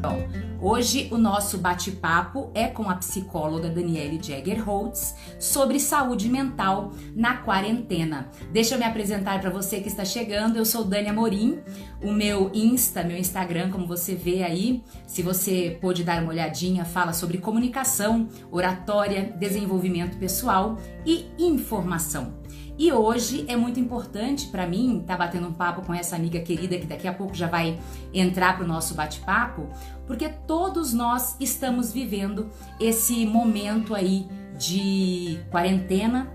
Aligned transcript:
Bom, 0.00 0.26
hoje 0.62 1.08
o 1.10 1.18
nosso 1.18 1.58
bate-papo 1.58 2.50
é 2.54 2.66
com 2.66 2.88
a 2.88 2.94
psicóloga 2.94 3.68
Daniele 3.68 4.18
Jagger 4.22 4.64
Holtz 4.64 5.14
sobre 5.38 5.78
saúde 5.78 6.26
mental 6.26 6.92
na 7.14 7.36
quarentena. 7.36 8.30
Deixa 8.50 8.74
eu 8.74 8.78
me 8.78 8.84
apresentar 8.86 9.38
para 9.42 9.50
você 9.50 9.78
que 9.78 9.88
está 9.88 10.02
chegando. 10.02 10.56
Eu 10.56 10.64
sou 10.64 10.84
Dani 10.84 11.08
Amorim. 11.08 11.60
O 12.02 12.10
meu 12.10 12.50
Insta, 12.54 13.04
meu 13.04 13.18
Instagram, 13.18 13.70
como 13.70 13.86
você 13.86 14.14
vê 14.14 14.42
aí, 14.42 14.82
se 15.06 15.22
você 15.22 15.76
pôde 15.82 16.02
dar 16.02 16.22
uma 16.22 16.30
olhadinha, 16.30 16.86
fala 16.86 17.12
sobre 17.12 17.36
comunicação, 17.36 18.26
oratória, 18.50 19.34
desenvolvimento 19.38 20.16
pessoal 20.16 20.78
e 21.04 21.26
informação. 21.38 22.39
E 22.80 22.90
hoje 22.94 23.44
é 23.46 23.56
muito 23.56 23.78
importante 23.78 24.46
para 24.46 24.66
mim 24.66 25.00
estar 25.00 25.18
tá 25.18 25.26
batendo 25.26 25.48
um 25.48 25.52
papo 25.52 25.82
com 25.82 25.92
essa 25.92 26.16
amiga 26.16 26.40
querida 26.40 26.78
que 26.78 26.86
daqui 26.86 27.06
a 27.06 27.12
pouco 27.12 27.34
já 27.34 27.46
vai 27.46 27.78
entrar 28.14 28.56
para 28.56 28.64
o 28.64 28.66
nosso 28.66 28.94
bate-papo, 28.94 29.68
porque 30.06 30.30
todos 30.30 30.94
nós 30.94 31.36
estamos 31.38 31.92
vivendo 31.92 32.48
esse 32.80 33.26
momento 33.26 33.94
aí 33.94 34.26
de 34.56 35.38
quarentena, 35.50 36.32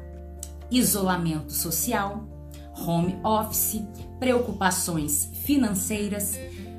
isolamento 0.70 1.52
social, 1.52 2.24
home 2.78 3.18
office, 3.24 3.82
preocupações 4.20 5.32
financeiras, 5.46 6.38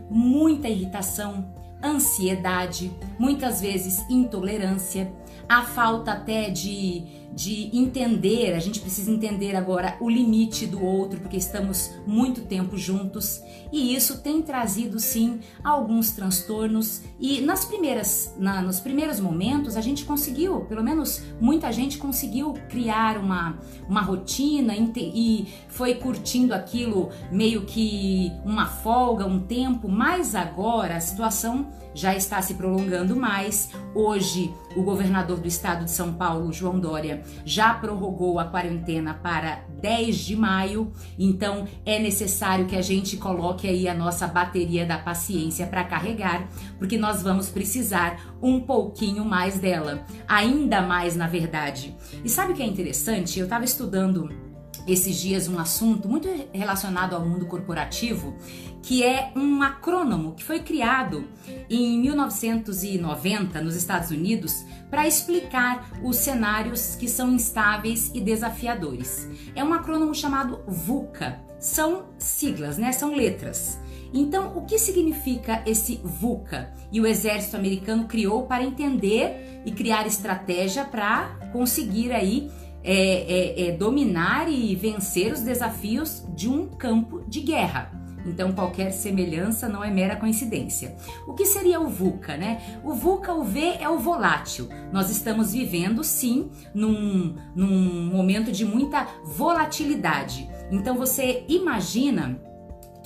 muita 0.08 0.68
irritação, 0.68 1.52
ansiedade, 1.82 2.92
muitas 3.18 3.60
vezes 3.60 4.08
intolerância, 4.08 5.12
a 5.48 5.62
falta 5.62 6.12
até 6.12 6.50
de 6.50 7.26
de 7.36 7.68
entender, 7.76 8.54
a 8.54 8.58
gente 8.58 8.80
precisa 8.80 9.10
entender 9.10 9.54
agora 9.54 9.94
o 10.00 10.08
limite 10.08 10.66
do 10.66 10.82
outro, 10.82 11.20
porque 11.20 11.36
estamos 11.36 11.90
muito 12.06 12.40
tempo 12.40 12.78
juntos, 12.78 13.42
e 13.70 13.94
isso 13.94 14.22
tem 14.22 14.40
trazido 14.40 14.98
sim 14.98 15.40
alguns 15.62 16.12
transtornos. 16.12 17.02
E 17.20 17.42
nas 17.42 17.62
primeiras, 17.66 18.34
na, 18.38 18.62
nos 18.62 18.80
primeiros 18.80 19.20
momentos 19.20 19.76
a 19.76 19.82
gente 19.82 20.06
conseguiu, 20.06 20.60
pelo 20.62 20.82
menos 20.82 21.22
muita 21.38 21.70
gente 21.70 21.98
conseguiu 21.98 22.54
criar 22.70 23.18
uma, 23.18 23.58
uma 23.86 24.00
rotina 24.00 24.74
e 24.74 25.46
foi 25.68 25.96
curtindo 25.96 26.54
aquilo 26.54 27.10
meio 27.30 27.66
que 27.66 28.32
uma 28.46 28.64
folga, 28.64 29.26
um 29.26 29.40
tempo, 29.40 29.90
mas 29.90 30.34
agora 30.34 30.96
a 30.96 31.00
situação 31.00 31.66
já 31.96 32.14
está 32.14 32.40
se 32.42 32.54
prolongando 32.54 33.16
mais. 33.16 33.70
Hoje, 33.94 34.54
o 34.76 34.82
governador 34.82 35.40
do 35.40 35.48
estado 35.48 35.86
de 35.86 35.90
São 35.90 36.12
Paulo, 36.12 36.52
João 36.52 36.78
Dória, 36.78 37.22
já 37.44 37.72
prorrogou 37.72 38.38
a 38.38 38.44
quarentena 38.44 39.14
para 39.14 39.64
10 39.80 40.16
de 40.18 40.36
maio, 40.36 40.92
então 41.18 41.66
é 41.84 41.98
necessário 41.98 42.66
que 42.66 42.76
a 42.76 42.82
gente 42.82 43.16
coloque 43.16 43.66
aí 43.66 43.88
a 43.88 43.94
nossa 43.94 44.26
bateria 44.26 44.84
da 44.84 44.98
paciência 44.98 45.66
para 45.66 45.84
carregar, 45.84 46.46
porque 46.78 46.98
nós 46.98 47.22
vamos 47.22 47.48
precisar 47.48 48.36
um 48.42 48.60
pouquinho 48.60 49.24
mais 49.24 49.58
dela, 49.58 50.04
ainda 50.28 50.82
mais 50.82 51.16
na 51.16 51.26
verdade. 51.26 51.96
E 52.22 52.28
sabe 52.28 52.52
o 52.52 52.54
que 52.54 52.62
é 52.62 52.66
interessante? 52.66 53.38
Eu 53.38 53.44
estava 53.44 53.64
estudando 53.64 54.45
esses 54.86 55.16
dias 55.16 55.48
um 55.48 55.58
assunto 55.58 56.08
muito 56.08 56.28
relacionado 56.52 57.14
ao 57.14 57.24
mundo 57.24 57.46
corporativo, 57.46 58.36
que 58.82 59.02
é 59.02 59.32
um 59.34 59.62
acrônomo 59.62 60.34
que 60.34 60.44
foi 60.44 60.60
criado 60.60 61.26
em 61.68 61.98
1990 62.00 63.60
nos 63.60 63.74
Estados 63.74 64.10
Unidos 64.10 64.64
para 64.90 65.06
explicar 65.06 65.90
os 66.02 66.16
cenários 66.16 66.94
que 66.94 67.08
são 67.08 67.32
instáveis 67.32 68.10
e 68.14 68.20
desafiadores. 68.20 69.28
É 69.54 69.64
um 69.64 69.74
acrônomo 69.74 70.14
chamado 70.14 70.60
VUCA. 70.66 71.40
São 71.58 72.10
siglas, 72.18 72.78
né? 72.78 72.92
São 72.92 73.14
letras. 73.14 73.78
Então, 74.12 74.56
o 74.56 74.64
que 74.64 74.78
significa 74.78 75.62
esse 75.66 76.00
VUCA? 76.04 76.72
E 76.92 77.00
o 77.00 77.06
exército 77.06 77.56
americano 77.56 78.04
criou 78.04 78.46
para 78.46 78.62
entender 78.62 79.62
e 79.64 79.72
criar 79.72 80.06
estratégia 80.06 80.84
para 80.84 81.36
conseguir 81.52 82.12
aí 82.12 82.50
é, 82.86 83.64
é, 83.64 83.68
é 83.68 83.72
dominar 83.72 84.48
e 84.48 84.74
vencer 84.76 85.32
os 85.32 85.40
desafios 85.40 86.22
de 86.34 86.48
um 86.48 86.66
campo 86.66 87.22
de 87.26 87.40
guerra. 87.40 87.90
Então, 88.24 88.52
qualquer 88.52 88.90
semelhança 88.90 89.68
não 89.68 89.84
é 89.84 89.90
mera 89.90 90.16
coincidência. 90.16 90.96
O 91.26 91.34
que 91.34 91.46
seria 91.46 91.80
o 91.80 91.88
VUCA, 91.88 92.36
né? 92.36 92.80
O 92.82 92.92
VUCA, 92.92 93.32
o 93.32 93.44
V 93.44 93.76
é 93.78 93.88
o 93.88 93.98
volátil. 93.98 94.68
Nós 94.92 95.10
estamos 95.10 95.52
vivendo, 95.52 96.02
sim, 96.02 96.50
num, 96.74 97.36
num 97.54 98.06
momento 98.06 98.50
de 98.50 98.64
muita 98.64 99.06
volatilidade. 99.24 100.48
Então, 100.70 100.96
você 100.96 101.44
imagina 101.48 102.40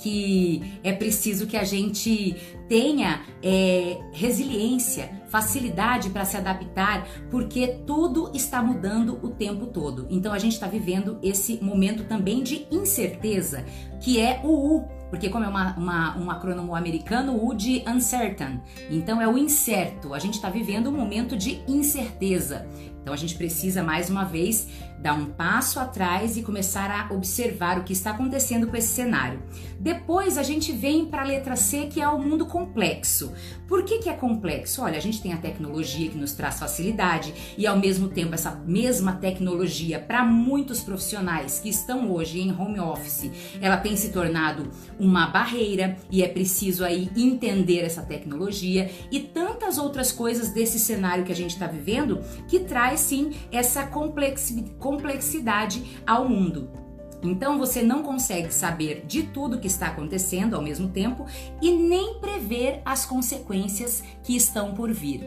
que 0.01 0.79
é 0.83 0.91
preciso 0.91 1.45
que 1.45 1.55
a 1.55 1.63
gente 1.63 2.35
tenha 2.67 3.21
é, 3.43 3.99
resiliência, 4.13 5.21
facilidade 5.29 6.09
para 6.09 6.25
se 6.25 6.37
adaptar, 6.37 7.07
porque 7.29 7.67
tudo 7.85 8.31
está 8.33 8.61
mudando 8.63 9.19
o 9.21 9.29
tempo 9.29 9.67
todo. 9.67 10.07
Então 10.09 10.33
a 10.33 10.39
gente 10.39 10.53
está 10.53 10.67
vivendo 10.67 11.19
esse 11.21 11.63
momento 11.63 12.03
também 12.05 12.43
de 12.43 12.65
incerteza, 12.71 13.63
que 13.99 14.19
é 14.19 14.41
o 14.43 14.77
U 14.77 15.01
porque 15.11 15.27
como 15.27 15.43
é 15.43 15.49
uma, 15.49 15.75
uma, 15.75 16.17
um 16.17 16.31
acrônomo 16.31 16.73
americano, 16.73 17.45
o 17.45 17.53
de 17.53 17.83
uncertain. 17.85 18.61
Então 18.89 19.21
é 19.21 19.27
o 19.27 19.37
incerto. 19.37 20.13
A 20.13 20.19
gente 20.19 20.35
está 20.35 20.49
vivendo 20.49 20.87
um 20.87 20.93
momento 20.93 21.35
de 21.35 21.61
incerteza. 21.67 22.65
Então 23.01 23.13
a 23.13 23.17
gente 23.17 23.35
precisa 23.35 23.83
mais 23.83 24.09
uma 24.09 24.23
vez 24.23 24.69
dar 25.01 25.13
um 25.13 25.25
passo 25.25 25.79
atrás 25.79 26.37
e 26.37 26.43
começar 26.43 26.91
a 26.91 27.13
observar 27.13 27.79
o 27.79 27.83
que 27.83 27.93
está 27.93 28.11
acontecendo 28.11 28.67
com 28.67 28.77
esse 28.77 28.89
cenário. 28.89 29.41
Depois 29.79 30.37
a 30.37 30.43
gente 30.43 30.71
vem 30.71 31.07
para 31.07 31.23
a 31.23 31.25
letra 31.25 31.55
C, 31.55 31.87
que 31.87 31.99
é 31.99 32.07
o 32.07 32.19
mundo 32.19 32.45
complexo. 32.45 33.33
Por 33.71 33.83
que, 33.83 33.99
que 33.99 34.09
é 34.09 34.13
complexo? 34.13 34.81
Olha, 34.81 34.97
a 34.97 35.01
gente 35.01 35.21
tem 35.21 35.31
a 35.31 35.37
tecnologia 35.37 36.09
que 36.09 36.17
nos 36.17 36.33
traz 36.33 36.59
facilidade 36.59 37.33
e 37.57 37.65
ao 37.65 37.79
mesmo 37.79 38.09
tempo 38.09 38.35
essa 38.35 38.53
mesma 38.53 39.13
tecnologia 39.13 39.97
para 39.97 40.25
muitos 40.25 40.81
profissionais 40.81 41.57
que 41.57 41.69
estão 41.69 42.11
hoje 42.11 42.41
em 42.41 42.51
home 42.51 42.81
office, 42.81 43.31
ela 43.61 43.77
tem 43.77 43.95
se 43.95 44.11
tornado 44.11 44.69
uma 44.99 45.27
barreira 45.27 45.95
e 46.11 46.21
é 46.21 46.27
preciso 46.27 46.83
aí 46.83 47.09
entender 47.15 47.79
essa 47.79 48.01
tecnologia 48.01 48.91
e 49.09 49.21
tantas 49.21 49.77
outras 49.77 50.11
coisas 50.11 50.49
desse 50.49 50.77
cenário 50.77 51.23
que 51.23 51.31
a 51.31 51.35
gente 51.35 51.51
está 51.51 51.65
vivendo 51.65 52.19
que 52.49 52.59
traz 52.59 52.99
sim 52.99 53.31
essa 53.53 53.87
complexidade 53.87 54.69
complexidade 54.79 56.01
ao 56.05 56.27
mundo. 56.27 56.80
Então 57.23 57.57
você 57.57 57.81
não 57.81 58.01
consegue 58.03 58.53
saber 58.53 59.05
de 59.05 59.23
tudo 59.23 59.59
que 59.59 59.67
está 59.67 59.87
acontecendo 59.87 60.55
ao 60.55 60.61
mesmo 60.61 60.89
tempo 60.89 61.25
e 61.61 61.71
nem 61.71 62.19
prever 62.19 62.81
as 62.83 63.05
consequências 63.05 64.03
que 64.23 64.35
estão 64.35 64.73
por 64.73 64.91
vir. 64.91 65.21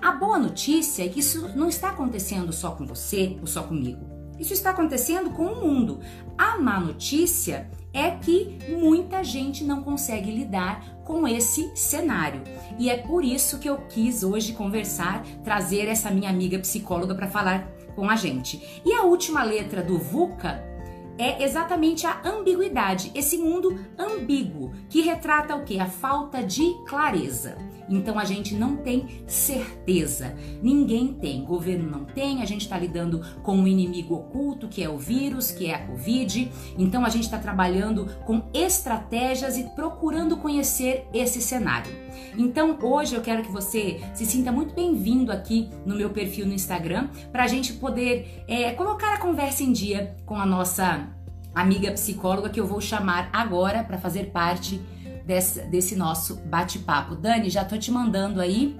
A 0.00 0.12
boa 0.12 0.38
notícia 0.38 1.04
é 1.04 1.08
que 1.08 1.20
isso 1.20 1.48
não 1.56 1.68
está 1.68 1.90
acontecendo 1.90 2.52
só 2.52 2.70
com 2.70 2.86
você 2.86 3.36
ou 3.40 3.46
só 3.46 3.62
comigo. 3.62 4.16
Isso 4.38 4.52
está 4.52 4.70
acontecendo 4.70 5.30
com 5.30 5.46
o 5.46 5.66
mundo. 5.66 6.00
A 6.36 6.58
má 6.58 6.78
notícia 6.78 7.70
é 7.92 8.10
que 8.10 8.58
muita 8.68 9.24
gente 9.24 9.64
não 9.64 9.82
consegue 9.82 10.30
lidar 10.30 10.84
com 11.04 11.26
esse 11.26 11.74
cenário. 11.74 12.42
E 12.78 12.90
é 12.90 12.98
por 12.98 13.24
isso 13.24 13.58
que 13.58 13.68
eu 13.68 13.78
quis 13.88 14.22
hoje 14.22 14.52
conversar, 14.52 15.24
trazer 15.42 15.88
essa 15.88 16.10
minha 16.10 16.28
amiga 16.28 16.58
psicóloga 16.58 17.14
para 17.14 17.26
falar 17.26 17.66
com 17.94 18.10
a 18.10 18.16
gente. 18.16 18.82
E 18.84 18.92
a 18.92 19.04
última 19.04 19.42
letra 19.42 19.82
do 19.82 19.98
VUCA 19.98 20.75
é 21.18 21.42
exatamente 21.42 22.06
a 22.06 22.20
ambiguidade, 22.24 23.10
esse 23.14 23.38
mundo 23.38 23.78
ambíguo 23.98 24.72
que 24.88 25.00
retrata 25.00 25.54
o 25.54 25.64
que? 25.64 25.78
A 25.78 25.86
falta 25.86 26.42
de 26.42 26.74
clareza. 26.86 27.56
Então 27.88 28.18
a 28.18 28.24
gente 28.24 28.54
não 28.54 28.76
tem 28.76 29.22
certeza. 29.26 30.34
Ninguém 30.62 31.14
tem, 31.14 31.44
governo 31.44 31.88
não 31.88 32.04
tem, 32.04 32.42
a 32.42 32.44
gente 32.44 32.62
está 32.62 32.78
lidando 32.78 33.22
com 33.42 33.56
um 33.56 33.66
inimigo 33.66 34.14
oculto 34.14 34.68
que 34.68 34.82
é 34.82 34.88
o 34.88 34.98
vírus, 34.98 35.50
que 35.50 35.66
é 35.66 35.74
a 35.74 35.86
Covid. 35.86 36.50
Então 36.76 37.04
a 37.04 37.08
gente 37.08 37.24
está 37.24 37.38
trabalhando 37.38 38.06
com 38.24 38.42
estratégias 38.52 39.56
e 39.56 39.64
procurando 39.74 40.36
conhecer 40.36 41.06
esse 41.14 41.40
cenário. 41.40 42.05
Então 42.36 42.78
hoje 42.82 43.14
eu 43.14 43.20
quero 43.20 43.42
que 43.42 43.50
você 43.50 44.00
se 44.14 44.26
sinta 44.26 44.52
muito 44.52 44.74
bem-vindo 44.74 45.32
aqui 45.32 45.70
no 45.84 45.94
meu 45.94 46.10
perfil 46.10 46.46
no 46.46 46.52
Instagram 46.52 47.08
para 47.32 47.44
a 47.44 47.46
gente 47.48 47.72
poder 47.74 48.44
é, 48.46 48.72
colocar 48.72 49.14
a 49.14 49.18
conversa 49.18 49.62
em 49.62 49.72
dia 49.72 50.16
com 50.24 50.36
a 50.36 50.46
nossa 50.46 51.08
amiga 51.54 51.90
psicóloga 51.92 52.50
que 52.50 52.60
eu 52.60 52.66
vou 52.66 52.80
chamar 52.80 53.30
agora 53.32 53.82
para 53.82 53.96
fazer 53.96 54.26
parte 54.26 54.80
desse, 55.24 55.60
desse 55.68 55.96
nosso 55.96 56.36
bate-papo. 56.46 57.16
Dani, 57.16 57.50
já 57.50 57.64
tô 57.64 57.76
te 57.76 57.90
mandando 57.90 58.40
aí. 58.40 58.76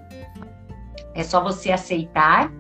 É 1.15 1.23
só 1.23 1.43
você 1.43 1.73
aceitar. 1.73 2.53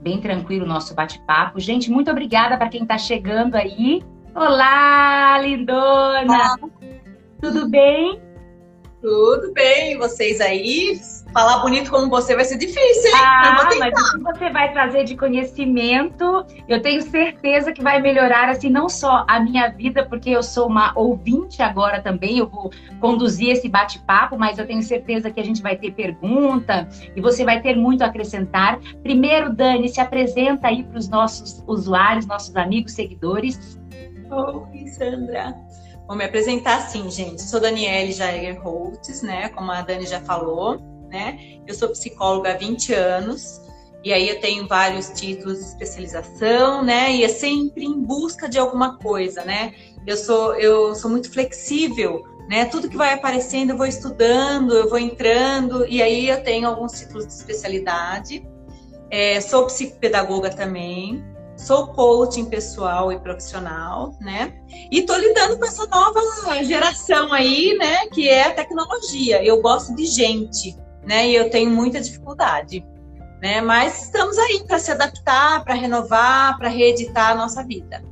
Bem 0.00 0.20
tranquilo 0.20 0.64
o 0.64 0.68
nosso 0.68 0.94
bate-papo. 0.94 1.60
Gente, 1.60 1.90
muito 1.90 2.10
obrigada 2.10 2.56
para 2.56 2.68
quem 2.68 2.82
está 2.82 2.98
chegando 2.98 3.54
aí. 3.54 4.02
Olá, 4.34 5.38
lindona! 5.40 6.24
Olá. 6.24 6.56
Tudo 7.40 7.68
bem? 7.68 8.20
Tudo 9.04 9.52
bem, 9.52 9.98
vocês 9.98 10.40
aí? 10.40 10.98
Falar 11.30 11.58
bonito 11.58 11.90
como 11.90 12.08
você 12.08 12.34
vai 12.34 12.42
ser 12.42 12.56
difícil, 12.56 13.10
hein? 13.10 13.22
Ah, 13.22 13.68
mas 13.78 13.92
o 13.92 14.16
que 14.16 14.22
você 14.22 14.48
vai 14.48 14.72
trazer 14.72 15.04
de 15.04 15.14
conhecimento, 15.14 16.46
eu 16.66 16.80
tenho 16.80 17.02
certeza 17.02 17.70
que 17.70 17.82
vai 17.82 18.00
melhorar, 18.00 18.48
assim, 18.48 18.70
não 18.70 18.88
só 18.88 19.26
a 19.28 19.38
minha 19.40 19.68
vida, 19.68 20.06
porque 20.06 20.30
eu 20.30 20.42
sou 20.42 20.68
uma 20.68 20.90
ouvinte 20.96 21.60
agora 21.60 22.00
também, 22.00 22.38
eu 22.38 22.48
vou 22.48 22.70
conduzir 22.98 23.50
esse 23.50 23.68
bate-papo, 23.68 24.38
mas 24.38 24.58
eu 24.58 24.66
tenho 24.66 24.82
certeza 24.82 25.30
que 25.30 25.38
a 25.38 25.44
gente 25.44 25.60
vai 25.60 25.76
ter 25.76 25.90
pergunta 25.90 26.88
e 27.14 27.20
você 27.20 27.44
vai 27.44 27.60
ter 27.60 27.76
muito 27.76 28.00
a 28.00 28.06
acrescentar. 28.06 28.80
Primeiro, 29.02 29.52
Dani, 29.52 29.86
se 29.86 30.00
apresenta 30.00 30.68
aí 30.68 30.82
para 30.82 30.98
os 30.98 31.10
nossos 31.10 31.62
usuários, 31.66 32.24
nossos 32.24 32.56
amigos, 32.56 32.92
seguidores. 32.92 33.78
Oi, 34.30 34.86
Sandra. 34.86 35.54
Vou 36.06 36.16
me 36.16 36.24
apresentar 36.24 36.78
assim, 36.78 37.10
gente. 37.10 37.42
Sou 37.42 37.58
Daniele 37.58 38.12
Jair 38.12 38.60
Holtz, 38.62 39.22
né? 39.22 39.48
Como 39.48 39.72
a 39.72 39.80
Dani 39.80 40.06
já 40.06 40.20
falou, 40.20 40.78
né? 41.08 41.38
Eu 41.66 41.74
sou 41.74 41.88
psicóloga 41.88 42.52
há 42.52 42.56
20 42.56 42.92
anos. 42.92 43.60
E 44.04 44.12
aí 44.12 44.28
eu 44.28 44.38
tenho 44.38 44.68
vários 44.68 45.08
títulos 45.08 45.60
de 45.60 45.64
especialização, 45.64 46.84
né? 46.84 47.10
E 47.10 47.24
é 47.24 47.28
sempre 47.28 47.86
em 47.86 48.02
busca 48.02 48.46
de 48.46 48.58
alguma 48.58 48.98
coisa, 48.98 49.44
né? 49.44 49.72
Eu 50.06 50.18
sou 50.18 50.54
eu 50.56 50.94
sou 50.94 51.10
muito 51.10 51.32
flexível, 51.32 52.22
né? 52.50 52.66
Tudo 52.66 52.90
que 52.90 52.98
vai 52.98 53.14
aparecendo 53.14 53.70
eu 53.70 53.78
vou 53.78 53.86
estudando, 53.86 54.74
eu 54.74 54.90
vou 54.90 54.98
entrando 54.98 55.86
e 55.86 56.02
aí 56.02 56.28
eu 56.28 56.42
tenho 56.44 56.68
alguns 56.68 56.92
títulos 56.92 57.26
de 57.26 57.32
especialidade. 57.32 58.46
É, 59.10 59.40
sou 59.40 59.64
psicopedagoga 59.66 60.50
também, 60.50 61.24
sou 61.56 61.88
coaching 61.88 62.46
pessoal 62.46 63.12
e 63.12 63.18
profissional, 63.18 64.16
né? 64.20 64.54
E 64.90 65.02
tô 65.02 65.16
lidando 65.16 65.58
com 65.58 65.64
essa 65.64 65.86
nova 65.86 66.20
geração 66.64 67.32
aí, 67.32 67.76
né? 67.78 68.06
Que 68.08 68.28
é 68.28 68.48
a 68.48 68.54
tecnologia. 68.54 69.42
Eu 69.44 69.60
gosto 69.62 69.94
de 69.94 70.06
gente, 70.06 70.76
né? 71.04 71.28
E 71.28 71.34
eu 71.34 71.50
tenho 71.50 71.70
muita 71.70 72.00
dificuldade, 72.00 72.84
né? 73.40 73.60
Mas 73.60 74.04
estamos 74.04 74.36
aí 74.38 74.64
para 74.66 74.78
se 74.78 74.90
adaptar, 74.90 75.64
para 75.64 75.74
renovar, 75.74 76.58
para 76.58 76.68
reeditar 76.68 77.30
a 77.30 77.34
nossa 77.34 77.64
vida. 77.64 78.02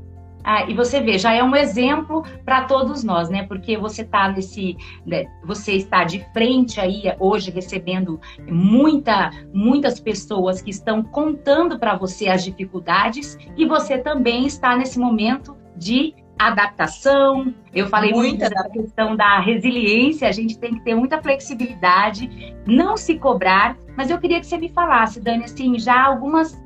Ah, 0.45 0.65
e 0.69 0.75
você 0.75 1.01
vê, 1.01 1.19
já 1.19 1.33
é 1.33 1.43
um 1.43 1.55
exemplo 1.55 2.25
para 2.45 2.63
todos 2.65 3.05
nós, 3.05 3.29
né? 3.29 3.45
Porque 3.45 3.77
você 3.77 4.03
está 4.03 4.29
nesse, 4.29 4.77
né? 5.07 5.27
você 5.45 5.73
está 5.73 6.05
de 6.05 6.25
frente 6.33 6.81
aí 6.81 7.03
hoje 7.19 7.51
recebendo 7.51 8.21
muita, 8.49 9.31
muitas 9.53 10.01
pessoas 10.01 10.61
que 10.61 10.71
estão 10.71 11.03
contando 11.03 11.79
para 11.79 11.97
você 11.97 12.29
as 12.29 12.45
dificuldades 12.45 13.39
e 13.57 13.67
você 13.67 13.99
também 13.99 14.47
está 14.47 14.77
nesse 14.77 14.99
momento 14.99 15.57
de 15.77 16.15
adaptação. 16.39 17.55
Eu 17.73 17.87
falei 17.87 18.13
muita 18.13 18.47
muito 18.47 18.55
da 18.55 18.69
questão 18.69 19.17
da 19.17 19.41
resiliência, 19.41 20.29
a 20.29 20.33
gente 20.33 20.59
tem 20.59 20.75
que 20.75 20.81
ter 20.81 20.95
muita 20.95 21.23
flexibilidade, 21.23 22.55
não 22.67 22.97
se 22.97 23.19
cobrar. 23.19 23.77
Mas 23.97 24.11
eu 24.11 24.19
queria 24.19 24.41
que 24.41 24.47
você 24.47 24.57
me 24.57 24.71
falasse, 24.71 25.21
Dani, 25.21 25.45
assim, 25.45 25.79
já 25.79 26.03
algumas 26.03 26.62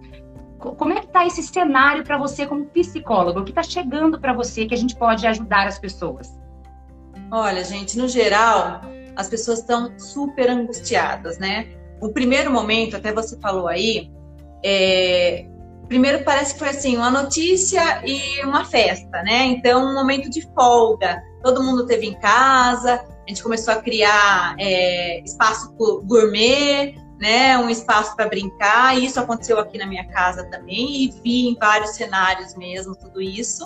como 0.58 0.92
é 0.92 1.00
que 1.00 1.06
está 1.06 1.26
esse 1.26 1.42
cenário 1.42 2.04
para 2.04 2.18
você 2.18 2.46
como 2.46 2.64
psicólogo? 2.66 3.40
O 3.40 3.44
que 3.44 3.50
está 3.50 3.62
chegando 3.62 4.20
para 4.20 4.32
você 4.32 4.66
que 4.66 4.74
a 4.74 4.78
gente 4.78 4.96
pode 4.96 5.26
ajudar 5.26 5.66
as 5.66 5.78
pessoas? 5.78 6.34
Olha, 7.30 7.64
gente, 7.64 7.98
no 7.98 8.08
geral, 8.08 8.82
as 9.14 9.28
pessoas 9.28 9.60
estão 9.60 9.98
super 9.98 10.48
angustiadas, 10.48 11.38
né? 11.38 11.68
O 12.00 12.10
primeiro 12.10 12.50
momento, 12.50 12.96
até 12.96 13.12
você 13.12 13.38
falou 13.40 13.66
aí, 13.66 14.10
é... 14.64 15.46
primeiro 15.88 16.24
parece 16.24 16.54
que 16.54 16.58
foi 16.58 16.68
assim, 16.68 16.96
uma 16.96 17.10
notícia 17.10 18.02
e 18.04 18.42
uma 18.44 18.64
festa, 18.64 19.22
né? 19.22 19.44
Então, 19.46 19.84
um 19.84 19.94
momento 19.94 20.30
de 20.30 20.42
folga. 20.54 21.22
Todo 21.42 21.62
mundo 21.62 21.86
teve 21.86 22.06
em 22.06 22.14
casa, 22.18 23.04
a 23.26 23.28
gente 23.28 23.42
começou 23.42 23.74
a 23.74 23.82
criar 23.82 24.54
é, 24.58 25.20
espaço 25.20 25.74
gourmet, 26.04 26.94
né, 27.18 27.56
um 27.58 27.68
espaço 27.68 28.14
para 28.14 28.28
brincar. 28.28 28.98
Isso 28.98 29.18
aconteceu 29.18 29.58
aqui 29.58 29.78
na 29.78 29.86
minha 29.86 30.06
casa 30.08 30.44
também 30.44 31.04
e 31.04 31.14
vi 31.22 31.48
em 31.48 31.54
vários 31.54 31.90
cenários 31.90 32.54
mesmo 32.54 32.94
tudo 32.94 33.20
isso. 33.20 33.64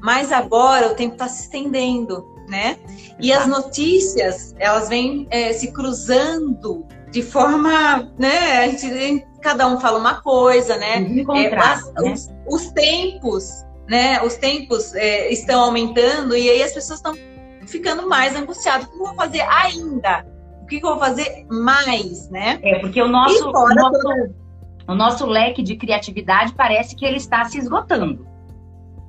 Mas 0.00 0.32
agora 0.32 0.88
o 0.88 0.94
tempo 0.94 1.14
está 1.14 1.28
se 1.28 1.42
estendendo, 1.42 2.24
né? 2.48 2.78
E 3.18 3.32
as 3.32 3.46
notícias 3.46 4.54
elas 4.58 4.88
vêm 4.88 5.26
é, 5.30 5.52
se 5.52 5.72
cruzando 5.72 6.86
de 7.10 7.22
forma, 7.22 8.12
né? 8.18 8.58
A 8.58 8.68
gente, 8.68 9.26
cada 9.40 9.66
um 9.66 9.80
fala 9.80 9.98
uma 9.98 10.22
coisa, 10.22 10.76
né? 10.76 11.04
É, 11.36 11.56
as, 11.56 11.92
né? 11.94 12.12
Os, 12.12 12.30
os, 12.46 12.70
tempos, 12.70 13.64
né? 13.88 14.22
Os 14.22 14.36
tempos 14.36 14.94
é, 14.94 15.32
estão 15.32 15.62
aumentando 15.62 16.36
e 16.36 16.48
aí 16.48 16.62
as 16.62 16.72
pessoas 16.72 17.00
estão 17.00 17.14
ficando 17.66 18.08
mais 18.08 18.36
angustiadas. 18.36 18.86
O 18.86 18.90
que 18.90 18.94
eu 18.94 19.06
vou 19.06 19.14
fazer 19.14 19.40
ainda? 19.40 20.24
Que, 20.68 20.80
que 20.80 20.86
eu 20.86 20.90
vou 20.90 20.98
fazer 20.98 21.46
mais, 21.50 22.28
né? 22.30 22.58
É, 22.62 22.78
porque 22.78 23.00
o 23.00 23.08
nosso, 23.08 23.48
o 23.48 23.74
nosso, 23.74 24.34
o 24.86 24.94
nosso 24.94 25.26
leque 25.26 25.62
de 25.62 25.76
criatividade 25.76 26.54
parece 26.54 26.94
que 26.94 27.04
ele 27.04 27.16
está 27.16 27.44
se 27.44 27.58
esgotando. 27.58 28.26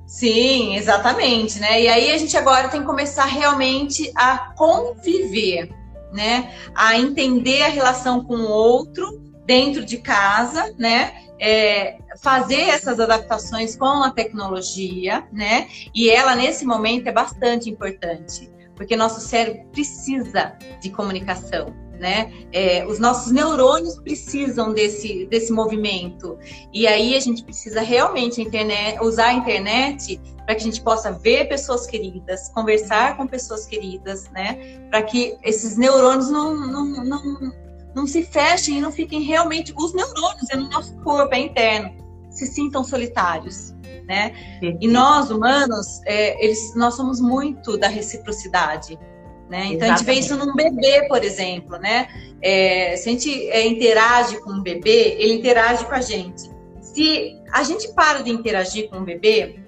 Sim, 0.06 0.74
exatamente, 0.74 1.60
né? 1.60 1.82
E 1.82 1.88
aí 1.88 2.10
a 2.10 2.18
gente 2.18 2.36
agora 2.36 2.68
tem 2.68 2.80
que 2.80 2.86
começar 2.86 3.26
realmente 3.26 4.10
a 4.16 4.52
conviver, 4.56 5.70
né? 6.12 6.52
A 6.74 6.98
entender 6.98 7.62
a 7.62 7.68
relação 7.68 8.24
com 8.24 8.34
o 8.34 8.50
outro 8.50 9.20
dentro 9.46 9.84
de 9.84 9.98
casa, 9.98 10.74
né? 10.76 11.12
É, 11.38 11.98
fazer 12.20 12.60
essas 12.60 12.98
adaptações 12.98 13.76
com 13.76 14.02
a 14.02 14.10
tecnologia, 14.10 15.24
né? 15.32 15.68
E 15.94 16.10
ela 16.10 16.34
nesse 16.34 16.64
momento 16.66 17.06
é 17.06 17.12
bastante 17.12 17.70
importante 17.70 18.50
porque 18.80 18.96
nosso 18.96 19.20
cérebro 19.20 19.62
precisa 19.72 20.56
de 20.80 20.88
comunicação, 20.88 21.66
né? 21.98 22.32
É, 22.50 22.86
os 22.86 22.98
nossos 22.98 23.30
neurônios 23.30 23.98
precisam 23.98 24.72
desse, 24.72 25.26
desse 25.26 25.52
movimento. 25.52 26.38
E 26.72 26.86
aí 26.86 27.14
a 27.14 27.20
gente 27.20 27.44
precisa 27.44 27.82
realmente 27.82 28.40
internet, 28.40 28.98
usar 29.02 29.26
a 29.26 29.32
internet 29.34 30.18
para 30.46 30.54
que 30.54 30.62
a 30.62 30.64
gente 30.64 30.80
possa 30.80 31.12
ver 31.12 31.46
pessoas 31.46 31.86
queridas, 31.86 32.48
conversar 32.54 33.18
com 33.18 33.26
pessoas 33.26 33.66
queridas, 33.66 34.30
né? 34.30 34.80
Para 34.88 35.02
que 35.02 35.36
esses 35.44 35.76
neurônios 35.76 36.30
não, 36.30 36.56
não, 36.56 37.04
não, 37.04 37.52
não 37.94 38.06
se 38.06 38.22
fechem 38.22 38.78
e 38.78 38.80
não 38.80 38.90
fiquem 38.90 39.20
realmente. 39.20 39.74
Os 39.76 39.92
neurônios 39.92 40.48
é 40.48 40.56
no 40.56 40.70
nosso 40.70 40.96
corpo, 41.02 41.34
é 41.34 41.38
interno, 41.38 41.99
se 42.30 42.46
sintam 42.46 42.82
solitários 42.84 43.74
né? 44.10 44.34
E 44.80 44.88
nós, 44.88 45.30
humanos, 45.30 46.00
é, 46.04 46.44
eles, 46.44 46.74
nós 46.74 46.94
somos 46.94 47.20
muito 47.20 47.76
da 47.76 47.86
reciprocidade, 47.86 48.98
né? 49.48 49.66
Então 49.66 49.86
Exatamente. 49.86 49.92
a 49.92 49.96
gente 49.96 50.04
vê 50.04 50.14
isso 50.14 50.36
num 50.36 50.52
bebê, 50.52 51.06
por 51.06 51.22
exemplo, 51.22 51.78
né? 51.78 52.08
É, 52.42 52.96
se 52.96 53.08
a 53.08 53.12
gente 53.12 53.50
é, 53.50 53.64
interage 53.64 54.40
com 54.40 54.50
um 54.50 54.62
bebê, 54.62 55.14
ele 55.16 55.34
interage 55.34 55.84
com 55.84 55.94
a 55.94 56.00
gente. 56.00 56.50
Se 56.80 57.40
a 57.52 57.62
gente 57.62 57.92
para 57.94 58.20
de 58.20 58.32
interagir 58.32 58.90
com 58.90 58.96
um 58.96 59.04
bebê, 59.04 59.60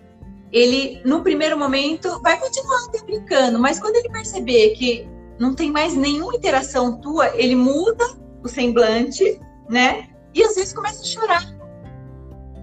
ele, 0.50 1.00
no 1.05 1.23
primeiro 1.23 1.56
momento, 1.56 2.20
vai 2.20 2.37
continuar 2.38 2.87
até 2.88 3.00
brincando, 3.05 3.61
mas 3.61 3.79
quando 3.79 3.94
ele 3.94 4.09
perceber 4.09 4.70
que 4.70 5.09
não 5.38 5.54
tem 5.54 5.71
mais 5.71 5.95
nenhuma 5.95 6.35
interação 6.35 7.00
tua, 7.00 7.28
ele 7.37 7.54
muda 7.54 8.04
o 8.42 8.49
semblante, 8.49 9.40
né? 9.71 10.09
E 10.35 10.42
às 10.42 10.57
vezes 10.57 10.73
começa 10.73 11.00
a 11.00 11.07
chorar 11.07 11.62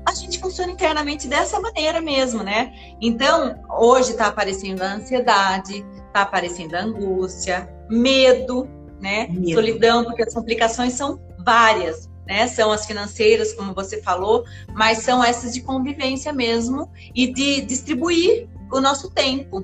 a 0.09 0.15
gente 0.15 0.39
funciona 0.39 0.71
internamente 0.71 1.27
dessa 1.27 1.59
maneira 1.59 2.01
mesmo, 2.01 2.43
né? 2.43 2.73
Então, 2.99 3.55
hoje 3.79 4.11
está 4.11 4.27
aparecendo 4.27 4.81
a 4.81 4.93
ansiedade, 4.93 5.85
está 6.07 6.23
aparecendo 6.23 6.75
a 6.75 6.81
angústia, 6.81 7.69
medo, 7.89 8.67
né? 8.99 9.27
Medo. 9.29 9.53
Solidão, 9.53 10.03
porque 10.03 10.23
as 10.23 10.33
complicações 10.33 10.93
são 10.93 11.19
várias, 11.45 12.09
né? 12.27 12.47
São 12.47 12.71
as 12.71 12.85
financeiras, 12.85 13.53
como 13.53 13.73
você 13.73 14.01
falou, 14.01 14.43
mas 14.73 14.99
são 14.99 15.23
essas 15.23 15.53
de 15.53 15.61
convivência 15.61 16.33
mesmo 16.33 16.91
e 17.13 17.31
de 17.31 17.61
distribuir 17.61 18.49
o 18.71 18.81
nosso 18.81 19.11
tempo. 19.11 19.63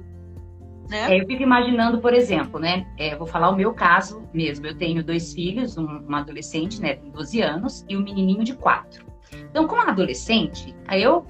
Né? 0.90 1.16
É, 1.16 1.22
eu 1.22 1.26
fico 1.26 1.42
imaginando, 1.42 2.00
por 2.00 2.14
exemplo, 2.14 2.60
né? 2.60 2.86
É, 3.00 3.16
vou 3.16 3.26
falar 3.26 3.50
o 3.50 3.56
meu 3.56 3.74
caso 3.74 4.22
mesmo. 4.32 4.68
Eu 4.68 4.78
tenho 4.78 5.04
dois 5.04 5.34
filhos, 5.34 5.78
um, 5.78 5.86
uma 5.86 6.20
adolescente, 6.20 6.80
né, 6.80 6.96
de 6.96 7.10
12 7.10 7.42
anos, 7.42 7.84
e 7.90 7.98
um 7.98 8.04
menininho 8.04 8.44
de 8.44 8.54
4. 8.54 9.15
Então, 9.50 9.68
como 9.68 9.82
adolescente, 9.82 10.76
aí 10.88 11.02
eu 11.02 11.26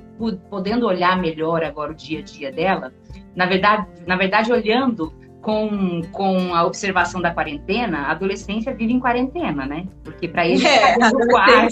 podendo 0.50 0.88
olhar 0.88 1.18
melhor 1.18 1.64
agora 1.64 1.92
o 1.92 1.96
dia 1.96 2.20
a 2.20 2.22
dia 2.22 2.52
dela, 2.52 2.94
na 3.36 3.46
verdade, 3.46 3.88
na 4.08 4.16
verdade 4.16 4.52
olhando 4.52 5.14
com, 5.46 6.02
com 6.12 6.56
a 6.56 6.66
observação 6.66 7.22
da 7.22 7.30
quarentena, 7.30 8.08
a 8.08 8.12
adolescência 8.12 8.74
vive 8.74 8.94
em 8.94 9.00
quarentena, 9.00 9.64
né? 9.64 9.86
Porque 10.04 10.28
para 10.28 10.48
eles 10.48 10.66
é, 10.66 10.98
tá 10.98 11.12
no 11.12 11.28
quarto, 11.28 11.72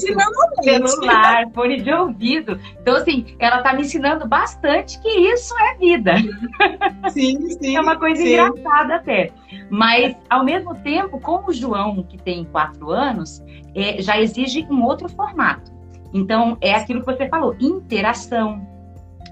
celular, 0.61 1.49
fone 1.55 1.81
de 1.81 1.91
ouvido. 1.91 2.59
Então, 2.79 2.95
assim, 2.95 3.35
ela 3.39 3.63
tá 3.63 3.73
me 3.73 3.81
ensinando 3.81 4.27
bastante 4.27 5.01
que 5.01 5.09
isso 5.09 5.55
é 5.57 5.75
vida. 5.79 6.13
Sim, 7.09 7.49
sim. 7.49 7.75
É 7.75 7.81
uma 7.81 7.97
coisa 7.97 8.21
sim. 8.21 8.33
engraçada 8.33 8.95
até. 8.95 9.31
Mas, 9.71 10.15
ao 10.29 10.43
mesmo 10.43 10.75
tempo, 10.75 11.19
como 11.19 11.49
o 11.49 11.53
João, 11.53 12.03
que 12.03 12.17
tem 12.17 12.45
quatro 12.45 12.91
anos, 12.91 13.43
é, 13.75 13.99
já 14.03 14.21
exige 14.21 14.67
um 14.69 14.83
outro 14.83 15.09
formato. 15.09 15.71
Então, 16.13 16.57
é 16.61 16.75
aquilo 16.75 16.99
que 16.99 17.05
você 17.05 17.27
falou, 17.27 17.55
interação. 17.59 18.61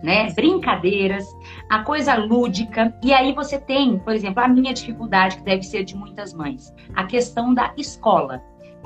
né? 0.02 0.32
Brincadeiras, 0.34 1.26
a 1.70 1.84
coisa 1.84 2.16
lúdica. 2.16 2.94
E 3.04 3.14
aí 3.14 3.34
você 3.34 3.60
tem, 3.60 4.00
por 4.00 4.14
exemplo, 4.14 4.44
a 4.44 4.48
minha 4.48 4.74
dificuldade, 4.74 5.38
que 5.38 5.44
deve 5.44 5.64
ser 5.64 5.84
de 5.84 5.96
muitas 5.96 6.34
mães, 6.34 6.74
a 6.96 7.04
questão 7.04 7.54
da 7.54 7.72
escola. 7.78 8.42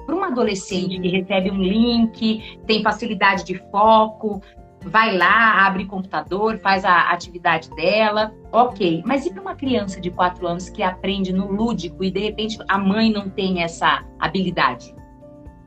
Para 0.06 0.14
uma 0.14 0.28
adolescente 0.28 1.00
que 1.00 1.08
recebe 1.08 1.50
um 1.50 1.62
link, 1.62 2.60
tem 2.68 2.84
facilidade 2.84 3.44
de 3.44 3.56
foco, 3.72 4.42
vai 4.82 5.18
lá, 5.18 5.66
abre 5.66 5.84
o 5.84 5.88
computador, 5.88 6.60
faz 6.60 6.86
a 6.86 7.10
atividade 7.12 7.70
dela, 7.72 8.32
ok. 8.52 9.02
Mas 9.06 9.26
e 9.26 9.32
para 9.32 9.42
uma 9.42 9.56
criança 9.56 10.00
de 10.00 10.12
4 10.12 10.46
anos 10.46 10.70
que 10.70 10.84
aprende 10.84 11.34
no 11.34 11.52
lúdico 11.52 12.04
e 12.04 12.12
de 12.12 12.20
repente 12.20 12.58
a 12.68 12.78
mãe 12.78 13.12
não 13.12 13.30
tem 13.30 13.64
essa 13.64 14.06
habilidade? 14.20 14.94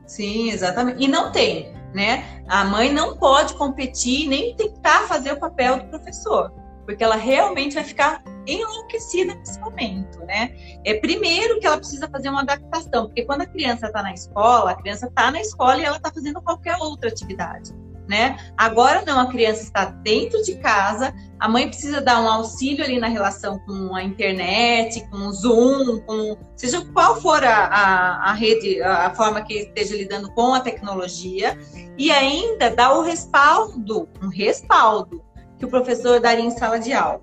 Sim, 0.05 0.51
exatamente. 0.51 1.03
E 1.03 1.07
não 1.07 1.31
tem, 1.31 1.73
né? 1.93 2.43
A 2.47 2.63
mãe 2.63 2.91
não 2.91 3.17
pode 3.17 3.53
competir 3.55 4.27
nem 4.27 4.55
tentar 4.55 5.07
fazer 5.07 5.33
o 5.33 5.39
papel 5.39 5.79
do 5.79 5.85
professor, 5.85 6.51
porque 6.85 7.03
ela 7.03 7.15
realmente 7.15 7.75
vai 7.75 7.83
ficar 7.83 8.23
enlouquecida 8.47 9.35
nesse 9.35 9.59
momento, 9.59 10.19
né? 10.25 10.55
É 10.83 10.95
primeiro 10.95 11.59
que 11.59 11.67
ela 11.67 11.77
precisa 11.77 12.07
fazer 12.09 12.29
uma 12.29 12.41
adaptação, 12.41 13.05
porque 13.05 13.25
quando 13.25 13.41
a 13.41 13.45
criança 13.45 13.87
está 13.87 14.01
na 14.01 14.13
escola, 14.13 14.71
a 14.71 14.75
criança 14.75 15.07
está 15.07 15.31
na 15.31 15.41
escola 15.41 15.77
e 15.77 15.85
ela 15.85 15.97
está 15.97 16.11
fazendo 16.11 16.41
qualquer 16.41 16.77
outra 16.77 17.09
atividade 17.09 17.73
né? 18.09 18.37
Agora 18.57 19.03
não, 19.05 19.19
a 19.19 19.27
criança 19.27 19.61
está 19.61 19.85
dentro 19.85 20.41
de 20.41 20.55
casa, 20.55 21.13
a 21.39 21.47
mãe 21.47 21.67
precisa 21.67 22.01
dar 22.01 22.19
um 22.19 22.27
auxílio 22.27 22.83
ali 22.83 22.99
na 22.99 23.07
relação 23.07 23.59
com 23.59 23.95
a 23.95 24.03
internet, 24.03 25.07
com 25.11 25.27
o 25.27 25.31
Zoom, 25.31 25.99
com 25.99 26.35
seja 26.55 26.83
qual 26.91 27.21
for 27.21 27.43
a, 27.43 27.65
a, 27.65 28.31
a 28.31 28.33
rede, 28.33 28.81
a 28.81 29.13
forma 29.13 29.43
que 29.43 29.53
esteja 29.53 29.95
lidando 29.95 30.31
com 30.33 30.55
a 30.55 30.59
tecnologia, 30.59 31.55
e 31.99 32.09
ainda 32.09 32.71
dar 32.71 32.97
o 32.97 33.03
respaldo, 33.03 34.09
um 34.23 34.29
respaldo 34.29 35.23
que 35.59 35.65
o 35.65 35.69
professor 35.69 36.19
daria 36.19 36.43
em 36.43 36.51
sala 36.51 36.79
de 36.79 36.91
aula. 36.91 37.21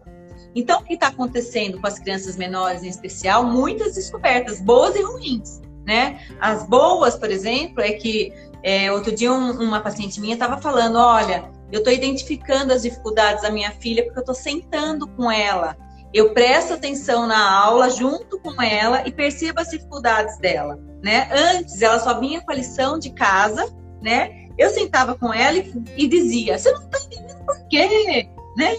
Então, 0.54 0.80
o 0.80 0.84
que 0.84 0.94
está 0.94 1.08
acontecendo 1.08 1.80
com 1.80 1.86
as 1.86 1.98
crianças 1.98 2.36
menores 2.36 2.82
em 2.82 2.88
especial? 2.88 3.44
Muitas 3.44 3.94
descobertas, 3.94 4.60
boas 4.60 4.94
e 4.94 5.02
ruins. 5.02 5.60
Né? 5.86 6.20
As 6.40 6.66
boas, 6.66 7.16
por 7.16 7.30
exemplo, 7.30 7.80
é 7.80 7.92
que 7.92 8.32
é, 8.62 8.90
outro 8.90 9.14
dia 9.14 9.32
um, 9.32 9.52
uma 9.62 9.80
paciente 9.80 10.20
minha 10.20 10.34
estava 10.34 10.60
falando, 10.60 10.98
olha, 10.98 11.48
eu 11.70 11.78
estou 11.78 11.92
identificando 11.92 12.72
as 12.72 12.82
dificuldades 12.82 13.42
da 13.42 13.50
minha 13.50 13.70
filha 13.70 14.02
porque 14.04 14.18
eu 14.18 14.22
estou 14.22 14.34
sentando 14.34 15.06
com 15.06 15.30
ela. 15.30 15.76
Eu 16.12 16.32
presto 16.32 16.74
atenção 16.74 17.26
na 17.26 17.50
aula 17.62 17.90
junto 17.90 18.40
com 18.40 18.60
ela 18.60 19.06
e 19.06 19.12
percebo 19.12 19.60
as 19.60 19.68
dificuldades 19.68 20.38
dela, 20.38 20.78
né? 21.02 21.28
Antes 21.32 21.80
ela 21.82 21.98
só 21.98 22.18
vinha 22.18 22.40
com 22.40 22.50
a 22.50 22.54
lição 22.54 22.98
de 22.98 23.10
casa, 23.10 23.68
né? 24.00 24.48
Eu 24.56 24.70
sentava 24.70 25.14
com 25.16 25.32
ela 25.32 25.58
e, 25.58 25.84
e 25.96 26.08
dizia: 26.08 26.58
"Você 26.58 26.72
não 26.72 26.82
está 26.82 26.98
entendendo 26.98 27.44
por 27.44 27.68
quê?", 27.68 28.28
né? 28.56 28.76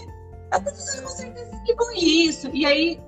A 0.50 0.60
professora 0.60 1.02
com 1.02 1.08
certeza 1.08 1.58
com 1.76 1.92
isso. 1.92 2.50
E 2.52 2.66
aí, 2.66 3.00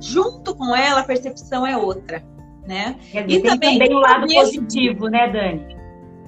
junto 0.00 0.54
com 0.54 0.74
ela, 0.74 1.00
a 1.00 1.04
percepção 1.04 1.66
é 1.66 1.76
outra, 1.76 2.22
né? 2.68 2.96
Quer 3.10 3.26
dizer, 3.26 3.38
e 3.38 3.42
também, 3.42 3.78
também 3.78 3.96
o 3.96 3.98
lado 3.98 4.26
positivo, 4.26 5.08
né, 5.08 5.28
Dani? 5.32 5.76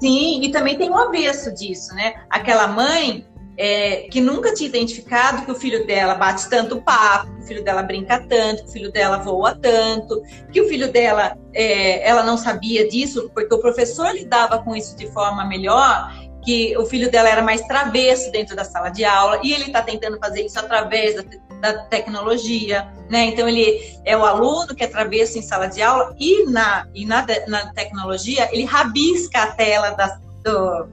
Sim, 0.01 0.43
e 0.43 0.51
também 0.51 0.77
tem 0.79 0.89
o 0.89 0.97
avesso 0.97 1.55
disso, 1.55 1.95
né? 1.95 2.15
Aquela 2.31 2.67
mãe 2.67 3.27
é, 3.59 4.09
que 4.11 4.23
nunca 4.23 4.55
tinha 4.55 4.71
identificado 4.71 5.45
que 5.45 5.53
o 5.53 5.55
filho 5.55 5.87
dela 5.87 6.15
bate 6.15 6.49
tanto 6.49 6.81
papo, 6.81 7.31
que 7.37 7.43
o 7.43 7.47
filho 7.47 7.63
dela 7.63 7.83
brinca 7.83 8.19
tanto, 8.19 8.63
que 8.63 8.71
o 8.71 8.73
filho 8.73 8.91
dela 8.91 9.19
voa 9.19 9.55
tanto, 9.55 10.23
que 10.51 10.63
o 10.63 10.67
filho 10.67 10.91
dela, 10.91 11.37
é, 11.53 12.09
ela 12.09 12.23
não 12.23 12.39
sabia 12.39 12.89
disso, 12.89 13.31
porque 13.35 13.55
o 13.55 13.59
professor 13.59 14.11
lidava 14.15 14.59
com 14.63 14.75
isso 14.75 14.97
de 14.97 15.07
forma 15.09 15.45
melhor, 15.45 16.11
que 16.45 16.77
o 16.77 16.87
filho 16.87 17.11
dela 17.11 17.29
era 17.29 17.43
mais 17.43 17.61
travesso 17.63 18.31
dentro 18.33 18.57
da 18.57 18.65
sala 18.65 18.89
de 18.89 19.05
aula, 19.05 19.41
e 19.43 19.53
ele 19.53 19.67
está 19.67 19.83
tentando 19.83 20.19
fazer 20.19 20.45
isso 20.45 20.59
através 20.59 21.17
da 21.17 21.23
da 21.61 21.85
tecnologia, 21.85 22.89
né? 23.09 23.27
Então 23.27 23.49
ele 23.49 23.99
é 24.05 24.17
o 24.17 24.25
aluno 24.25 24.75
que 24.75 24.83
atravessa 24.83 25.39
em 25.39 25.43
sala 25.43 25.67
de 25.67 25.83
aula 25.83 26.15
e 26.19 26.47
na, 26.47 26.89
e 26.95 27.05
na, 27.05 27.25
na 27.47 27.73
tecnologia 27.73 28.49
ele 28.53 28.65
rabisca 28.65 29.43
a 29.43 29.53
tela 29.53 29.91
da, 29.91 30.19
do, 30.43 30.89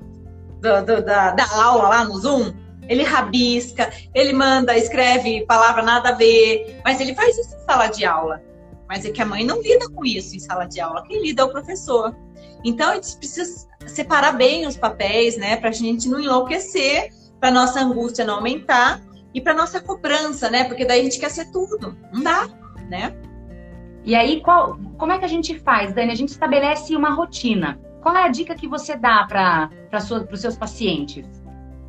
do, 0.62 0.86
do, 0.86 1.06
da, 1.06 1.32
da 1.32 1.64
aula 1.64 1.88
lá 1.90 2.04
no 2.04 2.18
Zoom. 2.18 2.54
Ele 2.88 3.04
rabisca, 3.04 3.92
ele 4.14 4.32
manda, 4.32 4.78
escreve 4.78 5.46
palavra 5.46 5.82
nada 5.82 6.10
a 6.10 6.14
ver, 6.14 6.80
mas 6.86 7.02
ele 7.02 7.14
faz 7.14 7.38
isso 7.38 7.56
em 7.56 7.66
sala 7.66 7.88
de 7.88 8.06
aula. 8.06 8.42
Mas 8.88 9.04
é 9.04 9.12
que 9.12 9.22
a 9.22 9.26
mãe 9.26 9.46
não 9.46 9.62
lida 9.62 9.90
com 9.90 10.06
isso 10.06 10.36
em 10.36 10.40
sala 10.40 10.66
de 10.66 10.80
aula, 10.80 11.04
quem 11.04 11.22
lida 11.22 11.42
é 11.42 11.46
o 11.46 11.50
professor. 11.50 12.16
Então 12.64 12.92
a 12.92 12.96
gente 12.96 13.18
precisa 13.18 13.68
separar 13.88 14.34
bem 14.34 14.68
os 14.68 14.78
papéis, 14.78 15.38
né, 15.38 15.56
para 15.58 15.70
a 15.70 15.74
gente 15.74 16.08
não 16.08 16.20
enlouquecer, 16.20 17.10
para 17.40 17.52
nossa 17.52 17.80
angústia 17.80 18.26
não 18.26 18.36
aumentar 18.36 19.02
e 19.34 19.42
para 19.42 19.54
nossa 19.54 19.80
cobrança, 19.80 20.50
né? 20.50 20.64
Porque 20.64 20.86
daí 20.86 21.02
a 21.02 21.04
gente 21.04 21.20
quer 21.20 21.30
ser 21.30 21.52
tudo. 21.52 21.96
Não 22.12 22.24
dá, 22.24 22.48
né? 22.90 23.16
E 24.04 24.16
aí, 24.16 24.42
qual, 24.42 24.80
como 24.98 25.12
é 25.12 25.20
que 25.20 25.26
a 25.26 25.28
gente 25.28 25.60
faz, 25.60 25.94
Dani? 25.94 26.12
A 26.12 26.16
gente 26.16 26.30
estabelece 26.30 26.96
uma 26.96 27.10
rotina. 27.10 27.80
Qual 28.02 28.16
é 28.16 28.24
a 28.24 28.30
dica 28.30 28.56
que 28.56 28.68
você 28.68 28.96
dá 28.96 29.26
para 29.28 29.70
os 30.32 30.40
seus 30.40 30.56
pacientes? 30.56 31.26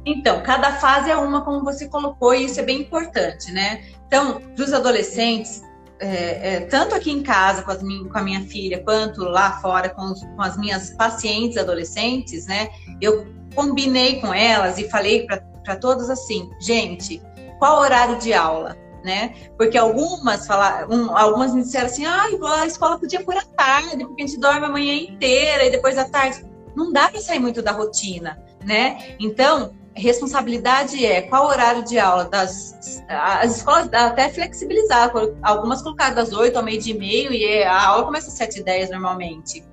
Então, 0.05 0.43
cada 0.43 0.73
fase 0.73 1.11
é 1.11 1.17
uma, 1.17 1.43
como 1.43 1.65
você 1.65 1.89
colocou, 1.89 2.35
e 2.35 2.45
isso 2.45 2.59
é 2.59 2.63
bem 2.63 2.81
importante, 2.81 3.53
né? 3.53 3.85
Então, 4.07 4.41
para 4.41 4.65
os 4.65 4.73
adolescentes, 4.73 5.63
é, 6.01 6.55
é, 6.55 6.61
tanto 6.61 6.95
aqui 6.95 7.11
em 7.11 7.23
casa 7.23 7.63
com, 7.63 7.75
com, 8.09 8.19
a 8.19 8.23
minha 8.23 8.43
filha, 8.43 8.83
quanto 8.83 9.23
lá 9.25 9.61
fora 9.61 9.89
com, 9.89 10.13
os, 10.13 10.23
com, 10.23 10.43
as 10.43 10.57
minhas 10.57 10.91
pacientes 10.91 11.57
adolescentes, 11.57 12.47
né? 12.47 12.69
Eu 13.01 13.27
combinei 13.55 14.21
com 14.21 14.33
elas 14.33 14.79
e 14.79 14.89
falei 14.89 15.27
para 15.27 15.77
todas 15.77 16.09
assim, 16.09 16.51
gente, 16.61 17.21
qual 17.59 17.81
horário 17.81 18.19
de 18.19 18.33
aula, 18.33 18.77
né? 19.05 19.35
Porque 19.57 19.77
algumas 19.77 20.47
falaram, 20.47 20.89
um, 20.91 21.17
algumas 21.17 21.53
me 21.53 21.63
disseram 21.63 21.87
assim, 21.87 22.05
ah, 22.05 22.27
a 22.61 22.67
escola 22.67 22.99
podia 22.99 23.23
por 23.25 23.37
à 23.37 23.45
tarde, 23.45 24.05
porque 24.05 24.23
a 24.23 24.27
gente 24.27 24.39
dorme 24.39 24.67
a 24.67 24.71
manhã 24.71 24.95
inteira 24.95 25.65
e 25.65 25.71
depois 25.71 25.99
à 25.99 26.09
tarde. 26.09 26.45
Não 26.77 26.93
dá 26.93 27.09
para 27.09 27.21
sair 27.21 27.41
muito 27.41 27.61
da 27.61 27.73
rotina, 27.73 28.39
né? 28.65 29.17
Então, 29.19 29.75
responsabilidade 29.99 31.05
é 31.05 31.23
qual 31.23 31.47
horário 31.47 31.85
de 31.85 31.99
aula 31.99 32.25
das 32.25 33.03
as 33.09 33.57
escolas 33.57 33.93
até 33.93 34.29
flexibilizar, 34.29 35.11
algumas 35.43 35.83
colocaram 35.83 36.15
das 36.15 36.33
8 36.33 36.57
ao 36.57 36.65
meio 36.65 36.81
de 36.81 36.95
meio 36.95 37.33
e 37.33 37.63
a 37.65 37.87
aula 37.89 38.05
começa 38.05 38.29
às 38.29 38.35
7 38.35 38.61
e 38.61 38.63
10 38.63 38.91
normalmente. 38.91 39.65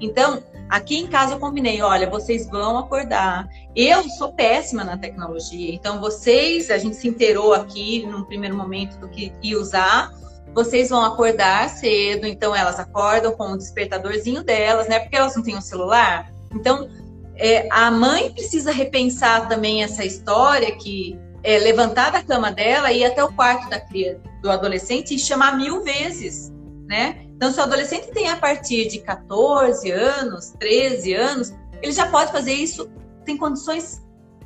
Então, 0.00 0.42
Aqui 0.72 0.96
em 0.96 1.06
casa 1.06 1.34
eu 1.34 1.38
combinei, 1.38 1.82
olha, 1.82 2.08
vocês 2.08 2.48
vão 2.48 2.78
acordar. 2.78 3.46
Eu 3.76 4.02
sou 4.04 4.32
péssima 4.32 4.82
na 4.82 4.96
tecnologia, 4.96 5.70
então 5.74 6.00
vocês, 6.00 6.70
a 6.70 6.78
gente 6.78 6.96
se 6.96 7.06
inteirou 7.06 7.52
aqui 7.52 8.06
no 8.06 8.24
primeiro 8.24 8.56
momento 8.56 8.98
do 8.98 9.06
que 9.06 9.30
ia 9.42 9.60
usar. 9.60 10.10
Vocês 10.54 10.88
vão 10.88 11.04
acordar 11.04 11.68
cedo, 11.68 12.26
então 12.26 12.56
elas 12.56 12.80
acordam 12.80 13.32
com 13.32 13.52
o 13.52 13.58
despertadorzinho 13.58 14.42
delas, 14.42 14.88
né? 14.88 14.98
Porque 14.98 15.14
elas 15.14 15.36
não 15.36 15.42
têm 15.42 15.58
um 15.58 15.60
celular. 15.60 16.32
Então, 16.54 16.88
é, 17.36 17.68
a 17.70 17.90
mãe 17.90 18.30
precisa 18.30 18.72
repensar 18.72 19.48
também 19.48 19.82
essa 19.82 20.04
história 20.04 20.70
que 20.76 21.18
é 21.42 21.58
levantar 21.58 22.10
da 22.12 22.22
cama 22.22 22.52
dela 22.52 22.92
e 22.92 23.00
ir 23.00 23.04
até 23.04 23.22
o 23.22 23.32
quarto 23.32 23.68
da 23.68 23.80
criança, 23.80 24.20
do 24.40 24.50
adolescente 24.50 25.14
e 25.14 25.18
chamar 25.18 25.56
mil 25.56 25.82
vezes, 25.82 26.52
né? 26.86 27.26
Então, 27.34 27.50
se 27.50 27.58
o 27.58 27.62
adolescente 27.62 28.12
tem 28.12 28.28
a 28.28 28.36
partir 28.36 28.88
de 28.88 29.00
14 29.00 29.90
anos, 29.90 30.54
13 30.60 31.14
anos, 31.14 31.52
ele 31.82 31.92
já 31.92 32.06
pode 32.06 32.30
fazer 32.30 32.52
isso, 32.52 32.88
tem 33.24 33.36
condições 33.36 34.00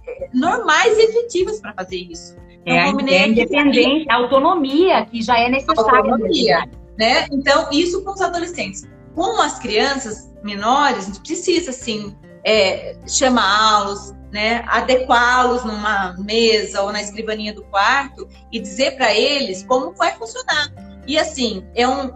eh, 0.07 0.31
normais 0.33 0.97
e 0.97 1.02
efetivas 1.02 1.61
para 1.61 1.75
fazer 1.75 1.97
isso. 1.97 2.35
Então, 2.62 2.75
é, 2.75 2.81
a 2.81 3.12
é 3.12 3.28
independência, 3.28 4.07
a 4.11 4.16
autonomia 4.16 5.05
que 5.05 5.21
já 5.21 5.38
é 5.38 5.50
necessária. 5.50 5.99
Autonomia, 5.99 6.69
né? 6.99 7.26
Então, 7.31 7.69
isso 7.71 8.02
com 8.02 8.12
os 8.12 8.21
adolescentes. 8.23 8.85
Com 9.14 9.40
as 9.40 9.59
crianças 9.59 10.33
menores, 10.43 11.05
a 11.05 11.07
gente 11.07 11.21
precisa, 11.21 11.71
assim, 11.71 12.16
é, 12.47 12.95
chamá-los, 13.09 14.15
né, 14.31 14.62
adequá-los 14.69 15.65
numa 15.65 16.15
mesa 16.19 16.83
ou 16.83 16.93
na 16.93 17.03
escrivaninha 17.03 17.53
do 17.53 17.65
quarto 17.65 18.29
e 18.53 18.61
dizer 18.61 18.93
para 18.97 19.12
eles 19.12 19.65
como 19.65 19.93
vai 19.95 20.12
funcionar. 20.12 20.73
E 21.09 21.19
assim, 21.19 21.67
é 21.75 21.88
um, 21.88 22.12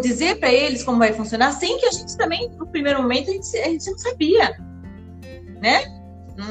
dizer 0.00 0.40
para 0.40 0.50
eles 0.50 0.82
como 0.82 0.98
vai 0.98 1.12
funcionar, 1.12 1.52
sem 1.52 1.78
que 1.78 1.84
a 1.84 1.90
gente 1.90 2.16
também, 2.16 2.48
no 2.56 2.66
primeiro 2.66 3.02
momento, 3.02 3.28
a 3.28 3.34
gente, 3.34 3.58
a 3.58 3.68
gente 3.68 3.90
não 3.90 3.98
sabia, 3.98 4.56
né? 5.60 5.84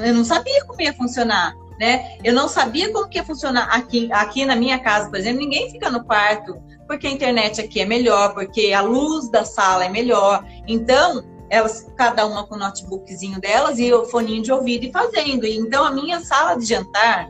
Eu 0.03 0.13
não 0.13 0.24
sabia 0.24 0.63
como 0.65 0.82
ia 0.82 0.94
funcionar, 0.94 1.55
né? 1.79 2.17
Eu 2.24 2.34
não 2.34 2.48
sabia 2.48 2.91
como 2.94 3.10
que 3.10 3.17
ia 3.17 3.24
funcionar 3.24 3.63
aqui, 3.75 4.08
aqui 4.12 4.46
na 4.46 4.55
minha 4.55 4.77
casa, 4.79 5.10
por 5.10 5.17
exemplo, 5.17 5.39
ninguém 5.39 5.72
fica 5.72 5.89
no 5.89 6.03
quarto, 6.03 6.62
porque 6.88 7.08
a 7.08 7.12
internet 7.12 7.60
aqui 7.60 7.82
é 7.82 7.86
melhor, 7.86 8.36
porque 8.36 8.72
a 8.72 8.82
luz 8.82 9.29
da 9.32 9.44
sala 9.44 9.86
é 9.86 9.89
melhor. 9.89 10.46
Então, 10.67 11.34
elas, 11.49 11.91
cada 11.95 12.25
uma 12.25 12.45
com 12.45 12.55
o 12.55 12.59
notebookzinho 12.59 13.39
delas 13.39 13.79
e 13.79 13.93
o 13.93 14.05
foninho 14.05 14.43
de 14.43 14.51
ouvido 14.51 14.85
e 14.85 14.91
fazendo. 14.91 15.45
E, 15.45 15.57
então, 15.57 15.83
a 15.83 15.91
minha 15.91 16.19
sala 16.19 16.55
de 16.55 16.65
jantar 16.65 17.29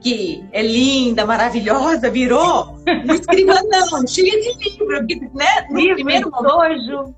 que 0.00 0.46
é 0.52 0.62
linda, 0.62 1.26
maravilhosa, 1.26 2.10
virou 2.10 2.76
um 2.86 3.12
escrivanão, 3.12 4.06
cheia 4.06 4.40
de 4.40 4.70
livro, 4.70 5.34
né? 5.34 5.66
No 5.68 5.80
livro, 5.80 5.94
primeiro 5.96 6.28
estojo. 6.28 7.14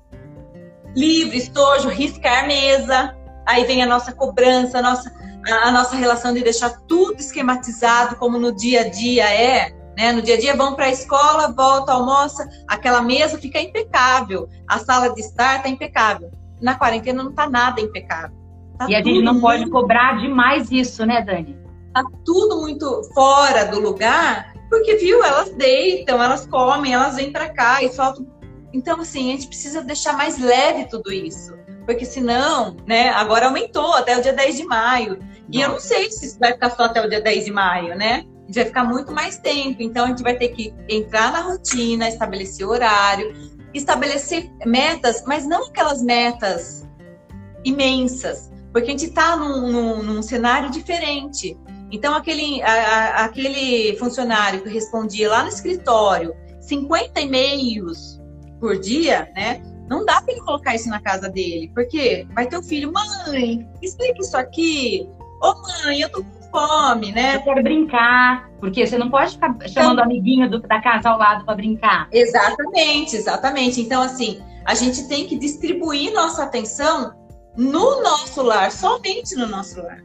Livro, 0.95 1.35
estojo, 1.35 1.89
riscar 1.89 2.47
mesa. 2.47 3.15
Aí 3.45 3.65
vem 3.65 3.83
a 3.83 3.85
nossa 3.85 4.11
cobrança, 4.11 4.79
a 4.79 4.81
nossa. 4.81 5.13
a, 5.47 5.67
a 5.67 5.71
nossa 5.71 5.95
relação 5.95 6.33
de 6.33 6.41
deixar 6.41 6.71
tudo 6.87 7.19
esquematizado 7.19 8.15
como 8.15 8.39
no 8.39 8.55
dia 8.55 8.81
a 8.81 8.89
dia 8.89 9.29
é, 9.29 9.71
né? 9.99 10.13
No 10.13 10.21
dia 10.21 10.35
a 10.35 10.39
dia 10.39 10.55
vão 10.55 10.75
para 10.75 10.85
a 10.85 10.91
escola, 10.91 11.51
volta, 11.51 11.91
almoça, 11.91 12.47
aquela 12.65 13.01
mesa 13.01 13.37
fica 13.37 13.59
impecável, 13.59 14.47
a 14.65 14.79
sala 14.79 15.13
de 15.13 15.19
estar 15.19 15.57
está 15.57 15.67
impecável. 15.67 16.31
Na 16.61 16.75
quarentena 16.75 17.21
não 17.21 17.31
está 17.31 17.49
nada 17.49 17.81
impecável. 17.81 18.35
Tá 18.77 18.89
e 18.89 18.95
a 18.95 19.03
gente 19.03 19.21
não 19.21 19.41
pode 19.41 19.69
cobrar 19.69 20.17
demais 20.21 20.71
isso, 20.71 21.05
né, 21.05 21.21
Dani? 21.21 21.57
Tá 21.93 22.01
tudo 22.23 22.61
muito 22.61 23.03
fora 23.13 23.65
do 23.65 23.81
lugar, 23.81 24.53
porque 24.69 24.95
viu, 24.95 25.21
elas 25.21 25.49
deitam, 25.51 26.23
elas 26.23 26.47
comem, 26.47 26.93
elas 26.93 27.17
vêm 27.17 27.33
para 27.33 27.49
cá 27.49 27.83
e 27.83 27.89
soltam. 27.91 28.25
Então, 28.71 29.01
assim, 29.01 29.29
a 29.29 29.35
gente 29.35 29.47
precisa 29.47 29.81
deixar 29.81 30.13
mais 30.13 30.39
leve 30.39 30.85
tudo 30.85 31.11
isso. 31.11 31.57
Porque 31.85 32.05
senão, 32.05 32.77
né, 32.87 33.09
agora 33.09 33.47
aumentou 33.47 33.95
até 33.95 34.17
o 34.17 34.21
dia 34.21 34.31
10 34.31 34.57
de 34.57 34.63
maio. 34.63 35.19
E 35.51 35.59
eu 35.59 35.69
não 35.69 35.79
sei 35.79 36.09
se 36.09 36.27
isso 36.27 36.39
vai 36.39 36.53
ficar 36.53 36.69
só 36.69 36.83
até 36.83 37.03
o 37.03 37.09
dia 37.09 37.19
10 37.19 37.45
de 37.45 37.51
maio, 37.51 37.97
né? 37.97 38.23
Gente 38.49 38.55
vai 38.55 38.65
ficar 38.65 38.83
muito 38.83 39.11
mais 39.11 39.37
tempo. 39.37 39.81
Então, 39.81 40.05
a 40.05 40.07
gente 40.07 40.23
vai 40.23 40.35
ter 40.35 40.49
que 40.49 40.73
entrar 40.89 41.31
na 41.31 41.41
rotina, 41.41 42.09
estabelecer 42.09 42.67
horário, 42.67 43.33
estabelecer 43.73 44.51
metas, 44.65 45.23
mas 45.25 45.45
não 45.45 45.67
aquelas 45.67 46.01
metas 46.01 46.87
imensas, 47.63 48.51
porque 48.71 48.87
a 48.87 48.91
gente 48.91 49.05
está 49.05 49.35
num, 49.35 49.71
num, 49.71 50.03
num, 50.03 50.21
cenário 50.21 50.71
diferente. 50.71 51.57
Então, 51.91 52.15
aquele, 52.15 52.61
a, 52.63 52.71
a, 52.71 53.25
aquele 53.25 53.95
funcionário 53.97 54.61
que 54.61 54.69
respondia 54.69 55.29
lá 55.29 55.43
no 55.43 55.49
escritório 55.49 56.35
50 56.61 57.19
e-mails 57.21 58.19
por 58.59 58.77
dia, 58.77 59.31
né? 59.35 59.61
Não 59.87 60.05
dá 60.05 60.21
para 60.21 60.33
ele 60.33 60.41
colocar 60.41 60.75
isso 60.75 60.87
na 60.87 61.01
casa 61.01 61.29
dele, 61.29 61.71
porque 61.73 62.27
vai 62.35 62.47
ter 62.47 62.57
o 62.57 62.63
filho, 62.63 62.91
mãe, 62.91 63.67
explica 63.81 64.19
isso 64.19 64.37
aqui. 64.37 65.09
Ô 65.41 65.53
mãe, 65.61 66.01
eu 66.01 66.09
tô 66.09 66.23
com 66.23 66.38
fome, 66.51 67.11
né? 67.11 67.35
Eu 67.35 67.41
quero 67.41 67.63
brincar, 67.63 68.49
porque 68.59 68.85
você 68.85 68.97
não 68.97 69.09
pode 69.09 69.33
ficar 69.33 69.55
chamando 69.67 69.93
então, 69.93 69.95
o 69.95 70.01
amiguinho 70.01 70.49
do, 70.49 70.59
da 70.59 70.81
casa 70.81 71.09
ao 71.09 71.17
lado 71.17 71.45
para 71.45 71.55
brincar. 71.55 72.07
Exatamente, 72.11 73.15
exatamente. 73.15 73.81
Então, 73.81 74.01
assim, 74.01 74.41
a 74.65 74.73
gente 74.75 75.07
tem 75.07 75.27
que 75.27 75.37
distribuir 75.37 76.13
nossa 76.13 76.43
atenção 76.43 77.13
no 77.57 78.01
nosso 78.01 78.41
lar, 78.41 78.71
somente 78.71 79.35
no 79.35 79.47
nosso 79.47 79.81
lar, 79.81 80.03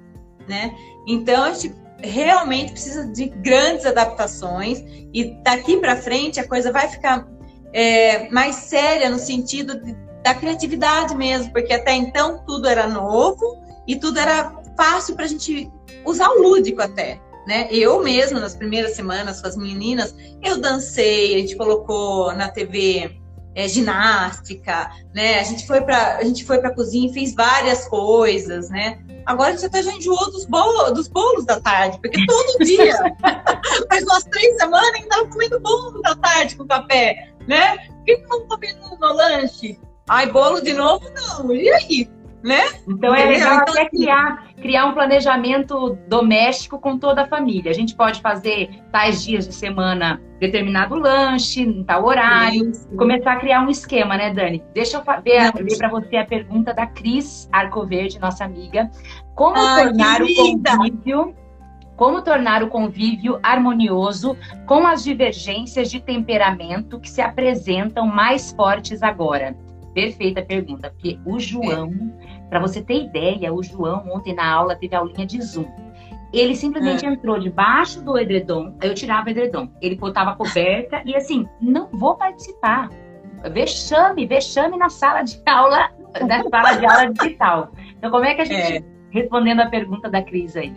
né? 0.49 0.75
Então, 1.07 1.45
a 1.45 1.53
gente 1.53 1.75
realmente 1.99 2.73
precisa 2.73 3.07
de 3.07 3.27
grandes 3.27 3.87
adaptações 3.87 4.83
e 5.13 5.37
daqui 5.43 5.79
para 5.79 5.97
frente 5.97 6.39
a 6.39 6.47
coisa 6.47 6.71
vai 6.71 6.89
ficar 6.89 7.27
é, 7.73 8.29
mais 8.31 8.57
séria 8.57 9.09
no 9.11 9.19
sentido 9.19 9.81
de, 9.81 9.97
da 10.23 10.35
criatividade 10.35 11.15
mesmo, 11.17 11.53
porque 11.53 11.73
até 11.73 11.95
então 11.95 12.43
tudo 12.47 12.69
era 12.69 12.87
novo 12.87 13.63
e 13.87 13.97
tudo 13.97 14.19
era 14.19 14.53
fácil 14.77 15.15
para 15.15 15.25
a 15.25 15.29
gente 15.29 15.71
usar 16.05 16.29
o 16.31 16.43
lúdico 16.43 16.83
até. 16.83 17.21
Né? 17.47 17.69
Eu 17.71 18.03
mesma, 18.03 18.41
nas 18.41 18.55
primeiras 18.55 18.97
semanas 18.97 19.41
com 19.41 19.49
as 19.49 19.57
meninas, 19.57 20.15
eu 20.43 20.59
dancei, 20.59 21.35
a 21.35 21.39
gente 21.41 21.57
colocou 21.57 22.33
na 22.35 22.49
TV 22.49 23.21
é, 23.55 23.69
ginástica, 23.69 24.91
né? 25.15 25.39
A 25.39 25.43
gente 25.45 25.67
foi 25.67 25.81
para 25.81 26.17
a 26.17 26.25
gente 26.25 26.45
foi 26.45 26.59
para 26.59 26.75
cozinha 26.75 27.09
e 27.09 27.13
fez 27.13 27.35
várias 27.35 27.87
coisas, 27.87 28.69
né? 28.69 28.99
Agora 29.25 29.51
a 29.51 29.53
gente 29.53 29.67
até 29.67 29.83
já 29.83 29.93
enjoou 29.93 30.31
dos 30.33 30.45
bolos, 30.45 30.93
dos 30.93 31.09
bolos 31.09 31.45
da 31.45 31.61
tarde, 31.61 31.99
porque 32.01 32.25
todo 32.27 32.59
dia, 32.65 32.97
faz 33.89 34.03
umas 34.05 34.25
três 34.25 34.57
semanas, 34.57 34.89
a 34.89 34.97
gente 34.97 35.09
tava 35.09 35.29
comendo 35.29 35.61
bolo 35.61 36.03
da 36.03 36.17
tarde 36.17 36.57
com 36.57 36.67
café, 36.67 37.31
né? 37.47 37.77
O 37.91 38.05
que 38.05 38.17
vamos 38.29 38.49
comer 38.49 38.75
no, 38.75 38.99
no 38.99 39.15
lanche? 39.15 39.79
Ai, 40.09 40.31
bolo 40.31 40.61
de 40.61 40.75
novo? 40.75 41.05
Não. 41.15 41.55
E 41.55 41.71
aí? 41.71 42.11
Né? 42.45 42.61
Então 42.87 43.15
é 43.15 43.25
legal 43.25 43.55
então, 43.55 43.73
até 43.73 43.87
assim, 43.87 43.97
criar, 43.97 44.45
criar 44.61 44.85
um 44.85 44.93
planejamento 44.93 45.99
doméstico 46.07 46.79
com 46.79 46.99
toda 46.99 47.23
a 47.23 47.27
família. 47.27 47.71
A 47.71 47.75
gente 47.75 47.95
pode 47.95 48.21
fazer 48.21 48.69
tais 48.93 49.25
dias 49.25 49.49
de 49.49 49.55
semana 49.55 50.21
determinado 50.39 50.95
lanche, 50.95 51.63
em 51.63 51.83
tal 51.83 52.05
horário, 52.05 52.71
Isso. 52.71 52.87
começar 52.97 53.33
a 53.33 53.37
criar 53.37 53.63
um 53.63 53.71
esquema, 53.71 54.19
né, 54.19 54.31
Dani? 54.31 54.63
Deixa 54.75 54.99
eu 54.99 55.23
ver, 55.23 55.51
ver 55.55 55.79
para 55.79 55.89
você 55.89 56.17
a 56.17 56.27
pergunta 56.27 56.75
da 56.75 56.87
Cris 56.87 57.49
Arcoverde, 57.51 58.19
nossa 58.19 58.45
amiga. 58.45 58.91
Como 59.35 59.57
Ai, 59.57 59.85
tornar 59.85 60.21
o 60.23 60.35
convívio 60.35 61.35
como 61.97 62.23
tornar 62.23 62.61
o 62.61 62.69
convívio 62.69 63.39
harmonioso 63.41 64.37
com 64.67 64.85
as 64.85 65.05
divergências 65.05 65.89
de 65.89 66.01
temperamento 66.01 66.99
que 66.99 67.09
se 67.09 67.21
apresentam 67.21 68.05
mais 68.05 68.53
fortes 68.53 69.01
agora? 69.01 69.57
Perfeita 69.95 70.43
pergunta, 70.43 70.91
porque 70.91 71.19
o 71.25 71.39
João, 71.39 71.91
é. 72.21 72.49
para 72.49 72.59
você 72.59 72.83
ter 72.83 73.05
ideia, 73.05 73.55
o 73.55 73.63
João 73.63 74.05
ontem 74.13 74.35
na 74.35 74.47
aula 74.47 74.75
teve 74.75 74.95
aulinha 74.95 75.25
de 75.25 75.41
Zoom. 75.41 75.67
Ele 76.33 76.57
simplesmente 76.57 77.07
é. 77.07 77.09
entrou 77.09 77.39
debaixo 77.39 78.03
do 78.03 78.19
edredom, 78.19 78.77
eu 78.83 78.93
tirava 78.93 79.29
o 79.29 79.31
edredom, 79.31 79.71
ele 79.81 79.95
botava 79.95 80.33
a 80.33 80.35
coberta 80.35 81.01
e 81.07 81.15
assim, 81.15 81.47
não 81.61 81.89
vou 81.93 82.17
participar. 82.17 82.91
Vexame, 83.53 84.27
vexame 84.27 84.77
na 84.77 84.89
sala 84.89 85.23
de 85.23 85.41
aula, 85.47 85.91
na 86.27 86.43
sala 86.43 86.73
de 86.75 86.87
aula 86.87 87.13
digital. 87.13 87.71
Então, 87.97 88.11
como 88.11 88.25
é 88.25 88.35
que 88.35 88.43
a 88.43 88.45
gente, 88.45 88.79
é. 88.79 88.85
respondendo 89.11 89.61
a 89.61 89.67
pergunta 89.67 90.11
da 90.11 90.23
Cris 90.23 90.57
aí? 90.57 90.73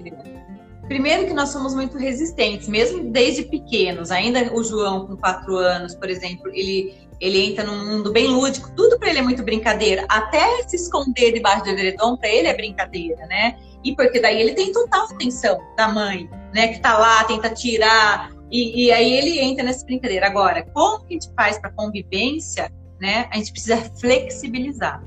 Primeiro 0.88 1.25
que 1.25 1.34
nós 1.34 1.49
somos 1.49 1.73
muito 1.73 1.97
resistentes, 1.97 2.67
mesmo 2.67 3.12
desde 3.12 3.43
pequenos. 3.43 4.12
Ainda 4.12 4.53
o 4.53 4.63
João, 4.63 5.08
com 5.08 5.17
quatro 5.17 5.56
anos, 5.58 5.95
por 5.95 6.10
exemplo, 6.10 6.49
ele 6.53 7.07
ele 7.19 7.45
entra 7.49 7.63
num 7.63 7.86
mundo 7.86 8.12
bem 8.12 8.27
lúdico, 8.27 8.71
tudo 8.75 8.99
para 8.99 9.10
ele 9.10 9.19
é 9.19 9.21
muito 9.21 9.43
brincadeira. 9.43 10.06
Até 10.08 10.63
se 10.67 10.75
esconder 10.75 11.34
debaixo 11.34 11.63
do 11.63 11.69
edredom, 11.69 12.15
para 12.15 12.30
ele 12.30 12.47
é 12.47 12.56
brincadeira, 12.56 13.25
né? 13.25 13.58
E 13.84 13.95
porque 13.95 14.19
daí 14.19 14.39
ele 14.39 14.53
tem 14.53 14.71
total 14.71 15.06
atenção 15.06 15.58
da 15.75 15.88
mãe, 15.88 16.30
né? 16.53 16.67
Que 16.69 16.80
tá 16.80 16.97
lá, 16.97 17.23
tenta 17.23 17.49
tirar. 17.49 18.32
E, 18.51 18.86
e 18.86 18.91
aí 18.91 19.12
ele 19.13 19.39
entra 19.39 19.63
nessa 19.63 19.84
brincadeira. 19.86 20.27
Agora, 20.27 20.63
como 20.73 21.06
que 21.06 21.15
a 21.15 21.19
gente 21.19 21.34
faz 21.36 21.58
para 21.60 21.71
convivência, 21.71 22.71
né? 22.99 23.27
A 23.32 23.38
gente 23.38 23.51
precisa 23.51 23.77
flexibilizar. 23.99 25.03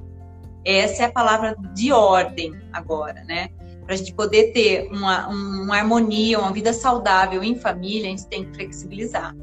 Essa 0.65 1.05
é 1.05 1.07
a 1.07 1.13
palavra 1.13 1.57
de 1.75 1.93
ordem 1.93 2.53
agora, 2.73 3.23
né? 3.25 3.49
Para 3.85 3.95
a 3.95 3.97
gente 3.97 4.13
poder 4.15 4.53
ter 4.53 4.89
uma, 4.91 5.29
uma 5.29 5.77
harmonia, 5.77 6.39
uma 6.39 6.53
vida 6.53 6.73
saudável 6.73 7.43
em 7.43 7.55
família, 7.55 8.07
a 8.07 8.11
gente 8.11 8.27
tem 8.27 8.45
que 8.45 8.55
flexibilizar. 8.55 9.35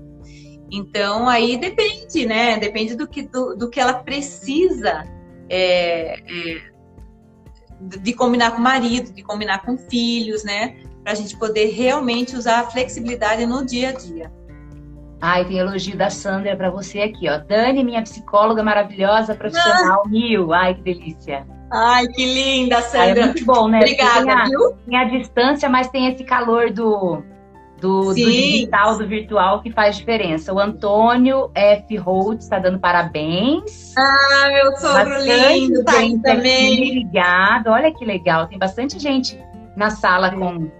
Então, 0.71 1.27
aí 1.30 1.58
depende, 1.58 2.25
né? 2.25 2.58
Depende 2.58 2.95
do 2.95 3.08
que, 3.08 3.23
do, 3.23 3.56
do 3.56 3.69
que 3.69 3.80
ela 3.80 3.93
precisa 3.93 5.06
é, 5.49 6.19
é, 6.19 6.62
de 7.80 8.13
combinar 8.13 8.51
com 8.51 8.58
o 8.58 8.62
marido, 8.62 9.13
de 9.13 9.23
combinar 9.23 9.63
com 9.63 9.77
filhos, 9.77 10.43
né? 10.43 10.77
Para 11.03 11.13
a 11.13 11.15
gente 11.15 11.38
poder 11.38 11.67
realmente 11.67 12.36
usar 12.36 12.60
a 12.60 12.63
flexibilidade 12.69 13.45
no 13.45 13.65
dia 13.65 13.89
a 13.89 13.93
dia. 13.93 14.32
Ai, 15.21 15.45
tem 15.45 15.58
elogio 15.58 15.97
da 15.97 16.10
Sandra 16.10 16.56
para 16.56 16.69
você 16.69 17.01
aqui, 17.01 17.30
ó. 17.30 17.39
Dani, 17.39 17.84
minha 17.84 18.03
psicóloga 18.03 18.62
maravilhosa, 18.62 19.34
profissional 19.34 20.03
ah. 20.06 20.10
mil. 20.10 20.53
Ai, 20.53 20.75
que 20.75 20.82
delícia. 20.82 21.47
Ai, 21.71 22.08
que 22.08 22.23
linda, 22.23 22.82
Sandra. 22.82 23.01
Ai, 23.01 23.19
é 23.19 23.25
muito 23.25 23.45
bom, 23.45 23.67
né? 23.67 23.80
Obrigada, 23.80 24.25
tem 24.25 24.34
a, 24.34 24.43
viu? 24.45 24.73
Tem 24.86 24.97
a 24.97 25.03
distância, 25.06 25.67
mas 25.67 25.88
tem 25.88 26.08
esse 26.08 26.23
calor 26.23 26.71
do, 26.71 27.23
do, 27.79 28.09
do, 28.09 28.15
digital, 28.15 28.97
do 28.97 29.07
virtual 29.07 29.61
que 29.61 29.71
faz 29.71 29.97
diferença. 29.97 30.53
O 30.53 30.59
Antônio 30.59 31.51
F. 31.53 31.95
Holt 31.97 32.41
está 32.41 32.59
dando 32.59 32.79
parabéns. 32.79 33.93
Ah, 33.97 34.47
meu 34.49 34.75
sogro 34.77 35.09
bastante 35.09 35.59
lindo, 35.59 35.83
tá 35.83 35.97
aí 35.97 36.19
também. 36.19 36.93
Ligado. 36.93 37.67
Olha 37.67 37.93
que 37.93 38.03
legal, 38.03 38.47
tem 38.47 38.57
bastante 38.57 38.99
gente 38.99 39.39
na 39.75 39.89
sala 39.91 40.31
com, 40.31 40.71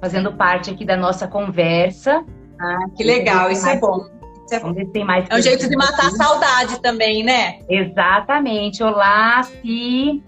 fazendo 0.00 0.32
parte 0.32 0.70
aqui 0.70 0.84
da 0.84 0.96
nossa 0.96 1.26
conversa. 1.26 2.24
Ah, 2.60 2.86
que 2.96 3.02
legal, 3.02 3.50
isso 3.50 3.68
é 3.68 3.78
bom. 3.78 3.98
Isso 4.44 4.54
é, 4.54 4.84
tem 4.86 5.04
mais 5.04 5.26
é 5.30 5.36
um 5.36 5.42
jeito 5.42 5.68
de 5.68 5.76
matar 5.76 6.08
a 6.08 6.10
saudade 6.10 6.80
também, 6.80 7.22
né? 7.22 7.60
Exatamente. 7.68 8.82
Olá, 8.82 9.42
se 9.42 10.22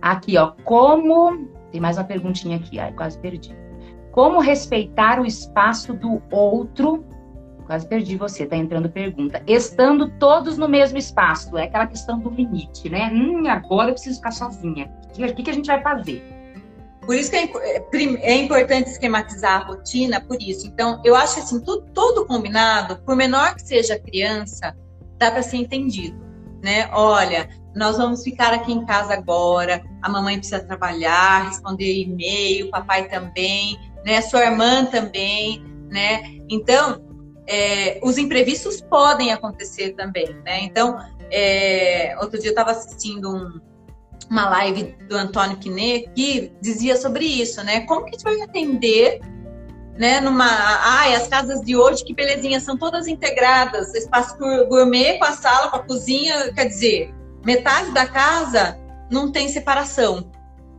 aqui, 0.00 0.36
ó, 0.38 0.52
como 0.64 1.46
tem 1.70 1.80
mais 1.80 1.98
uma 1.98 2.04
perguntinha 2.04 2.56
aqui, 2.56 2.78
ai, 2.78 2.92
quase 2.92 3.18
perdi. 3.18 3.65
Como 4.16 4.40
respeitar 4.40 5.20
o 5.20 5.26
espaço 5.26 5.92
do 5.92 6.22
outro? 6.30 7.04
Quase 7.66 7.86
perdi 7.86 8.16
você, 8.16 8.46
tá 8.46 8.56
entrando 8.56 8.88
pergunta. 8.88 9.42
Estando 9.46 10.08
todos 10.18 10.56
no 10.56 10.66
mesmo 10.66 10.96
espaço. 10.96 11.58
É 11.58 11.64
aquela 11.64 11.86
questão 11.86 12.18
do 12.18 12.30
limite, 12.30 12.88
né? 12.88 13.10
Hum, 13.12 13.46
agora 13.46 13.90
eu 13.90 13.92
preciso 13.92 14.16
ficar 14.16 14.30
sozinha. 14.30 14.90
O 15.10 15.34
que, 15.34 15.42
que 15.42 15.50
a 15.50 15.52
gente 15.52 15.66
vai 15.66 15.82
fazer? 15.82 16.24
Por 17.02 17.14
isso 17.14 17.30
que 17.30 17.36
é, 17.36 17.44
é, 17.44 17.82
é, 18.22 18.36
importante 18.36 18.88
esquematizar 18.88 19.60
a 19.60 19.64
rotina, 19.66 20.18
por 20.18 20.40
isso. 20.40 20.66
Então, 20.66 20.98
eu 21.04 21.14
acho 21.14 21.38
assim, 21.38 21.60
tudo, 21.60 21.84
todo 21.92 22.24
combinado, 22.24 22.96
por 23.04 23.14
menor 23.14 23.54
que 23.54 23.62
seja 23.62 23.96
a 23.96 24.00
criança, 24.00 24.74
dá 25.18 25.30
para 25.30 25.42
ser 25.42 25.58
entendido, 25.58 26.18
né? 26.64 26.88
Olha, 26.90 27.50
nós 27.76 27.98
vamos 27.98 28.24
ficar 28.24 28.54
aqui 28.54 28.72
em 28.72 28.84
casa 28.86 29.12
agora, 29.12 29.84
a 30.00 30.08
mamãe 30.08 30.38
precisa 30.38 30.64
trabalhar, 30.64 31.48
responder 31.48 32.00
e-mail, 32.00 32.68
o 32.68 32.70
papai 32.70 33.06
também, 33.08 33.78
né? 34.06 34.22
Sua 34.22 34.44
irmã 34.44 34.84
também, 34.84 35.64
né? 35.90 36.22
Então, 36.48 37.04
é, 37.48 37.98
os 38.02 38.16
imprevistos 38.16 38.80
podem 38.80 39.32
acontecer 39.32 39.94
também, 39.94 40.32
né? 40.44 40.60
Então, 40.62 40.96
é, 41.30 42.16
outro 42.20 42.38
dia 42.38 42.50
eu 42.50 42.52
estava 42.52 42.70
assistindo 42.70 43.34
um, 43.34 43.60
uma 44.30 44.48
live 44.48 44.96
do 45.08 45.16
Antônio 45.16 45.56
Quinet 45.56 46.08
que 46.14 46.52
dizia 46.62 46.96
sobre 46.96 47.24
isso, 47.24 47.62
né? 47.64 47.80
Como 47.80 48.04
que 48.04 48.10
a 48.10 48.12
gente 48.12 48.22
vai 48.22 48.40
atender, 48.42 49.20
né? 49.98 50.20
Numa, 50.20 50.46
ai, 50.46 51.16
as 51.16 51.26
casas 51.26 51.60
de 51.62 51.76
hoje, 51.76 52.04
que 52.04 52.14
belezinha, 52.14 52.60
são 52.60 52.76
todas 52.76 53.08
integradas, 53.08 53.92
espaço 53.92 54.38
gourmet 54.68 55.18
com 55.18 55.24
a 55.24 55.32
sala, 55.32 55.68
com 55.68 55.76
a 55.78 55.82
cozinha, 55.82 56.52
quer 56.54 56.66
dizer, 56.66 57.12
metade 57.44 57.90
da 57.90 58.06
casa 58.06 58.78
não 59.10 59.32
tem 59.32 59.48
separação, 59.48 60.30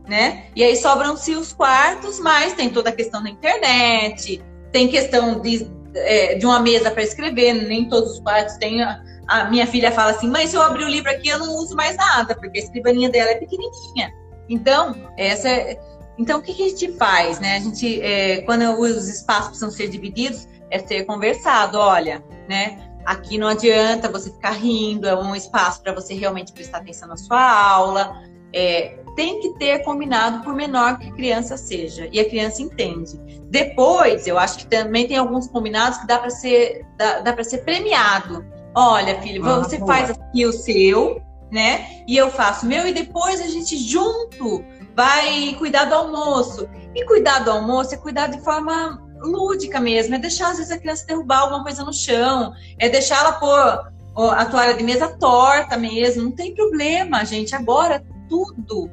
né? 0.08 0.46
E 0.56 0.64
aí 0.64 0.74
sobram-se 0.76 1.34
os 1.34 1.52
quartos, 1.52 2.18
mas 2.18 2.54
tem 2.54 2.70
toda 2.70 2.90
a 2.90 2.92
questão 2.92 3.22
da 3.22 3.28
internet, 3.28 4.42
tem 4.72 4.88
questão 4.88 5.40
de, 5.40 5.70
é, 5.94 6.34
de 6.34 6.46
uma 6.46 6.58
mesa 6.60 6.90
para 6.90 7.02
escrever, 7.02 7.52
nem 7.52 7.88
todos 7.88 8.12
os 8.12 8.20
quartos 8.20 8.56
têm 8.56 8.82
a, 8.82 9.02
a 9.28 9.44
minha 9.44 9.66
filha 9.66 9.92
fala 9.92 10.12
assim, 10.12 10.28
mãe, 10.28 10.46
se 10.46 10.56
eu 10.56 10.62
abrir 10.62 10.84
o 10.84 10.88
livro 10.88 11.10
aqui, 11.10 11.28
eu 11.28 11.38
não 11.38 11.54
uso 11.56 11.76
mais 11.76 11.96
nada, 11.96 12.34
porque 12.34 12.58
a 12.58 12.62
escrivaninha 12.62 13.10
dela 13.10 13.30
é 13.30 13.34
pequenininha. 13.34 14.12
Então, 14.48 14.94
essa 15.18 15.48
é... 15.48 15.78
Então, 16.18 16.40
o 16.40 16.42
que, 16.42 16.52
que 16.54 16.64
a 16.64 16.68
gente 16.68 16.92
faz, 16.94 17.38
né? 17.38 17.56
A 17.56 17.60
gente, 17.60 18.02
é, 18.02 18.40
quando 18.42 18.62
os 18.80 19.08
espaços 19.08 19.48
precisam 19.48 19.70
ser 19.70 19.88
divididos, 19.88 20.48
é 20.70 20.78
ser 20.80 21.04
conversado, 21.04 21.78
olha, 21.78 22.24
né? 22.48 22.78
Aqui 23.04 23.38
não 23.38 23.46
adianta 23.46 24.10
você 24.10 24.30
ficar 24.30 24.52
rindo, 24.52 25.06
é 25.06 25.14
um 25.14 25.36
espaço 25.36 25.80
para 25.80 25.92
você 25.92 26.14
realmente 26.14 26.52
prestar 26.52 26.78
atenção 26.78 27.08
na 27.08 27.16
sua 27.16 27.40
aula. 27.40 28.20
É, 28.52 28.98
tem 29.18 29.40
que 29.40 29.48
ter 29.54 29.80
combinado, 29.80 30.44
por 30.44 30.54
menor 30.54 30.96
que 30.96 31.08
a 31.08 31.12
criança 31.12 31.56
seja, 31.56 32.08
e 32.12 32.20
a 32.20 32.28
criança 32.28 32.62
entende. 32.62 33.18
Depois, 33.50 34.28
eu 34.28 34.38
acho 34.38 34.58
que 34.58 34.66
também 34.68 35.08
tem 35.08 35.16
alguns 35.16 35.48
combinados 35.48 35.98
que 35.98 36.06
dá 36.06 36.20
para 36.20 36.30
ser, 36.30 36.86
dá, 36.96 37.18
dá 37.18 37.32
para 37.32 37.42
ser 37.42 37.64
premiado. 37.64 38.46
Olha, 38.72 39.20
filho, 39.20 39.44
ah, 39.44 39.58
você 39.58 39.76
boa. 39.76 39.92
faz 39.92 40.10
aqui 40.10 40.46
o 40.46 40.52
seu, 40.52 41.20
né? 41.50 42.04
E 42.06 42.16
eu 42.16 42.30
faço 42.30 42.64
o 42.64 42.68
meu, 42.68 42.86
e 42.86 42.92
depois 42.92 43.40
a 43.40 43.48
gente 43.48 43.76
junto 43.76 44.64
vai 44.94 45.52
cuidar 45.58 45.86
do 45.86 45.96
almoço. 45.96 46.68
E 46.94 47.04
cuidar 47.04 47.40
do 47.40 47.50
almoço 47.50 47.92
é 47.94 47.96
cuidar 47.96 48.28
de 48.28 48.40
forma 48.44 49.02
lúdica 49.20 49.80
mesmo, 49.80 50.14
é 50.14 50.18
deixar 50.20 50.52
às 50.52 50.58
vezes 50.58 50.70
a 50.70 50.78
criança 50.78 51.04
derrubar 51.04 51.40
alguma 51.40 51.64
coisa 51.64 51.82
no 51.82 51.92
chão, 51.92 52.52
é 52.78 52.88
deixar 52.88 53.18
ela 53.18 53.32
pôr 53.32 53.90
a 54.30 54.44
toalha 54.44 54.74
de 54.74 54.84
mesa 54.84 55.08
torta 55.18 55.76
mesmo, 55.76 56.22
não 56.22 56.30
tem 56.30 56.54
problema, 56.54 57.24
gente. 57.24 57.52
Agora 57.56 58.00
tudo, 58.28 58.88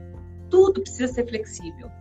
tudo 0.56 0.80
precisa 0.80 1.12
ser 1.12 1.28
flexível, 1.28 1.92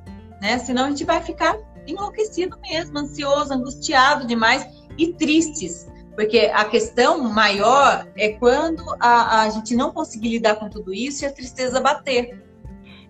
né? 0.41 0.59
Senão 0.61 0.85
a 0.85 0.89
gente 0.91 1.03
vai 1.03 1.21
ficar 1.21 1.59
enlouquecido 1.89 2.57
mesmo, 2.63 2.97
ansioso, 2.97 3.53
angustiado 3.53 4.29
demais 4.29 4.65
e 4.97 5.13
tristes. 5.13 5.89
Porque 6.15 6.53
a 6.55 6.65
questão 6.65 7.19
maior 7.19 8.07
é 8.17 8.29
quando 8.29 8.85
a, 9.01 9.43
a 9.43 9.51
gente 9.51 9.75
não 9.75 9.91
conseguir 9.91 10.29
lidar 10.29 10.55
com 10.55 10.71
tudo 10.71 10.95
isso 10.95 11.25
e 11.25 11.27
a 11.27 11.33
tristeza 11.33 11.81
bater. 11.81 12.41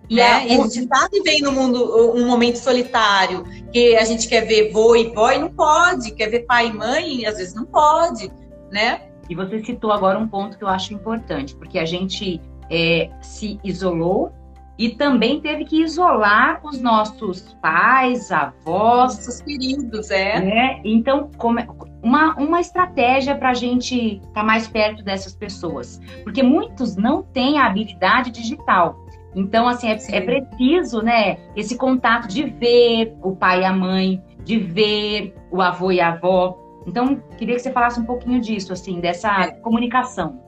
E, 0.09 0.15
né? 0.15 0.47
e 0.47 0.53
a 0.53 0.63
gente 0.63 0.79
está 0.79 1.07
vivendo 1.11 1.49
um, 1.49 1.53
mundo, 1.53 2.15
um 2.15 2.25
momento 2.25 2.57
solitário, 2.57 3.43
que 3.71 3.95
a 3.95 4.03
gente 4.03 4.27
quer 4.27 4.41
ver 4.47 4.71
vô 4.71 4.95
e 4.95 5.13
vó 5.13 5.31
e 5.31 5.37
não 5.37 5.51
pode, 5.51 6.11
quer 6.15 6.29
ver 6.31 6.47
pai 6.47 6.67
e 6.69 6.73
mãe 6.73 7.21
e 7.21 7.25
às 7.27 7.37
vezes 7.37 7.53
não 7.53 7.65
pode, 7.65 8.31
né? 8.71 9.09
E 9.29 9.35
você 9.35 9.63
citou 9.63 9.91
agora 9.91 10.17
um 10.17 10.27
ponto 10.27 10.57
que 10.57 10.63
eu 10.63 10.67
acho 10.67 10.91
importante, 10.91 11.55
porque 11.55 11.77
a 11.77 11.85
gente 11.85 12.41
é, 12.71 13.11
se 13.21 13.59
isolou 13.63 14.31
e 14.77 14.89
também 14.89 15.39
teve 15.39 15.63
que 15.65 15.81
isolar 15.81 16.59
os 16.63 16.81
nossos 16.81 17.55
pais, 17.61 18.31
avós. 18.31 19.15
Nossos 19.15 19.41
queridos, 19.41 20.11
é. 20.11 20.39
Né? 20.41 20.81
Então, 20.83 21.29
como, 21.37 21.59
é, 21.59 21.67
uma, 22.03 22.35
uma 22.35 22.59
estratégia 22.59 23.35
para 23.35 23.51
a 23.51 23.53
gente 23.53 24.17
estar 24.17 24.33
tá 24.33 24.43
mais 24.43 24.67
perto 24.67 25.03
dessas 25.03 25.33
pessoas. 25.33 26.01
Porque 26.23 26.43
muitos 26.43 26.97
não 26.97 27.23
têm 27.23 27.57
a 27.57 27.67
habilidade 27.67 28.31
digital. 28.31 29.05
Então, 29.33 29.67
assim, 29.67 29.89
é, 29.89 29.97
é, 30.11 30.21
preciso, 30.21 31.01
né, 31.01 31.37
esse 31.55 31.77
contato 31.77 32.27
de 32.27 32.43
ver 32.43 33.15
o 33.21 33.35
pai 33.35 33.61
e 33.61 33.65
a 33.65 33.73
mãe, 33.73 34.21
de 34.43 34.57
ver 34.57 35.35
o 35.51 35.61
avô 35.61 35.91
e 35.91 36.01
a 36.01 36.09
avó. 36.09 36.57
Então, 36.85 37.21
queria 37.37 37.55
que 37.55 37.61
você 37.61 37.71
falasse 37.71 37.99
um 37.99 38.05
pouquinho 38.05 38.39
disso, 38.39 38.71
assim, 38.71 38.99
dessa 38.99 39.29
é. 39.41 39.51
comunicação. 39.51 40.41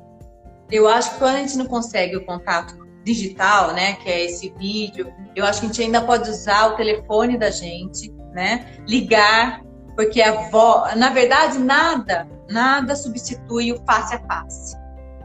Eu 0.69 0.87
acho 0.87 1.13
que 1.13 1.19
quando 1.19 1.35
a 1.35 1.39
gente 1.39 1.57
não 1.57 1.65
consegue 1.65 2.17
o 2.17 2.25
contato 2.25 2.86
digital, 3.07 3.73
né, 3.73 3.93
que 3.93 4.09
é 4.09 4.25
esse 4.25 4.49
vídeo, 4.57 5.13
eu 5.35 5.45
acho 5.45 5.61
que 5.61 5.65
a 5.65 5.69
gente 5.69 5.81
ainda 5.81 6.01
pode 6.01 6.29
usar 6.29 6.73
o 6.73 6.75
telefone 6.75 7.37
da 7.37 7.49
gente, 7.49 8.13
né, 8.33 8.77
ligar, 8.85 9.61
porque 9.95 10.21
a 10.21 10.49
voz, 10.49 10.95
na 10.95 11.09
verdade, 11.09 11.57
nada, 11.57 12.27
nada 12.49 12.95
substitui 12.95 13.71
o 13.71 13.81
face 13.85 14.13
a 14.13 14.19
face, 14.19 14.75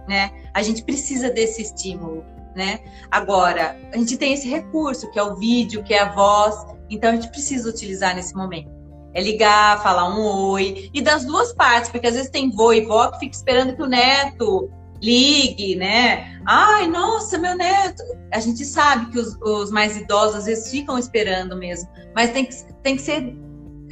né? 0.08 0.30
A 0.54 0.62
gente 0.62 0.82
precisa 0.82 1.30
desse 1.30 1.60
estímulo, 1.60 2.24
né? 2.54 2.80
Agora, 3.10 3.76
a 3.92 3.98
gente 3.98 4.16
tem 4.16 4.32
esse 4.32 4.48
recurso 4.48 5.10
que 5.10 5.18
é 5.18 5.22
o 5.22 5.36
vídeo, 5.36 5.82
que 5.82 5.92
é 5.92 6.00
a 6.00 6.12
voz, 6.12 6.54
então 6.88 7.10
a 7.10 7.14
gente 7.14 7.28
precisa 7.28 7.68
utilizar 7.68 8.14
nesse 8.14 8.34
momento. 8.34 8.70
É 9.12 9.20
ligar, 9.20 9.82
falar 9.82 10.08
um 10.08 10.22
oi, 10.22 10.88
e 10.94 11.02
das 11.02 11.24
duas 11.26 11.52
partes, 11.52 11.90
porque 11.90 12.06
às 12.06 12.14
vezes 12.14 12.30
tem 12.30 12.50
vô 12.50 12.72
e 12.72 12.80
vó 12.80 13.10
que 13.10 13.18
fica 13.18 13.36
esperando 13.36 13.76
que 13.76 13.82
o 13.82 13.86
neto 13.86 14.70
ligue, 15.02 15.74
né? 15.74 16.38
Ai, 16.46 16.86
nossa, 16.86 17.36
meu 17.36 17.56
neto. 17.56 18.02
A 18.32 18.38
gente 18.38 18.64
sabe 18.64 19.10
que 19.10 19.18
os, 19.18 19.36
os, 19.42 19.70
mais 19.70 19.96
idosos 19.96 20.36
às 20.36 20.44
vezes 20.46 20.70
ficam 20.70 20.96
esperando 20.96 21.56
mesmo, 21.56 21.88
mas 22.14 22.30
tem 22.30 22.44
que, 22.44 22.54
tem 22.82 22.96
que 22.96 23.02
ser. 23.02 23.36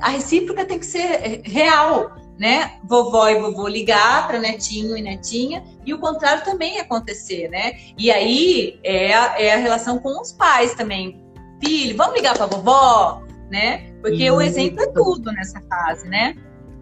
A 0.00 0.10
recíproca 0.10 0.64
tem 0.64 0.78
que 0.78 0.86
ser 0.86 1.42
real, 1.44 2.12
né? 2.38 2.78
Vovó 2.84 3.28
e 3.28 3.38
vovô 3.38 3.68
ligar 3.68 4.26
para 4.26 4.38
netinho 4.38 4.96
e 4.96 5.02
netinha, 5.02 5.62
e 5.84 5.92
o 5.92 5.98
contrário 5.98 6.44
também 6.44 6.78
acontecer, 6.78 7.48
né? 7.48 7.72
E 7.98 8.10
aí 8.10 8.78
é 8.82 9.12
a, 9.12 9.34
é 9.38 9.54
a 9.54 9.58
relação 9.58 9.98
com 9.98 10.20
os 10.20 10.32
pais 10.32 10.74
também. 10.74 11.20
Filho, 11.62 11.96
vamos 11.96 12.14
ligar 12.14 12.34
para 12.34 12.46
vovó, 12.46 13.22
né? 13.50 13.92
Porque 14.00 14.24
Isso. 14.24 14.34
o 14.34 14.40
exemplo 14.40 14.82
é 14.82 14.86
tudo 14.86 15.30
nessa 15.32 15.60
fase, 15.68 16.08
né? 16.08 16.34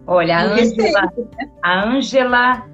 Olha, 0.07 0.37
a 0.37 0.43
Ângela, 0.43 1.01
né? 1.01 1.51
a 1.61 1.83
Ângela 1.83 2.69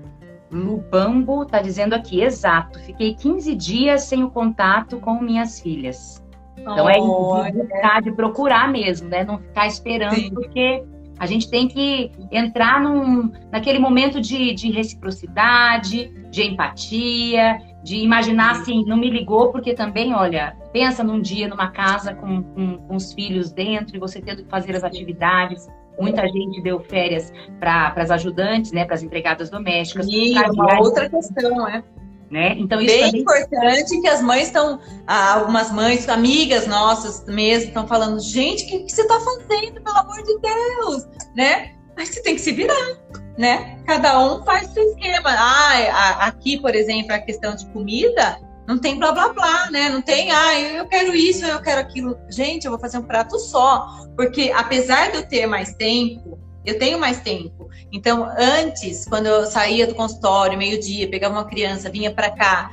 Lubambo 0.56 1.44
está 1.44 1.62
dizendo 1.62 1.94
aqui, 1.94 2.22
exato. 2.22 2.80
Fiquei 2.80 3.14
15 3.14 3.54
dias 3.56 4.04
sem 4.04 4.24
o 4.24 4.30
contato 4.30 5.00
com 5.00 5.20
minhas 5.22 5.60
filhas. 5.60 6.24
Então 6.58 6.90
é 6.90 6.98
oh, 6.98 7.44
é 7.44 7.52
de 7.52 7.58
buscar, 7.58 8.02
de 8.02 8.12
procurar 8.12 8.72
mesmo, 8.72 9.10
né? 9.10 9.24
Não 9.24 9.38
ficar 9.38 9.68
esperando, 9.68 10.16
Sim. 10.16 10.34
porque 10.34 10.84
a 11.20 11.26
gente 11.26 11.50
tem 11.50 11.68
que 11.68 12.12
entrar 12.32 12.82
num, 12.82 13.32
naquele 13.52 13.80
momento 13.80 14.20
de, 14.20 14.54
de 14.54 14.72
reciprocidade, 14.72 16.12
de 16.30 16.44
empatia, 16.44 17.60
de 17.84 17.98
imaginar 17.98 18.52
assim, 18.52 18.84
não 18.86 18.98
me 18.98 19.10
ligou, 19.10 19.52
porque 19.52 19.74
também, 19.74 20.14
olha, 20.14 20.58
pensa 20.74 21.04
num 21.04 21.22
dia 21.22 21.48
numa 21.48 21.70
casa 21.70 22.14
com, 22.14 22.44
com, 22.44 22.78
com 22.78 22.96
os 22.96 23.14
filhos 23.14 23.52
dentro 23.52 23.96
e 23.96 24.00
você 24.00 24.22
tendo 24.22 24.44
que 24.44 24.50
fazer 24.50 24.76
as 24.76 24.84
atividades. 24.84 25.68
Muita 26.00 26.28
gente 26.28 26.62
deu 26.62 26.80
férias 26.80 27.32
para 27.60 27.94
as 27.96 28.12
ajudantes, 28.12 28.72
né, 28.72 28.86
para 28.86 28.96
as 28.96 29.04
empregadas 29.04 29.50
domésticas. 29.50 30.08
E 30.10 30.34
uma 30.34 30.80
outra 30.80 31.10
questão, 31.10 31.68
é. 31.68 31.84
Né? 32.30 32.56
Então, 32.58 32.82
isso 32.82 32.94
Bem 32.94 33.06
também... 33.06 33.22
importante 33.22 34.02
que 34.02 34.08
as 34.08 34.22
mães 34.22 34.48
estão, 34.48 34.80
algumas 35.08 35.72
mães, 35.72 36.10
amigas 36.10 36.66
nossas 36.66 37.24
mesmo, 37.26 37.68
estão 37.68 37.88
falando, 37.88 38.20
gente, 38.20 38.64
o 38.64 38.68
que, 38.68 38.80
que, 38.80 38.92
você 38.92 39.02
está 39.04 39.20
fazendo, 39.20 39.82
pelo 39.82 39.98
amor 39.98 40.24
de 40.24 40.40
Deus? 40.40 41.08
Né? 41.36 41.76
Mas 41.96 42.10
você 42.10 42.24
tem 42.24 42.36
que 42.36 42.42
se 42.42 42.52
virar, 42.52 42.98
né? 43.38 43.80
Cada 43.86 44.20
um 44.20 44.44
faz 44.44 44.68
seu 44.72 44.84
esquema. 44.84 45.30
Ah, 45.30 46.26
aqui, 46.26 46.60
por 46.60 46.76
exemplo, 46.76 47.14
a 47.14 47.20
questão 47.20 47.56
de 47.56 47.66
comida, 47.68 48.40
não 48.68 48.80
tem 48.80 48.98
blá 48.98 49.12
blá 49.12 49.32
blá, 49.32 49.70
né? 49.70 49.90
Não 49.90 50.02
tem, 50.02 50.32
ah, 50.32 50.60
eu 50.60 50.86
quero 50.88 51.16
isso, 51.16 51.46
eu 51.46 51.62
quero 51.62 51.82
aquilo. 51.82 52.18
Gente, 52.30 52.66
eu 52.66 52.72
vou 52.72 52.80
fazer 52.80 52.98
um 52.98 53.04
prato 53.04 53.38
só, 53.40 54.08
porque 54.16 54.52
apesar 54.56 55.12
de 55.12 55.18
eu 55.18 55.28
ter 55.28 55.46
mais 55.46 55.74
tempo, 55.76 56.40
eu 56.66 56.80
tenho 56.80 57.00
mais 57.00 57.22
tempo. 57.22 57.70
Então, 57.92 58.28
antes, 58.38 59.06
quando 59.06 59.28
eu 59.28 59.46
saía 59.46 59.86
do 59.86 59.94
consultório, 59.94 60.58
meio-dia, 60.58 61.10
pegava 61.10 61.36
uma 61.36 61.46
criança, 61.46 61.90
vinha 61.90 62.12
para 62.12 62.32
cá, 62.32 62.72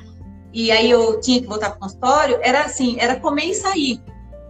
e 0.52 0.70
aí 0.70 0.90
eu 0.90 1.20
tinha 1.20 1.40
que 1.40 1.46
voltar 1.46 1.70
para 1.70 1.76
o 1.76 1.80
consultório, 1.80 2.38
era 2.42 2.62
assim, 2.62 2.96
era 2.98 3.20
comer 3.20 3.46
e 3.46 3.54
sair, 3.54 4.00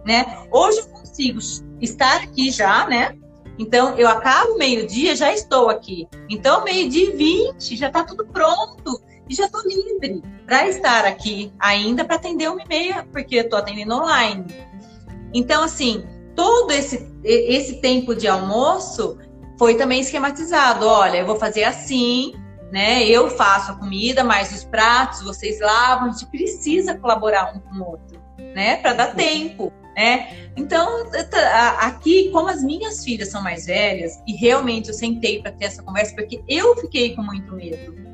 né? 0.05 0.45
Hoje 0.49 0.79
eu 0.79 0.87
consigo 0.87 1.39
estar 1.81 2.23
aqui 2.23 2.51
já, 2.51 2.87
né? 2.87 3.17
Então, 3.59 3.95
eu 3.97 4.07
acabo 4.07 4.57
meio-dia, 4.57 5.15
já 5.15 5.31
estou 5.31 5.69
aqui. 5.69 6.07
Então, 6.29 6.63
meio-dia 6.63 7.09
e 7.09 7.15
20, 7.15 7.75
já 7.75 7.87
está 7.87 8.03
tudo 8.03 8.25
pronto 8.25 8.99
e 9.33 9.35
já 9.35 9.45
estou 9.45 9.61
livre 9.63 10.21
para 10.45 10.67
estar 10.69 11.05
aqui 11.05 11.51
ainda 11.59 12.05
para 12.05 12.17
atender 12.17 12.49
uma 12.49 12.61
e 12.61 12.67
meia, 12.67 13.07
porque 13.11 13.35
eu 13.35 13.41
estou 13.41 13.57
atendendo 13.57 13.95
online. 13.95 14.45
Então, 15.33 15.63
assim, 15.63 16.05
todo 16.35 16.71
esse, 16.71 17.11
esse 17.23 17.81
tempo 17.81 18.15
de 18.15 18.27
almoço 18.27 19.17
foi 19.57 19.75
também 19.75 20.01
esquematizado. 20.01 20.85
Olha, 20.85 21.17
eu 21.17 21.25
vou 21.25 21.35
fazer 21.37 21.63
assim, 21.63 22.33
né? 22.71 23.03
Eu 23.05 23.31
faço 23.31 23.71
a 23.71 23.75
comida, 23.75 24.23
mas 24.23 24.53
os 24.53 24.63
pratos 24.63 25.23
vocês 25.23 25.59
lavam. 25.59 26.09
A 26.09 26.11
gente 26.11 26.27
precisa 26.27 26.95
colaborar 26.95 27.55
um 27.55 27.59
com 27.59 27.83
o 27.83 27.89
outro, 27.89 28.21
né? 28.53 28.75
Para 28.77 28.93
dar 28.93 29.15
tempo, 29.15 29.73
né? 29.95 30.51
Então, 30.55 31.07
aqui, 31.79 32.29
como 32.29 32.49
as 32.49 32.63
minhas 32.63 33.03
filhas 33.03 33.29
são 33.29 33.41
mais 33.41 33.65
velhas, 33.65 34.21
e 34.27 34.35
realmente 34.35 34.89
eu 34.89 34.93
sentei 34.93 35.41
para 35.41 35.51
ter 35.51 35.65
essa 35.65 35.81
conversa, 35.81 36.13
porque 36.13 36.43
eu 36.47 36.75
fiquei 36.75 37.15
com 37.15 37.23
muito 37.23 37.51
medo 37.55 38.12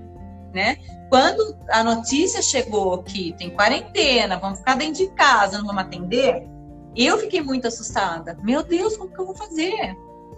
né? 0.54 0.78
Quando 1.10 1.58
a 1.70 1.84
notícia 1.84 2.42
chegou 2.42 3.02
que 3.04 3.34
tem 3.34 3.50
quarentena, 3.50 4.38
vamos 4.38 4.60
ficar 4.60 4.76
dentro 4.76 5.06
de 5.06 5.08
casa, 5.12 5.58
não 5.58 5.66
vamos 5.66 5.82
atender, 5.82 6.48
eu 6.96 7.18
fiquei 7.18 7.42
muito 7.42 7.68
assustada. 7.68 8.38
Meu 8.44 8.64
Deus, 8.64 8.96
como 8.96 9.12
que 9.12 9.20
eu 9.20 9.26
vou 9.26 9.36
fazer? 9.36 9.96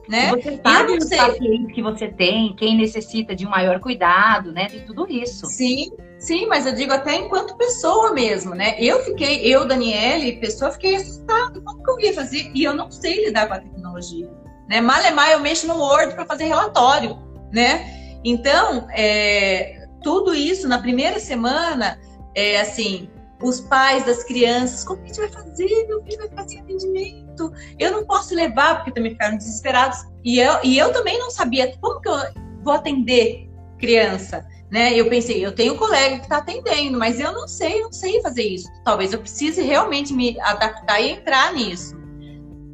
Né? 0.09 0.29
Você 0.29 0.59
sabe 0.63 0.97
os 0.97 1.09
pacientes 1.09 1.73
que 1.73 1.81
você 1.81 2.07
tem, 2.07 2.55
quem 2.55 2.77
necessita 2.77 3.35
de 3.35 3.45
um 3.45 3.49
maior 3.49 3.79
cuidado, 3.79 4.51
né? 4.51 4.67
Tem 4.67 4.85
tudo 4.85 5.07
isso. 5.09 5.45
Sim, 5.45 5.91
sim, 6.19 6.47
mas 6.47 6.65
eu 6.65 6.73
digo 6.73 6.91
até 6.91 7.15
enquanto 7.15 7.55
pessoa 7.55 8.11
mesmo, 8.11 8.53
né? 8.53 8.75
Eu 8.79 9.03
fiquei, 9.03 9.45
eu, 9.45 9.65
Daniele, 9.65 10.37
pessoa, 10.37 10.71
fiquei 10.71 10.95
assustada. 10.95 11.61
Como 11.61 11.83
que 11.83 11.91
eu 11.91 11.99
ia 11.99 12.13
fazer? 12.13 12.51
E 12.53 12.63
eu 12.63 12.73
não 12.73 12.91
sei 12.91 13.25
lidar 13.25 13.47
com 13.47 13.53
a 13.53 13.59
tecnologia. 13.59 14.29
Né? 14.67 14.81
Malemar, 14.81 15.31
eu 15.31 15.39
mexo 15.39 15.67
no 15.67 15.77
Word 15.77 16.13
para 16.13 16.25
fazer 16.25 16.45
relatório, 16.45 17.17
né? 17.51 18.19
Então, 18.23 18.87
é, 18.91 19.80
tudo 20.01 20.33
isso 20.33 20.67
na 20.67 20.79
primeira 20.79 21.19
semana, 21.19 21.99
é 22.35 22.59
assim, 22.59 23.09
os 23.41 23.59
pais 23.59 24.05
das 24.05 24.23
crianças, 24.23 24.83
como 24.83 25.01
que 25.01 25.05
a 25.05 25.13
gente 25.13 25.19
vai 25.19 25.29
fazer? 25.29 25.87
Meu 25.87 26.03
filho 26.03 26.17
vai 26.17 26.29
ficar 26.29 26.47
sem 26.47 26.59
atendimento. 26.59 27.51
Eu 27.79 27.91
não 27.91 28.05
posso 28.05 28.35
levar, 28.35 28.75
porque 28.75 28.91
também 28.91 29.11
ficaram 29.11 29.37
desesperados. 29.37 29.99
E 30.23 30.39
eu, 30.39 30.59
e 30.63 30.77
eu 30.77 30.91
também 30.93 31.17
não 31.17 31.31
sabia 31.31 31.75
como 31.81 31.99
que 31.99 32.09
eu 32.09 32.17
vou 32.63 32.73
atender 32.73 33.49
criança. 33.79 34.45
Né? 34.69 34.93
Eu 34.93 35.09
pensei, 35.09 35.45
eu 35.45 35.51
tenho 35.51 35.73
um 35.73 35.77
colega 35.77 36.17
que 36.17 36.23
está 36.23 36.37
atendendo, 36.37 36.97
mas 36.97 37.19
eu 37.19 37.33
não 37.33 37.47
sei, 37.47 37.81
não 37.81 37.91
sei 37.91 38.21
fazer 38.21 38.43
isso. 38.43 38.69
Talvez 38.85 39.11
eu 39.11 39.19
precise 39.19 39.61
realmente 39.61 40.13
me 40.13 40.39
adaptar 40.39 41.01
e 41.01 41.09
entrar 41.09 41.53
nisso. 41.53 41.93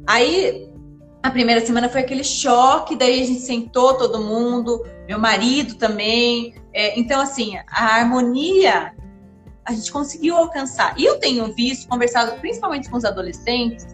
Aí, 0.06 0.68
a 1.22 1.30
primeira 1.30 1.64
semana 1.64 1.88
foi 1.88 2.02
aquele 2.02 2.22
choque, 2.22 2.94
daí 2.94 3.20
a 3.20 3.26
gente 3.26 3.40
sentou 3.40 3.94
todo 3.94 4.22
mundo, 4.22 4.84
meu 5.08 5.18
marido 5.18 5.74
também. 5.74 6.54
É, 6.78 6.96
então, 6.96 7.20
assim, 7.20 7.56
a 7.56 7.96
harmonia 7.96 8.94
a 9.64 9.72
gente 9.72 9.90
conseguiu 9.90 10.36
alcançar. 10.36 10.94
E 10.96 11.04
eu 11.04 11.18
tenho 11.18 11.52
visto, 11.52 11.88
conversado 11.88 12.38
principalmente 12.38 12.88
com 12.88 12.96
os 12.96 13.04
adolescentes, 13.04 13.84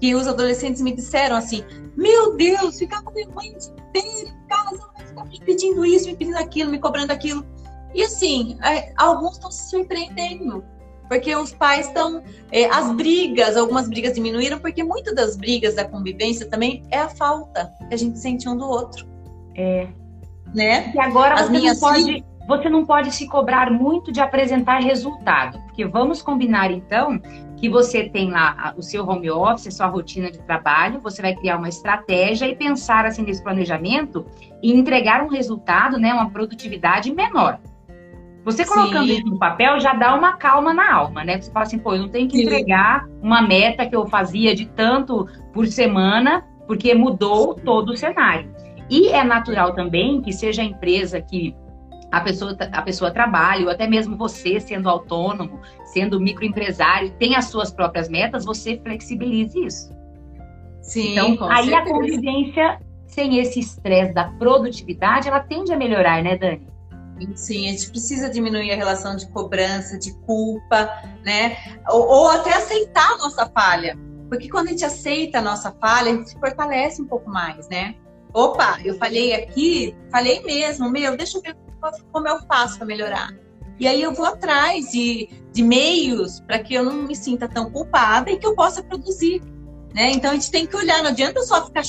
que 0.00 0.14
os 0.14 0.28
adolescentes 0.28 0.80
me 0.80 0.94
disseram 0.94 1.34
assim: 1.34 1.64
Meu 1.96 2.36
Deus, 2.36 2.78
ficar 2.78 3.02
com 3.02 3.12
minha 3.12 3.28
mãe 3.30 3.48
inteira 3.48 4.30
em 4.30 4.46
casa, 4.46 4.88
ficar 5.04 5.24
me 5.24 5.40
pedindo 5.40 5.84
isso, 5.84 6.06
me 6.06 6.14
pedindo 6.14 6.38
aquilo, 6.38 6.70
me 6.70 6.78
cobrando 6.78 7.10
aquilo. 7.10 7.44
E 7.92 8.04
assim, 8.04 8.56
é, 8.62 8.92
alguns 8.96 9.32
estão 9.32 9.50
se 9.50 9.68
surpreendendo, 9.70 10.64
porque 11.08 11.34
os 11.34 11.52
pais 11.52 11.88
estão. 11.88 12.22
É, 12.52 12.66
as 12.66 12.92
brigas, 12.92 13.56
algumas 13.56 13.88
brigas 13.88 14.14
diminuíram, 14.14 14.60
porque 14.60 14.84
muitas 14.84 15.12
das 15.12 15.36
brigas 15.36 15.74
da 15.74 15.84
convivência 15.84 16.46
também 16.46 16.84
é 16.92 16.98
a 16.98 17.08
falta 17.08 17.74
que 17.88 17.94
a 17.94 17.98
gente 17.98 18.16
sente 18.16 18.48
um 18.48 18.56
do 18.56 18.64
outro. 18.64 19.04
É. 19.56 19.88
Né? 20.54 20.92
E 20.94 21.00
agora 21.00 21.34
as 21.34 21.50
minhas 21.50 21.78
pode. 21.78 22.04
Filhas 22.04 22.28
você 22.48 22.70
não 22.70 22.86
pode 22.86 23.12
se 23.12 23.28
cobrar 23.28 23.70
muito 23.70 24.10
de 24.10 24.22
apresentar 24.22 24.78
resultado, 24.78 25.58
porque 25.64 25.84
vamos 25.84 26.22
combinar 26.22 26.70
então 26.70 27.20
que 27.58 27.68
você 27.68 28.08
tem 28.08 28.30
lá 28.30 28.72
o 28.74 28.82
seu 28.82 29.06
home 29.06 29.30
office, 29.30 29.66
a 29.66 29.70
sua 29.70 29.86
rotina 29.86 30.30
de 30.30 30.38
trabalho, 30.38 30.98
você 30.98 31.20
vai 31.20 31.34
criar 31.34 31.58
uma 31.58 31.68
estratégia 31.68 32.46
e 32.46 32.56
pensar 32.56 33.04
assim 33.04 33.22
nesse 33.22 33.42
planejamento 33.42 34.24
e 34.62 34.72
entregar 34.72 35.22
um 35.22 35.28
resultado, 35.28 35.98
né, 35.98 36.14
uma 36.14 36.30
produtividade 36.30 37.12
menor. 37.12 37.58
Você 38.44 38.64
colocando 38.64 39.08
Sim. 39.08 39.18
isso 39.18 39.26
no 39.26 39.38
papel 39.38 39.78
já 39.78 39.92
dá 39.92 40.14
uma 40.14 40.32
calma 40.34 40.72
na 40.72 40.90
alma, 40.90 41.22
né? 41.22 41.38
Você 41.38 41.50
fala 41.50 41.66
assim, 41.66 41.78
pô, 41.78 41.92
eu 41.92 42.00
não 42.00 42.08
tenho 42.08 42.28
que 42.28 42.38
Sim. 42.38 42.44
entregar 42.44 43.06
uma 43.20 43.42
meta 43.42 43.84
que 43.84 43.94
eu 43.94 44.06
fazia 44.06 44.54
de 44.54 44.64
tanto 44.64 45.28
por 45.52 45.66
semana, 45.66 46.46
porque 46.66 46.94
mudou 46.94 47.52
todo 47.54 47.90
o 47.90 47.96
cenário. 47.96 48.50
E 48.90 49.08
é 49.08 49.22
natural 49.22 49.74
também 49.74 50.20
que 50.20 50.32
seja 50.32 50.62
a 50.62 50.64
empresa 50.64 51.20
que 51.20 51.54
a 52.10 52.20
pessoa, 52.20 52.56
a 52.72 52.82
pessoa 52.82 53.10
trabalha, 53.10 53.64
ou 53.64 53.70
até 53.70 53.86
mesmo 53.86 54.16
você 54.16 54.58
sendo 54.58 54.88
autônomo, 54.88 55.60
sendo 55.84 56.18
microempresário, 56.18 57.10
tem 57.18 57.36
as 57.36 57.46
suas 57.46 57.70
próprias 57.70 58.08
metas, 58.08 58.44
você 58.44 58.80
flexibilize 58.82 59.58
isso. 59.58 59.92
Sim, 60.80 61.12
então, 61.12 61.50
aí 61.50 61.66
certeza. 61.66 61.76
a 61.76 61.84
convivência 61.84 62.80
sem 63.06 63.38
esse 63.38 63.60
estresse 63.60 64.12
da 64.12 64.24
produtividade, 64.24 65.28
ela 65.28 65.40
tende 65.40 65.72
a 65.72 65.76
melhorar, 65.76 66.22
né, 66.22 66.36
Dani? 66.36 66.66
Sim, 67.34 67.68
a 67.68 67.72
gente 67.72 67.90
precisa 67.90 68.30
diminuir 68.30 68.70
a 68.70 68.76
relação 68.76 69.16
de 69.16 69.26
cobrança, 69.28 69.98
de 69.98 70.14
culpa, 70.20 70.88
né? 71.24 71.56
Ou, 71.90 72.06
ou, 72.06 72.30
até 72.30 72.54
aceitar 72.54 73.14
a 73.14 73.18
nossa 73.18 73.46
falha. 73.46 73.98
Porque 74.28 74.48
quando 74.48 74.68
a 74.68 74.70
gente 74.70 74.84
aceita 74.84 75.38
a 75.38 75.42
nossa 75.42 75.72
falha, 75.72 76.12
a 76.12 76.14
gente 76.14 76.30
se 76.30 76.38
fortalece 76.38 77.02
um 77.02 77.06
pouco 77.06 77.28
mais, 77.28 77.68
né? 77.68 77.96
Opa, 78.32 78.78
eu 78.84 78.96
falhei 78.98 79.34
aqui, 79.34 79.96
falhei 80.10 80.42
mesmo, 80.42 80.90
meu, 80.90 81.16
deixa 81.16 81.38
eu 81.38 81.42
ver 81.42 81.56
como 82.12 82.28
eu 82.28 82.40
faço 82.46 82.76
para 82.76 82.86
melhorar. 82.86 83.30
E 83.78 83.86
aí 83.86 84.02
eu 84.02 84.12
vou 84.12 84.26
atrás 84.26 84.90
de, 84.90 85.28
de 85.52 85.62
meios 85.62 86.40
para 86.40 86.58
que 86.58 86.74
eu 86.74 86.84
não 86.84 86.94
me 87.04 87.14
sinta 87.14 87.48
tão 87.48 87.70
culpada 87.70 88.30
e 88.30 88.36
que 88.36 88.46
eu 88.46 88.54
possa 88.54 88.82
produzir. 88.82 89.40
Né? 89.94 90.10
Então 90.10 90.32
a 90.32 90.34
gente 90.34 90.50
tem 90.50 90.66
que 90.66 90.76
olhar, 90.76 91.02
não 91.02 91.10
adianta 91.10 91.42
só 91.42 91.64
ficar 91.64 91.82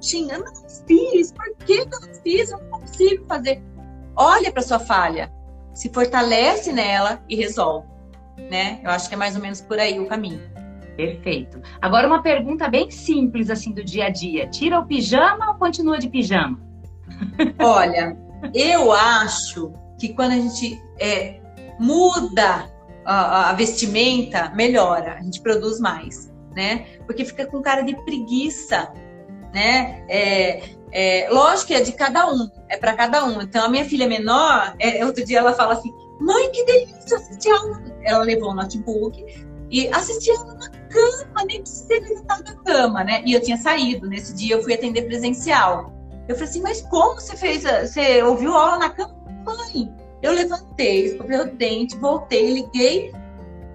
xingando, 0.00 0.44
eu 0.46 0.52
não 0.52 0.68
fiz, 0.86 1.32
por 1.32 1.56
que 1.64 1.72
eu 1.74 1.86
não 1.86 2.14
fiz? 2.22 2.50
Eu 2.50 2.58
não 2.58 2.80
consigo 2.80 3.24
fazer. 3.26 3.62
Olha 4.16 4.50
para 4.50 4.62
sua 4.62 4.78
falha, 4.78 5.32
se 5.74 5.90
fortalece 5.90 6.72
nela 6.72 7.22
e 7.28 7.36
resolve. 7.36 7.86
Né? 8.50 8.80
Eu 8.82 8.90
acho 8.90 9.08
que 9.08 9.14
é 9.14 9.18
mais 9.18 9.36
ou 9.36 9.42
menos 9.42 9.60
por 9.60 9.78
aí 9.78 9.98
o 10.00 10.06
caminho. 10.06 10.42
Perfeito. 10.96 11.60
Agora 11.80 12.06
uma 12.06 12.22
pergunta 12.22 12.68
bem 12.68 12.90
simples 12.90 13.50
assim 13.50 13.72
do 13.72 13.84
dia 13.84 14.06
a 14.06 14.10
dia. 14.10 14.48
Tira 14.48 14.80
o 14.80 14.86
pijama 14.86 15.50
ou 15.50 15.54
continua 15.54 15.98
de 15.98 16.08
pijama? 16.08 16.58
Olha, 17.58 18.16
eu 18.54 18.92
acho 18.92 19.72
que 19.98 20.14
quando 20.14 20.32
a 20.32 20.36
gente 20.36 20.82
é, 20.98 21.40
muda 21.78 22.70
a, 23.04 23.50
a, 23.50 23.52
vestimenta, 23.52 24.50
melhora, 24.54 25.16
a 25.18 25.22
gente 25.22 25.40
produz 25.40 25.78
mais, 25.78 26.32
né? 26.54 26.86
Porque 27.06 27.24
fica 27.24 27.46
com 27.46 27.60
cara 27.60 27.82
de 27.82 27.94
preguiça, 28.04 28.90
né? 29.52 30.04
É, 30.08 30.62
é, 30.92 31.28
lógico 31.30 31.68
que 31.68 31.74
é 31.74 31.80
de 31.80 31.92
cada 31.92 32.26
um, 32.32 32.48
é 32.68 32.76
para 32.76 32.94
cada 32.94 33.24
um. 33.24 33.42
Então, 33.42 33.64
a 33.64 33.68
minha 33.68 33.84
filha 33.84 34.08
menor, 34.08 34.74
é, 34.78 35.04
outro 35.04 35.24
dia 35.24 35.38
ela 35.38 35.52
fala 35.52 35.74
assim: 35.74 35.92
mãe, 36.20 36.50
que 36.50 36.64
delícia 36.64 37.16
assistir 37.16 37.50
aula. 37.50 37.82
Ela 38.02 38.24
levou 38.24 38.50
o 38.50 38.54
notebook 38.54 39.45
e 39.70 39.88
assistia 39.88 40.38
aula 40.38 40.54
na 40.54 40.70
cama, 40.70 41.44
nem 41.46 41.60
precisei 41.60 42.00
levantar 42.00 42.42
da 42.42 42.54
cama, 42.54 43.04
né? 43.04 43.22
E 43.24 43.32
eu 43.32 43.42
tinha 43.42 43.56
saído. 43.56 44.08
Nesse 44.08 44.34
dia 44.34 44.54
eu 44.54 44.62
fui 44.62 44.74
atender 44.74 45.02
presencial. 45.02 45.92
Eu 46.28 46.34
falei 46.34 46.50
assim, 46.50 46.62
mas 46.62 46.82
como 46.82 47.20
você 47.20 47.36
fez? 47.36 47.62
Você 47.62 48.22
ouviu 48.22 48.54
aula 48.54 48.78
na 48.78 48.90
cama? 48.90 49.14
Mãe, 49.44 49.92
eu 50.22 50.32
levantei, 50.32 51.06
escovei 51.06 51.38
o 51.38 51.54
dente, 51.54 51.96
voltei, 51.96 52.52
liguei 52.52 53.12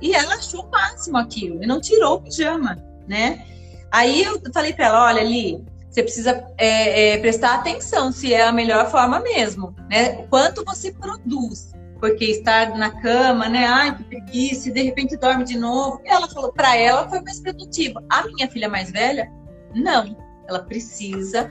e 0.01 0.13
ela 0.13 0.35
achou 0.35 0.65
o 0.65 0.69
máximo 0.69 1.17
aquilo 1.17 1.63
e 1.63 1.67
não 1.67 1.79
tirou 1.79 2.15
o 2.15 2.21
pijama, 2.21 2.83
né? 3.07 3.45
Aí 3.91 4.23
eu 4.23 4.41
falei 4.53 4.73
para 4.73 4.85
ela, 4.85 5.05
olha 5.05 5.21
ali, 5.21 5.63
você 5.89 6.01
precisa 6.01 6.45
é, 6.57 7.13
é, 7.13 7.17
prestar 7.19 7.55
atenção 7.55 8.11
se 8.11 8.33
é 8.33 8.47
a 8.47 8.51
melhor 8.51 8.89
forma 8.89 9.19
mesmo, 9.19 9.75
né? 9.89 10.25
Quanto 10.29 10.63
você 10.65 10.91
produz, 10.91 11.71
porque 12.01 12.25
estar 12.25 12.75
na 12.75 12.89
cama, 12.89 13.47
né? 13.47 13.65
Ai, 13.67 13.95
que 13.95 14.03
preguiça, 14.03 14.67
e 14.67 14.73
de 14.73 14.81
repente 14.81 15.15
dorme 15.15 15.43
de 15.43 15.57
novo. 15.57 16.01
E 16.03 16.09
ela 16.09 16.27
falou, 16.27 16.51
para 16.51 16.75
ela 16.75 17.07
foi 17.07 17.21
mais 17.21 17.39
produtivo. 17.39 18.01
A 18.09 18.25
minha 18.25 18.49
filha 18.49 18.67
mais 18.67 18.91
velha, 18.91 19.31
não. 19.75 20.17
Ela 20.49 20.63
precisa 20.63 21.49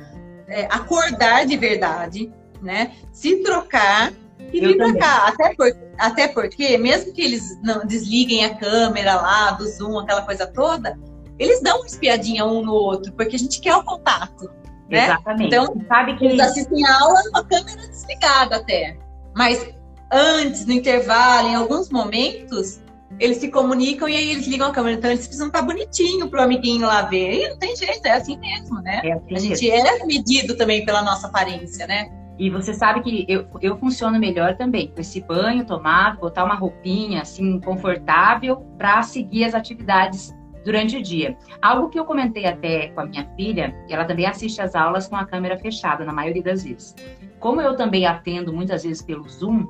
é, 0.49 0.65
acordar 0.65 1.47
de 1.47 1.57
verdade, 1.57 2.33
né? 2.61 2.93
Se 3.13 3.37
trocar 3.45 4.13
e 4.53 4.61
vir 4.61 4.77
para 4.77 4.97
cá. 4.97 5.29
Até, 5.29 5.55
por, 5.55 5.73
até 5.97 6.29
porque, 6.29 6.77
mesmo 6.77 7.13
que 7.13 7.23
eles 7.23 7.57
não 7.63 7.87
desliguem 7.87 8.45
a 8.45 8.57
câmera 8.57 9.15
lá, 9.15 9.53
do 9.53 9.69
Zoom, 9.69 10.01
aquela 10.01 10.23
coisa 10.23 10.49
toda, 10.49 10.99
eles 11.39 11.63
dão 11.63 11.77
uma 11.77 11.87
espiadinha 11.87 12.45
um 12.45 12.65
no 12.65 12.73
outro, 12.73 13.13
porque 13.13 13.37
a 13.37 13.39
gente 13.39 13.61
quer 13.61 13.77
o 13.77 13.85
contato. 13.85 14.51
Né? 14.91 15.05
Exatamente. 15.05 15.47
Então, 15.47 15.81
sabe 15.87 16.17
que 16.17 16.25
eles 16.25 16.41
assistem 16.41 16.85
a 16.85 17.01
aula 17.01 17.23
com 17.31 17.39
a 17.39 17.45
câmera 17.45 17.87
desligada 17.87 18.57
até. 18.57 18.99
Mas 19.37 19.80
antes, 20.11 20.67
no 20.67 20.73
intervalo, 20.73 21.49
em 21.49 21.55
alguns 21.55 21.91
momentos, 21.91 22.81
eles 23.19 23.39
se 23.39 23.49
comunicam 23.49 24.09
e 24.09 24.17
aí 24.17 24.31
eles 24.31 24.47
ligam 24.47 24.69
a 24.69 24.73
câmera. 24.73 24.97
Então 24.97 25.11
eles 25.11 25.27
precisam 25.27 25.49
estar 25.49 25.63
bonitinho 25.63 26.29
pro 26.29 26.43
amiguinho 26.43 26.87
lá 26.87 27.03
ver. 27.03 27.35
E 27.35 27.49
não 27.49 27.59
tem 27.59 27.77
jeito, 27.77 28.05
é 28.07 28.13
assim 28.13 28.39
mesmo, 28.39 28.81
né? 28.81 29.01
É 29.05 29.13
assim 29.13 29.35
a 29.35 29.39
gente 29.39 29.71
mesmo. 29.71 29.87
é 29.87 30.07
medido 30.07 30.57
também 30.57 30.85
pela 30.85 31.03
nossa 31.03 31.27
aparência, 31.27 31.87
né? 31.87 32.11
E 32.39 32.49
você 32.49 32.73
sabe 32.73 33.03
que 33.03 33.27
eu, 33.29 33.47
eu 33.61 33.77
funciono 33.77 34.19
melhor 34.19 34.57
também, 34.57 34.89
com 34.89 34.99
esse 34.99 35.21
banho 35.21 35.63
tomado, 35.67 36.21
botar 36.21 36.45
uma 36.45 36.55
roupinha 36.55 37.21
assim 37.21 37.61
confortável 37.61 38.65
para 38.79 39.03
seguir 39.03 39.45
as 39.45 39.55
atividades 39.55 40.35
durante 40.65 40.97
o 40.97 41.03
dia. 41.03 41.37
Algo 41.61 41.89
que 41.89 41.99
eu 41.99 42.05
comentei 42.05 42.47
até 42.47 42.89
com 42.89 43.01
a 43.01 43.07
minha 43.07 43.27
filha, 43.37 43.75
ela 43.89 44.05
também 44.05 44.27
assiste 44.27 44.61
às 44.61 44.75
aulas 44.75 45.09
com 45.09 45.17
a 45.17 45.25
câmera 45.25 45.59
fechada, 45.59 46.05
na 46.05 46.13
maioria 46.13 46.43
das 46.43 46.65
vezes. 46.65 46.95
Como 47.39 47.61
eu 47.61 47.75
também 47.77 48.07
atendo 48.07 48.53
muitas 48.53 48.83
vezes 48.83 49.03
pelo 49.03 49.29
Zoom, 49.29 49.67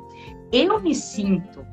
eu 0.53 0.81
me 0.81 0.95
sinto 0.95 1.65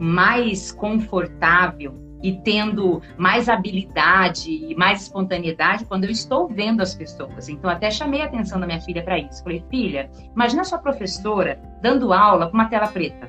mais 0.00 0.72
confortável 0.72 2.00
e 2.22 2.32
tendo 2.38 3.02
mais 3.18 3.48
habilidade 3.48 4.50
e 4.50 4.74
mais 4.76 5.02
espontaneidade 5.02 5.84
quando 5.84 6.04
eu 6.04 6.10
estou 6.10 6.48
vendo 6.48 6.80
as 6.80 6.94
pessoas. 6.94 7.48
Então, 7.48 7.68
até 7.68 7.90
chamei 7.90 8.22
a 8.22 8.26
atenção 8.26 8.60
da 8.60 8.66
minha 8.66 8.80
filha 8.80 9.02
para 9.02 9.18
isso. 9.18 9.42
Falei, 9.42 9.62
filha, 9.68 10.08
imagina 10.34 10.62
a 10.62 10.64
sua 10.64 10.78
professora 10.78 11.60
dando 11.82 12.12
aula 12.12 12.46
com 12.46 12.54
uma 12.54 12.66
tela 12.66 12.86
preta. 12.86 13.28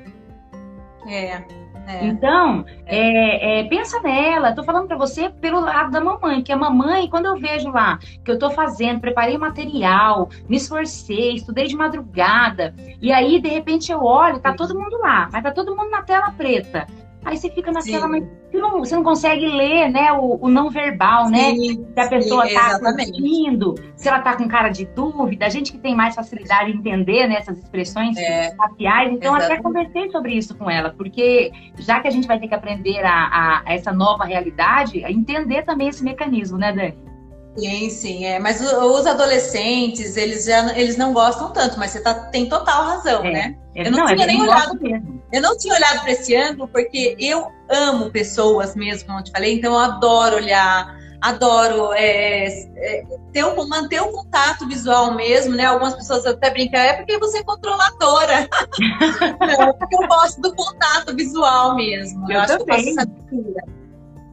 É. 1.08 1.63
É. 1.86 2.06
Então, 2.06 2.64
é, 2.86 3.60
é, 3.60 3.64
pensa 3.64 4.00
nela. 4.00 4.50
Estou 4.50 4.64
falando 4.64 4.88
para 4.88 4.96
você 4.96 5.28
pelo 5.28 5.60
lado 5.60 5.90
da 5.90 6.00
mamãe, 6.00 6.42
que 6.42 6.52
a 6.52 6.56
mamãe, 6.56 7.08
quando 7.08 7.26
eu 7.26 7.36
vejo 7.36 7.70
lá 7.70 7.98
que 8.24 8.30
eu 8.30 8.34
estou 8.34 8.50
fazendo, 8.50 9.00
preparei 9.00 9.36
material, 9.36 10.28
me 10.48 10.56
esforcei, 10.56 11.34
estudei 11.34 11.66
de 11.66 11.76
madrugada, 11.76 12.74
e 13.00 13.12
aí 13.12 13.40
de 13.40 13.48
repente 13.48 13.92
eu 13.92 14.02
olho, 14.02 14.38
tá 14.38 14.54
todo 14.54 14.78
mundo 14.78 14.98
lá, 14.98 15.28
mas 15.32 15.42
tá 15.42 15.50
todo 15.50 15.76
mundo 15.76 15.90
na 15.90 16.02
tela 16.02 16.30
preta. 16.30 16.86
Aí 17.24 17.36
você 17.36 17.50
fica 17.50 17.72
naquela, 17.72 18.06
mas 18.06 18.24
você 18.50 18.58
não, 18.58 18.78
você 18.78 18.94
não 18.94 19.02
consegue 19.02 19.46
ler, 19.46 19.90
né, 19.90 20.12
o, 20.12 20.38
o 20.42 20.48
não 20.48 20.68
verbal, 20.70 21.30
né? 21.30 21.54
sim, 21.54 21.78
né? 21.78 21.84
Se 21.94 22.00
a 22.00 22.08
pessoa 22.08 22.46
está 22.46 22.78
curtindo, 22.78 23.74
se 23.96 24.08
ela 24.08 24.18
está 24.18 24.36
com 24.36 24.46
cara 24.46 24.68
de 24.68 24.84
dúvida, 24.84 25.46
a 25.46 25.48
gente 25.48 25.72
que 25.72 25.78
tem 25.78 25.94
mais 25.94 26.14
facilidade 26.14 26.70
em 26.70 26.76
entender 26.76 27.26
né, 27.26 27.36
essas 27.36 27.58
expressões 27.58 28.16
é, 28.16 28.54
faciais, 28.54 29.12
então 29.12 29.36
exatamente. 29.36 29.52
até 29.52 29.62
conversei 29.62 30.10
sobre 30.10 30.34
isso 30.34 30.54
com 30.56 30.70
ela, 30.70 30.90
porque 30.90 31.50
já 31.78 32.00
que 32.00 32.08
a 32.08 32.10
gente 32.10 32.28
vai 32.28 32.38
ter 32.38 32.48
que 32.48 32.54
aprender 32.54 33.04
a, 33.04 33.12
a, 33.12 33.62
a 33.66 33.74
essa 33.74 33.92
nova 33.92 34.24
realidade, 34.24 35.02
entender 35.04 35.62
também 35.62 35.88
esse 35.88 36.04
mecanismo, 36.04 36.58
né, 36.58 36.72
Dani? 36.72 37.03
Sim, 37.56 37.88
sim, 37.88 38.24
é. 38.24 38.38
Mas 38.38 38.60
os 38.60 39.06
adolescentes, 39.06 40.16
eles 40.16 40.44
já 40.44 40.76
eles 40.76 40.96
não 40.96 41.12
gostam 41.12 41.52
tanto, 41.52 41.78
mas 41.78 41.92
você 41.92 42.00
tá, 42.00 42.14
tem 42.14 42.48
total 42.48 42.84
razão, 42.84 43.24
é. 43.24 43.32
né? 43.32 43.56
Eu 43.74 43.90
não, 43.90 43.98
não 44.00 44.06
tinha 44.06 44.26
nem 44.26 44.42
olhado. 44.42 44.80
Mesmo. 44.80 45.22
Eu 45.32 45.40
não 45.40 45.56
tinha 45.56 45.74
olhado 45.74 46.00
para 46.00 46.12
esse 46.12 46.34
ângulo, 46.36 46.68
porque 46.68 47.16
eu 47.18 47.50
amo 47.70 48.10
pessoas 48.10 48.74
mesmo, 48.74 49.06
como 49.06 49.20
eu 49.20 49.24
te 49.24 49.30
falei, 49.30 49.54
então 49.54 49.72
eu 49.72 49.78
adoro 49.78 50.36
olhar, 50.36 50.96
adoro 51.20 51.92
é, 51.92 52.46
é, 52.76 53.04
ter 53.32 53.44
um, 53.44 53.68
manter 53.68 54.00
o 54.02 54.08
um 54.08 54.12
contato 54.12 54.66
visual 54.68 55.14
mesmo, 55.14 55.54
né? 55.54 55.64
Algumas 55.64 55.94
pessoas 55.94 56.26
até 56.26 56.50
brincam, 56.50 56.80
é 56.80 56.94
porque 56.94 57.18
você 57.18 57.38
é 57.38 57.44
controladora. 57.44 58.48
não, 59.58 59.72
porque 59.74 59.94
eu 59.94 60.06
gosto 60.08 60.40
do 60.40 60.54
contato 60.54 61.14
visual 61.14 61.76
mesmo. 61.76 62.30
Eu, 62.30 62.34
eu 62.34 62.40
acho 62.40 62.58
também. 62.58 62.94
que 62.94 63.00
eu 63.00 63.73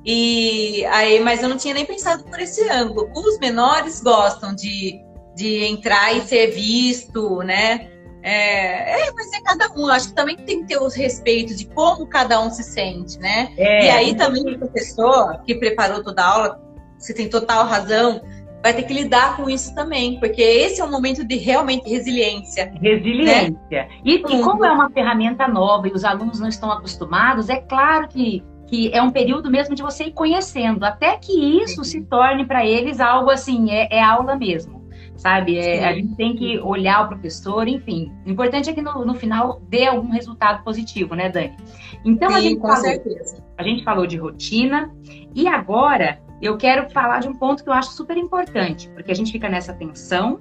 e 0.05 0.85
aí, 0.85 1.19
mas 1.19 1.43
eu 1.43 1.49
não 1.49 1.57
tinha 1.57 1.73
nem 1.73 1.85
pensado 1.85 2.23
por 2.23 2.39
esse 2.39 2.67
ângulo. 2.69 3.09
Os 3.15 3.39
menores 3.39 4.01
gostam 4.01 4.53
de, 4.55 4.99
de 5.35 5.65
entrar 5.65 6.15
e 6.15 6.21
ser 6.21 6.51
visto, 6.51 7.37
né? 7.39 7.87
É, 8.23 9.07
é, 9.07 9.11
mas 9.13 9.31
é 9.33 9.41
cada 9.41 9.71
um. 9.75 9.87
Acho 9.87 10.09
que 10.09 10.15
também 10.15 10.35
tem 10.37 10.61
que 10.61 10.67
ter 10.67 10.81
os 10.81 10.95
respeitos 10.95 11.57
de 11.57 11.65
como 11.65 12.07
cada 12.07 12.41
um 12.41 12.49
se 12.49 12.63
sente, 12.63 13.19
né? 13.19 13.51
É, 13.57 13.85
e 13.85 13.89
aí 13.89 14.15
também 14.15 14.43
o 14.43 14.59
professor 14.59 15.41
que 15.43 15.55
preparou 15.55 16.03
toda 16.03 16.21
a 16.21 16.27
aula, 16.27 16.61
você 16.97 17.13
tem 17.13 17.29
total 17.29 17.65
razão, 17.65 18.21
vai 18.61 18.73
ter 18.73 18.83
que 18.83 18.93
lidar 18.93 19.37
com 19.37 19.49
isso 19.49 19.73
também, 19.73 20.19
porque 20.19 20.41
esse 20.41 20.81
é 20.81 20.83
um 20.83 20.91
momento 20.91 21.23
de 21.23 21.35
realmente 21.35 21.89
resiliência. 21.89 22.71
Resiliência. 22.79 23.57
Né? 23.71 23.89
E, 24.05 24.15
e 24.15 24.41
como 24.41 24.63
é 24.63 24.71
uma 24.71 24.89
ferramenta 24.91 25.47
nova 25.47 25.87
e 25.87 25.91
os 25.91 26.03
alunos 26.03 26.39
não 26.39 26.47
estão 26.47 26.71
acostumados, 26.71 27.49
é 27.49 27.57
claro 27.57 28.07
que 28.07 28.43
que 28.71 28.89
é 28.93 29.01
um 29.01 29.11
período 29.11 29.51
mesmo 29.51 29.75
de 29.75 29.83
você 29.83 30.05
ir 30.05 30.13
conhecendo, 30.13 30.85
até 30.85 31.17
que 31.17 31.61
isso 31.61 31.83
se 31.83 32.01
torne 32.03 32.45
para 32.45 32.65
eles 32.65 33.01
algo 33.01 33.29
assim, 33.29 33.69
é, 33.69 33.89
é 33.91 34.01
aula 34.01 34.37
mesmo, 34.37 34.81
sabe? 35.17 35.57
É, 35.57 35.85
a 35.85 35.93
gente 35.93 36.15
tem 36.15 36.37
que 36.37 36.57
olhar 36.59 37.03
o 37.03 37.09
professor, 37.09 37.67
enfim. 37.67 38.13
O 38.25 38.29
importante 38.29 38.69
é 38.69 38.73
que 38.73 38.81
no, 38.81 39.05
no 39.05 39.13
final 39.13 39.61
dê 39.67 39.87
algum 39.87 40.09
resultado 40.09 40.63
positivo, 40.63 41.15
né, 41.15 41.27
Dani? 41.27 41.57
Então 42.05 42.29
Sim, 42.29 42.35
a 42.35 42.39
gente 42.39 42.61
falou, 42.61 42.77
certeza. 42.77 43.43
a 43.57 43.63
gente 43.63 43.83
falou 43.83 44.07
de 44.07 44.15
rotina 44.15 44.89
e 45.35 45.49
agora 45.49 46.21
eu 46.41 46.55
quero 46.55 46.89
falar 46.91 47.19
de 47.19 47.27
um 47.27 47.33
ponto 47.33 47.65
que 47.65 47.69
eu 47.69 47.73
acho 47.73 47.91
super 47.91 48.15
importante, 48.15 48.89
porque 48.91 49.11
a 49.11 49.15
gente 49.15 49.33
fica 49.33 49.49
nessa 49.49 49.73
tensão, 49.73 50.39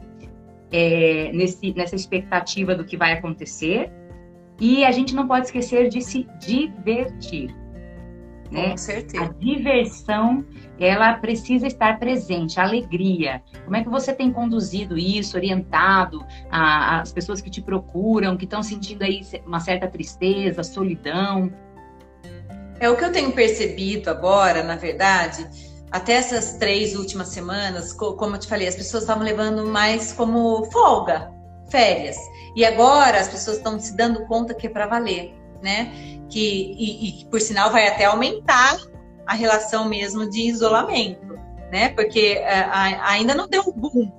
é, 0.71 1.33
nesse, 1.35 1.75
nessa 1.75 1.97
expectativa 1.97 2.77
do 2.77 2.85
que 2.85 2.97
vai 2.97 3.15
acontecer, 3.15 3.91
e 4.61 4.85
a 4.85 4.93
gente 4.93 5.17
não 5.17 5.27
pode 5.27 5.47
esquecer 5.47 5.89
de 5.89 6.01
se 6.01 6.29
divertir. 6.39 7.59
Né? 8.51 8.71
Com 8.71 8.77
certeza. 8.77 9.25
A 9.25 9.29
diversão, 9.29 10.45
ela 10.79 11.15
precisa 11.15 11.67
estar 11.67 11.99
presente, 11.99 12.59
a 12.59 12.65
alegria. 12.65 13.43
Como 13.65 13.77
é 13.77 13.83
que 13.83 13.89
você 13.89 14.13
tem 14.13 14.33
conduzido 14.33 14.99
isso, 14.99 15.37
orientado 15.37 16.25
a, 16.51 17.01
as 17.01 17.13
pessoas 17.13 17.41
que 17.41 17.49
te 17.49 17.63
procuram, 17.63 18.37
que 18.37 18.45
estão 18.45 18.63
sentindo 18.63 19.03
aí 19.03 19.21
uma 19.47 19.61
certa 19.61 19.87
tristeza, 19.87 20.65
solidão? 20.65 21.53
É 22.81 22.91
o 22.91 22.97
que 22.97 23.05
eu 23.05 23.13
tenho 23.13 23.31
percebido 23.33 24.11
agora, 24.11 24.65
na 24.65 24.75
verdade, 24.75 25.47
até 25.93 26.15
essas 26.15 26.55
três 26.55 26.97
últimas 26.97 27.29
semanas, 27.29 27.93
como 27.93 28.35
eu 28.35 28.39
te 28.39 28.49
falei, 28.49 28.67
as 28.67 28.75
pessoas 28.75 29.05
estavam 29.05 29.23
levando 29.23 29.67
mais 29.67 30.13
como 30.13 30.65
folga, 30.73 31.31
férias. 31.71 32.17
E 32.57 32.65
agora 32.65 33.21
as 33.21 33.29
pessoas 33.29 33.59
estão 33.59 33.79
se 33.79 33.97
dando 33.97 34.27
conta 34.27 34.55
que 34.55 34.67
é 34.67 34.71
para 34.71 34.87
valer 34.87 35.40
né? 35.63 35.93
Que, 36.29 36.75
e, 36.79 37.23
e 37.23 37.25
por 37.27 37.41
sinal 37.41 37.71
vai 37.71 37.89
até 37.89 38.05
aumentar 38.05 38.79
a 39.27 39.35
relação 39.35 39.89
mesmo 39.89 40.29
de 40.29 40.43
isolamento, 40.43 41.39
né? 41.71 41.91
Porque 41.91 42.39
uh, 42.39 43.01
ainda 43.03 43.35
não 43.35 43.49
deu 43.49 43.65
boom, 43.73 44.11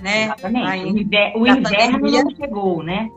né? 0.00 0.24
Exatamente. 0.24 0.92
O 1.36 1.46
inverno 1.46 1.62
pandemia, 1.62 2.24
não 2.24 2.36
chegou, 2.36 2.82
né? 2.82 3.08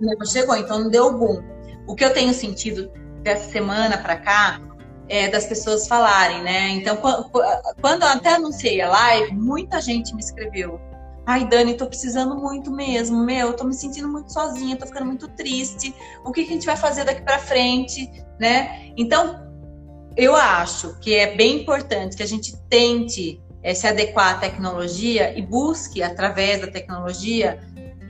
Não 0.00 0.26
chegou, 0.26 0.56
então 0.56 0.80
não 0.80 0.90
deu 0.90 1.16
boom. 1.16 1.42
O 1.86 1.94
que 1.94 2.04
eu 2.04 2.12
tenho 2.12 2.32
sentido 2.32 2.90
dessa 3.22 3.50
semana 3.50 3.98
para 3.98 4.16
cá 4.16 4.60
é 5.08 5.28
das 5.28 5.46
pessoas 5.46 5.86
falarem, 5.86 6.42
né? 6.42 6.70
Então, 6.70 6.96
quando, 6.96 7.30
quando 7.80 8.02
eu 8.02 8.08
até 8.08 8.34
anunciei 8.34 8.80
a 8.80 8.88
live, 8.88 9.34
muita 9.34 9.80
gente 9.80 10.14
me 10.14 10.20
escreveu 10.20 10.80
Ai, 11.26 11.44
Dani, 11.44 11.74
tô 11.74 11.88
precisando 11.88 12.36
muito 12.36 12.70
mesmo, 12.70 13.18
meu, 13.24 13.52
tô 13.52 13.64
me 13.64 13.74
sentindo 13.74 14.08
muito 14.08 14.32
sozinha, 14.32 14.76
tô 14.76 14.86
ficando 14.86 15.06
muito 15.06 15.26
triste. 15.26 15.92
O 16.24 16.30
que, 16.30 16.44
que 16.44 16.50
a 16.50 16.52
gente 16.52 16.66
vai 16.66 16.76
fazer 16.76 17.02
daqui 17.02 17.22
para 17.22 17.40
frente, 17.40 18.08
né? 18.38 18.92
Então, 18.96 19.44
eu 20.16 20.36
acho 20.36 20.96
que 21.00 21.16
é 21.16 21.34
bem 21.34 21.62
importante 21.62 22.16
que 22.16 22.22
a 22.22 22.28
gente 22.28 22.56
tente 22.68 23.42
é, 23.60 23.74
se 23.74 23.88
adequar 23.88 24.36
à 24.36 24.38
tecnologia 24.38 25.36
e 25.36 25.42
busque, 25.42 26.00
através 26.00 26.60
da 26.60 26.68
tecnologia, 26.68 27.58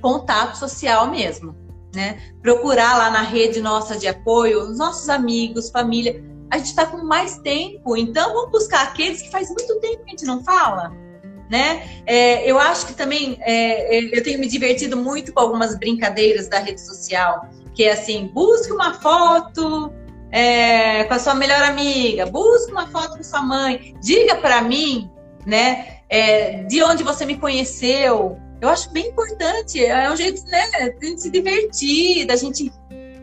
contato 0.02 0.58
social 0.58 1.10
mesmo, 1.10 1.56
né? 1.94 2.20
Procurar 2.42 2.98
lá 2.98 3.10
na 3.10 3.22
rede 3.22 3.62
nossa 3.62 3.96
de 3.96 4.06
apoio, 4.06 4.60
os 4.60 4.76
nossos 4.76 5.08
amigos, 5.08 5.70
família. 5.70 6.22
A 6.50 6.58
gente 6.58 6.66
está 6.66 6.84
com 6.84 6.98
mais 6.98 7.38
tempo, 7.38 7.96
então 7.96 8.34
vamos 8.34 8.50
buscar 8.50 8.82
aqueles 8.82 9.22
que 9.22 9.30
faz 9.30 9.48
muito 9.48 9.80
tempo 9.80 10.04
que 10.04 10.08
a 10.08 10.10
gente 10.10 10.26
não 10.26 10.44
fala 10.44 11.05
né? 11.48 11.82
É, 12.06 12.48
eu 12.50 12.58
acho 12.58 12.86
que 12.86 12.94
também 12.94 13.38
é, 13.40 13.98
é, 13.98 14.18
eu 14.18 14.22
tenho 14.22 14.38
me 14.38 14.48
divertido 14.48 14.96
muito 14.96 15.32
com 15.32 15.40
algumas 15.40 15.76
brincadeiras 15.78 16.48
da 16.48 16.58
rede 16.58 16.80
social, 16.80 17.48
que 17.74 17.84
é 17.84 17.92
assim, 17.92 18.30
busque 18.32 18.72
uma 18.72 18.94
foto 18.94 19.92
é, 20.30 21.04
com 21.04 21.14
a 21.14 21.18
sua 21.18 21.34
melhor 21.34 21.62
amiga, 21.62 22.26
busque 22.26 22.72
uma 22.72 22.86
foto 22.88 23.16
com 23.16 23.22
sua 23.22 23.42
mãe, 23.42 23.94
diga 24.02 24.36
para 24.36 24.60
mim, 24.62 25.10
né? 25.46 25.98
É, 26.08 26.62
de 26.64 26.82
onde 26.82 27.02
você 27.02 27.24
me 27.24 27.36
conheceu. 27.36 28.38
Eu 28.60 28.70
acho 28.70 28.90
bem 28.90 29.08
importante, 29.08 29.84
é 29.84 30.10
um 30.10 30.16
jeito 30.16 30.42
né, 30.46 30.90
de 30.98 31.20
se 31.20 31.30
divertir, 31.30 32.26
da 32.26 32.36
gente 32.36 32.72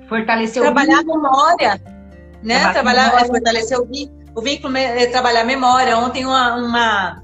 fortalecer 0.07 0.61
trabalhar 0.61 0.99
a 0.99 1.03
memória, 1.03 1.81
né? 2.43 2.71
Trabalhar, 2.71 3.05
memória. 3.07 3.27
fortalecer 3.27 3.79
o 3.79 3.85
vínculo, 3.85 4.23
o 4.35 4.41
vínculo 4.41 4.73
trabalhar 5.11 5.41
a 5.41 5.45
memória. 5.45 5.97
Ontem 5.97 6.23
uma, 6.25 6.55
uma 6.55 7.22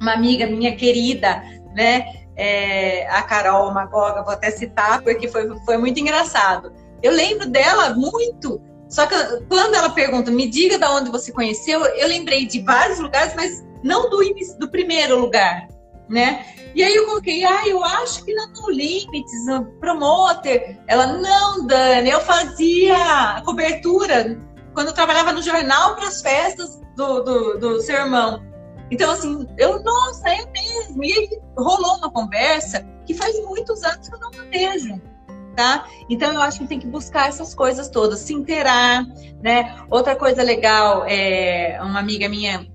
uma 0.00 0.12
amiga 0.14 0.46
minha 0.46 0.74
querida, 0.74 1.42
né? 1.74 2.06
É, 2.36 3.06
a 3.10 3.22
Carol 3.22 3.72
Magoga, 3.72 4.22
vou 4.22 4.32
até 4.32 4.50
citar, 4.50 5.02
porque 5.02 5.28
foi, 5.28 5.48
foi 5.64 5.76
muito 5.76 6.00
engraçado. 6.00 6.72
Eu 7.02 7.12
lembro 7.12 7.48
dela 7.48 7.94
muito, 7.94 8.60
só 8.88 9.06
que 9.06 9.14
quando 9.48 9.74
ela 9.74 9.90
pergunta, 9.90 10.30
me 10.30 10.48
diga 10.48 10.78
de 10.78 10.84
onde 10.86 11.10
você 11.10 11.32
conheceu, 11.32 11.84
eu 11.84 12.08
lembrei 12.08 12.46
de 12.46 12.60
vários 12.62 12.98
lugares, 12.98 13.34
mas 13.34 13.64
não 13.82 14.08
do, 14.08 14.20
do 14.58 14.70
primeiro 14.70 15.18
lugar, 15.18 15.68
né? 16.08 16.44
E 16.74 16.82
aí 16.82 16.94
eu 16.94 17.06
coloquei, 17.06 17.44
ah, 17.44 17.66
eu 17.66 17.84
acho 17.84 18.24
que 18.24 18.32
na 18.32 18.46
No 18.48 18.70
Limites, 18.70 19.46
no 19.46 19.64
Promoter. 19.80 20.78
Ela, 20.86 21.06
não, 21.06 21.66
Dani, 21.66 22.10
eu 22.10 22.20
fazia 22.20 23.42
cobertura 23.44 24.38
quando 24.72 24.88
eu 24.88 24.94
trabalhava 24.94 25.32
no 25.32 25.42
jornal 25.42 25.96
para 25.96 26.06
as 26.06 26.22
festas 26.22 26.80
do, 26.96 27.22
do, 27.22 27.58
do 27.58 27.80
seu 27.80 27.96
irmão. 27.96 28.40
Então, 28.90 29.10
assim, 29.10 29.46
eu, 29.56 29.82
nossa, 29.82 30.28
é 30.28 30.44
mesmo. 30.50 31.04
E 31.04 31.12
aí 31.12 31.40
rolou 31.56 31.96
uma 31.98 32.10
conversa 32.10 32.84
que 33.06 33.14
faz 33.14 33.38
muitos 33.44 33.82
anos 33.84 34.08
que 34.08 34.14
eu 34.14 34.20
não 34.20 34.30
vejo. 34.50 35.00
Tá? 35.56 35.84
Então 36.08 36.32
eu 36.32 36.40
acho 36.40 36.60
que 36.60 36.66
tem 36.68 36.78
que 36.78 36.86
buscar 36.86 37.28
essas 37.28 37.54
coisas 37.54 37.88
todas, 37.88 38.20
se 38.20 38.32
inteirar, 38.32 39.04
né? 39.42 39.76
Outra 39.90 40.16
coisa 40.16 40.42
legal, 40.42 41.04
é 41.06 41.78
uma 41.82 41.98
amiga 41.98 42.28
minha 42.28 42.66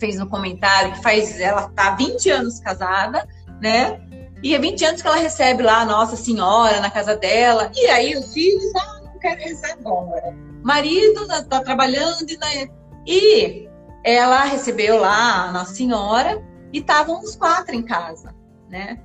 fez 0.00 0.16
no 0.16 0.28
comentário 0.28 0.92
que 0.92 1.02
faz, 1.02 1.38
ela 1.38 1.68
tá 1.70 1.94
20 1.94 2.30
anos 2.30 2.60
casada, 2.60 3.26
né? 3.60 4.00
E 4.42 4.54
é 4.54 4.58
20 4.58 4.84
anos 4.84 5.02
que 5.02 5.08
ela 5.08 5.16
recebe 5.16 5.62
lá 5.62 5.80
a 5.80 5.84
Nossa 5.84 6.16
Senhora 6.16 6.80
na 6.80 6.90
casa 6.90 7.16
dela. 7.16 7.70
E 7.74 7.86
aí 7.86 8.16
os 8.16 8.32
filhos, 8.32 8.72
ah, 8.76 9.00
não 9.04 9.18
quero 9.18 9.40
rezar 9.40 9.72
agora. 9.72 10.34
Marido 10.62 11.26
tá, 11.26 11.42
tá 11.42 11.60
trabalhando 11.60 12.26
né? 12.40 12.68
E 13.06 13.67
ela 14.04 14.44
recebeu 14.44 14.98
lá 14.98 15.48
a 15.48 15.52
Nossa 15.52 15.74
Senhora 15.74 16.42
e 16.72 16.78
estavam 16.78 17.20
os 17.20 17.36
quatro 17.36 17.74
em 17.74 17.82
casa, 17.82 18.34
né? 18.68 19.00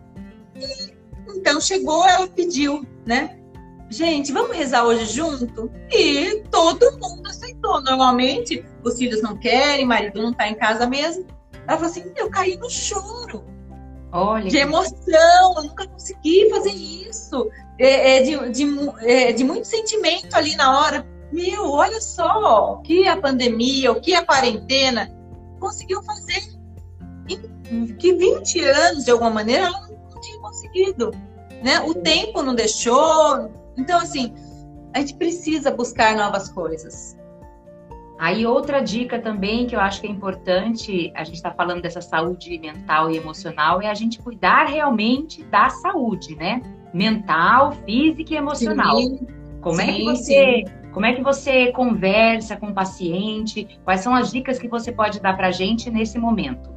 E, 0.56 0.94
então 1.36 1.60
chegou, 1.60 2.06
ela 2.08 2.28
pediu, 2.28 2.86
né? 3.06 3.40
Gente, 3.90 4.32
vamos 4.32 4.58
rezar 4.58 4.86
hoje 4.86 5.06
junto? 5.06 5.72
E 5.92 6.44
todo 6.50 6.98
mundo 6.98 7.28
aceitou. 7.28 7.82
Normalmente, 7.82 8.66
os 8.84 8.98
filhos 8.98 9.22
não 9.22 9.38
querem, 9.38 9.86
o 9.86 9.88
marido 9.88 10.22
não 10.22 10.32
está 10.32 10.48
em 10.48 10.56
casa 10.56 10.88
mesmo. 10.88 11.28
Ela 11.68 11.78
falou 11.78 11.92
assim: 11.92 12.12
eu 12.16 12.30
caí 12.30 12.58
no 12.58 12.70
choro. 12.70 13.44
Olha. 14.12 14.50
De 14.50 14.58
emoção, 14.58 15.54
eu 15.58 15.64
nunca 15.64 15.88
consegui 15.88 16.50
fazer 16.50 16.72
isso. 16.72 17.50
É, 17.80 18.18
é 18.18 18.24
de, 18.24 18.50
de, 18.50 18.66
é, 19.02 19.32
de 19.32 19.44
muito 19.44 19.68
sentimento 19.68 20.34
ali 20.36 20.56
na 20.56 20.80
hora. 20.80 21.06
Meu, 21.34 21.72
olha 21.72 22.00
só 22.00 22.76
o 22.76 22.82
que 22.84 23.08
a 23.08 23.20
pandemia, 23.20 23.92
o 23.92 24.00
que 24.00 24.14
a 24.14 24.24
quarentena 24.24 25.12
conseguiu 25.60 26.04
fazer. 26.04 26.54
Que 27.98 28.14
20 28.14 28.60
anos, 28.60 29.06
de 29.06 29.12
alguma 29.12 29.32
maneira, 29.32 29.66
ela 29.66 29.88
não 29.88 30.22
tinha 30.22 30.40
conseguido. 30.40 31.10
Né? 31.64 31.80
O 31.80 31.96
tempo 31.96 32.44
não 32.44 32.54
deixou. 32.54 33.50
Então, 33.76 34.00
assim, 34.00 34.32
a 34.94 35.00
gente 35.00 35.16
precisa 35.16 35.72
buscar 35.72 36.16
novas 36.16 36.50
coisas. 36.50 37.18
Aí 38.20 38.46
outra 38.46 38.80
dica 38.80 39.20
também 39.20 39.66
que 39.66 39.76
eu 39.76 39.80
acho 39.80 40.02
que 40.02 40.08
é 40.08 40.12
importante, 40.12 41.12
a 41.16 41.24
gente 41.24 41.36
está 41.36 41.52
falando 41.52 41.82
dessa 41.82 42.00
saúde 42.00 42.60
mental 42.60 43.10
e 43.10 43.18
emocional, 43.18 43.82
é 43.82 43.90
a 43.90 43.94
gente 43.96 44.22
cuidar 44.22 44.66
realmente 44.66 45.44
da 45.46 45.68
saúde, 45.70 46.36
né? 46.36 46.62
Mental, 46.94 47.72
física 47.86 48.36
e 48.36 48.38
emocional. 48.38 48.98
Sim, 48.98 49.28
como 49.62 49.78
sim, 49.78 49.82
é 49.82 49.94
que 49.94 50.04
você, 50.04 50.64
sim. 50.68 50.83
Como 50.94 51.06
é 51.08 51.14
que 51.14 51.24
você 51.24 51.72
conversa 51.72 52.56
com 52.56 52.68
o 52.68 52.74
paciente? 52.74 53.80
Quais 53.84 54.02
são 54.02 54.14
as 54.14 54.32
dicas 54.32 54.60
que 54.60 54.68
você 54.68 54.92
pode 54.92 55.20
dar 55.20 55.36
para 55.36 55.48
a 55.48 55.52
gente 55.52 55.90
nesse 55.90 56.20
momento? 56.20 56.72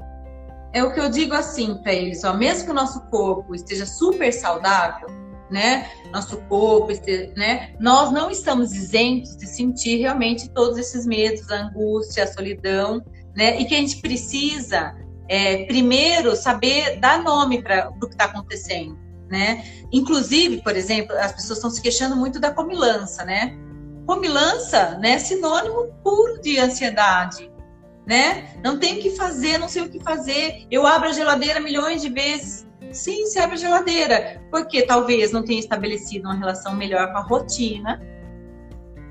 É 0.72 0.82
o 0.82 0.92
que 0.92 1.00
eu 1.00 1.08
digo 1.08 1.34
assim 1.34 1.74
para 1.82 1.92
eles, 1.92 2.24
ó, 2.24 2.34
mesmo 2.34 2.64
que 2.64 2.70
o 2.70 2.74
nosso 2.74 3.00
corpo 3.08 3.54
esteja 3.54 3.86
super 3.86 4.32
saudável, 4.32 5.08
né? 5.50 5.90
Nosso 6.12 6.38
corpo, 6.48 6.88
né? 7.36 7.74
Nós 7.78 8.10
não 8.10 8.30
estamos 8.30 8.74
isentos 8.74 9.36
de 9.36 9.46
sentir 9.46 9.98
realmente 9.98 10.50
todos 10.50 10.76
esses 10.78 11.06
medos, 11.06 11.50
a 11.50 11.66
angústia, 11.66 12.24
a 12.24 12.26
solidão, 12.26 13.02
né? 13.34 13.60
E 13.60 13.64
que 13.64 13.74
a 13.74 13.78
gente 13.78 14.00
precisa, 14.00 14.94
é, 15.28 15.64
primeiro, 15.66 16.34
saber 16.34 16.98
dar 16.98 17.22
nome 17.22 17.62
para 17.62 17.90
o 17.90 18.00
que 18.00 18.06
está 18.06 18.24
acontecendo, 18.24 18.98
né? 19.30 19.64
Inclusive, 19.92 20.62
por 20.62 20.74
exemplo, 20.76 21.16
as 21.16 21.32
pessoas 21.32 21.58
estão 21.58 21.70
se 21.70 21.80
queixando 21.80 22.16
muito 22.16 22.40
da 22.40 22.50
comilança, 22.50 23.24
né? 23.24 23.56
Comilança, 24.06 24.98
né? 24.98 25.18
Sinônimo 25.18 25.92
puro 26.02 26.40
de 26.40 26.58
ansiedade, 26.58 27.50
né? 28.06 28.56
Não 28.62 28.78
tem 28.78 28.98
o 28.98 29.02
que 29.02 29.10
fazer, 29.10 29.58
não 29.58 29.68
sei 29.68 29.82
o 29.82 29.90
que 29.90 30.02
fazer. 30.02 30.66
Eu 30.70 30.86
abro 30.86 31.08
a 31.08 31.12
geladeira 31.12 31.60
milhões 31.60 32.00
de 32.00 32.08
vezes, 32.08 32.66
Sim, 32.92 33.26
se 33.26 33.38
abre 33.38 33.56
a 33.56 33.58
geladeira, 33.58 34.42
porque 34.50 34.82
talvez 34.82 35.32
não 35.32 35.44
tenha 35.44 35.58
estabelecido 35.58 36.28
uma 36.28 36.34
relação 36.34 36.74
melhor 36.74 37.12
com 37.12 37.18
a 37.18 37.22
rotina. 37.22 38.00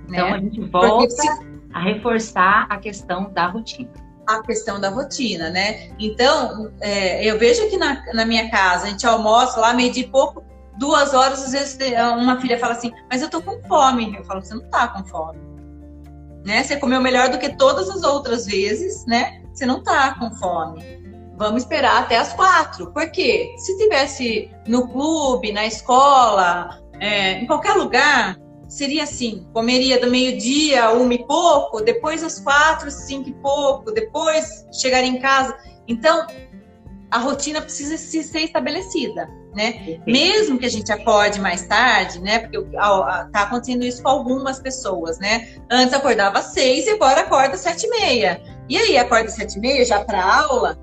Então 0.08 0.30
né? 0.30 0.36
a 0.36 0.39
gente 0.39 0.62
volta 0.62 1.10
se... 1.10 1.28
a 1.74 1.80
reforçar 1.80 2.68
a 2.70 2.78
questão 2.78 3.32
da 3.32 3.48
rotina. 3.48 3.89
A 4.28 4.41
questão 4.41 4.80
da 4.82 4.89
rotina, 4.89 5.52
né? 5.52 5.91
Então, 6.00 6.72
é, 6.82 7.24
eu 7.24 7.38
vejo 7.38 7.64
aqui 7.64 7.78
na, 7.78 8.02
na 8.14 8.26
minha 8.26 8.50
casa, 8.50 8.88
a 8.88 8.89
gente 8.89 9.06
almoça 9.06 9.60
lá, 9.60 9.74
meio 9.74 9.91
de 9.91 10.04
pouco, 10.06 10.43
duas 10.78 11.13
horas, 11.13 11.43
às 11.43 11.51
vezes 11.51 11.78
uma 12.17 12.39
filha 12.39 12.59
fala 12.59 12.73
assim, 12.73 12.91
mas 13.09 13.21
eu 13.21 13.30
tô 13.30 13.41
com 13.41 13.61
fome. 13.67 14.15
Eu 14.15 14.23
falo, 14.23 14.41
você 14.41 14.53
não 14.53 14.69
tá 14.69 14.88
com 14.88 15.03
fome. 15.05 15.39
Né? 16.45 16.63
Você 16.63 16.78
comeu 16.78 17.01
melhor 17.01 17.30
do 17.30 17.39
que 17.39 17.55
todas 17.57 17.89
as 17.89 18.03
outras 18.03 18.45
vezes, 18.45 19.05
né? 19.05 19.41
Você 19.53 19.65
não 19.65 19.82
tá 19.82 20.15
com 20.19 20.32
fome 20.36 21.05
vamos 21.38 21.63
esperar 21.63 22.03
até 22.03 22.17
as 22.17 22.34
quatro. 22.34 22.91
Porque 22.91 23.53
se 23.57 23.78
tivesse 23.78 24.49
no 24.67 24.88
clube, 24.88 25.51
na 25.51 25.65
escola, 25.65 26.82
é, 26.99 27.34
em 27.34 27.45
qualquer 27.45 27.73
lugar, 27.73 28.38
seria 28.67 29.03
assim: 29.03 29.47
comeria 29.53 29.99
do 29.99 30.09
meio-dia, 30.09 30.91
uma 30.91 31.13
e 31.13 31.26
pouco, 31.26 31.82
depois 31.82 32.23
às 32.23 32.39
quatro, 32.39 32.89
cinco 32.89 33.30
e 33.30 33.34
pouco, 33.34 33.91
depois 33.91 34.65
chegaria 34.71 35.09
em 35.09 35.19
casa. 35.19 35.55
Então, 35.88 36.26
a 37.11 37.19
rotina 37.19 37.61
precisa 37.61 37.97
ser 37.97 38.39
estabelecida, 38.39 39.30
né? 39.56 39.99
Mesmo 40.06 40.60
que 40.60 40.66
a 40.66 40.70
gente 40.70 40.91
acorde 40.91 41.39
mais 41.39 41.66
tarde, 41.66 42.20
né? 42.20 42.39
Porque 42.39 42.62
tá 42.72 43.41
acontecendo 43.41 43.84
isso 43.84 44.03
com 44.03 44.10
algumas 44.10 44.60
pessoas, 44.60 45.18
né? 45.18 45.47
Antes 45.72 45.93
acordava 45.93 46.39
às 46.39 46.47
seis 46.47 46.86
e 46.86 46.91
agora 46.91 47.22
acorda 47.22 47.56
às 47.56 47.62
sete 47.62 47.88
e 47.88 47.89
meia. 47.89 48.41
E 48.68 48.78
aí 48.78 48.97
acorda 48.97 49.28
às 49.28 49.34
sete 49.34 49.58
e 49.58 49.62
meia 49.62 49.86
já 49.86 50.03
para 50.03 50.22
aula, 50.24 50.78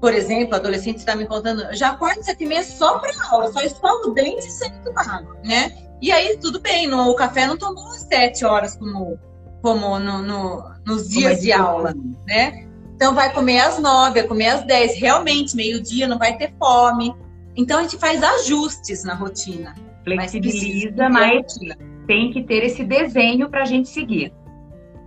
por 0.00 0.12
exemplo, 0.12 0.54
adolescente 0.54 0.98
está 0.98 1.16
me 1.16 1.26
contando, 1.26 1.74
já 1.74 1.90
acordo 1.90 2.22
sete 2.22 2.44
e 2.44 2.46
meia 2.46 2.62
só 2.62 2.98
para 2.98 3.12
aula, 3.30 3.50
só 3.50 3.60
escovo 3.60 4.10
o 4.10 4.14
dente 4.14 4.46
e 4.46 4.50
sento 4.50 4.92
água, 4.94 5.36
né? 5.42 5.72
E 6.00 6.12
aí, 6.12 6.36
tudo 6.36 6.60
bem, 6.60 6.86
no, 6.86 7.08
o 7.08 7.14
café 7.14 7.46
não 7.46 7.56
tomou 7.56 7.90
sete 7.94 8.44
horas 8.44 8.76
como, 8.76 9.18
como 9.62 9.98
no, 9.98 10.20
no, 10.20 10.70
nos 10.84 11.08
dias 11.08 11.40
de 11.40 11.52
aula, 11.52 11.94
né? 12.26 12.66
Então, 12.94 13.14
vai 13.14 13.32
comer 13.32 13.60
às 13.60 13.78
nove, 13.78 14.20
vai 14.20 14.28
comer 14.28 14.48
às 14.48 14.66
dez, 14.66 14.98
realmente, 14.98 15.56
meio-dia, 15.56 16.06
não 16.06 16.18
vai 16.18 16.36
ter 16.36 16.54
fome. 16.58 17.14
Então, 17.56 17.78
a 17.78 17.82
gente 17.82 17.98
faz 17.98 18.22
ajustes 18.22 19.04
na 19.04 19.14
rotina. 19.14 19.74
Flexibiliza, 20.04 21.08
mas, 21.08 21.58
mas 21.60 21.76
tem 22.06 22.30
que 22.32 22.42
ter 22.42 22.64
esse 22.64 22.84
desenho 22.84 23.48
para 23.48 23.62
a 23.62 23.64
gente 23.64 23.88
seguir. 23.88 24.32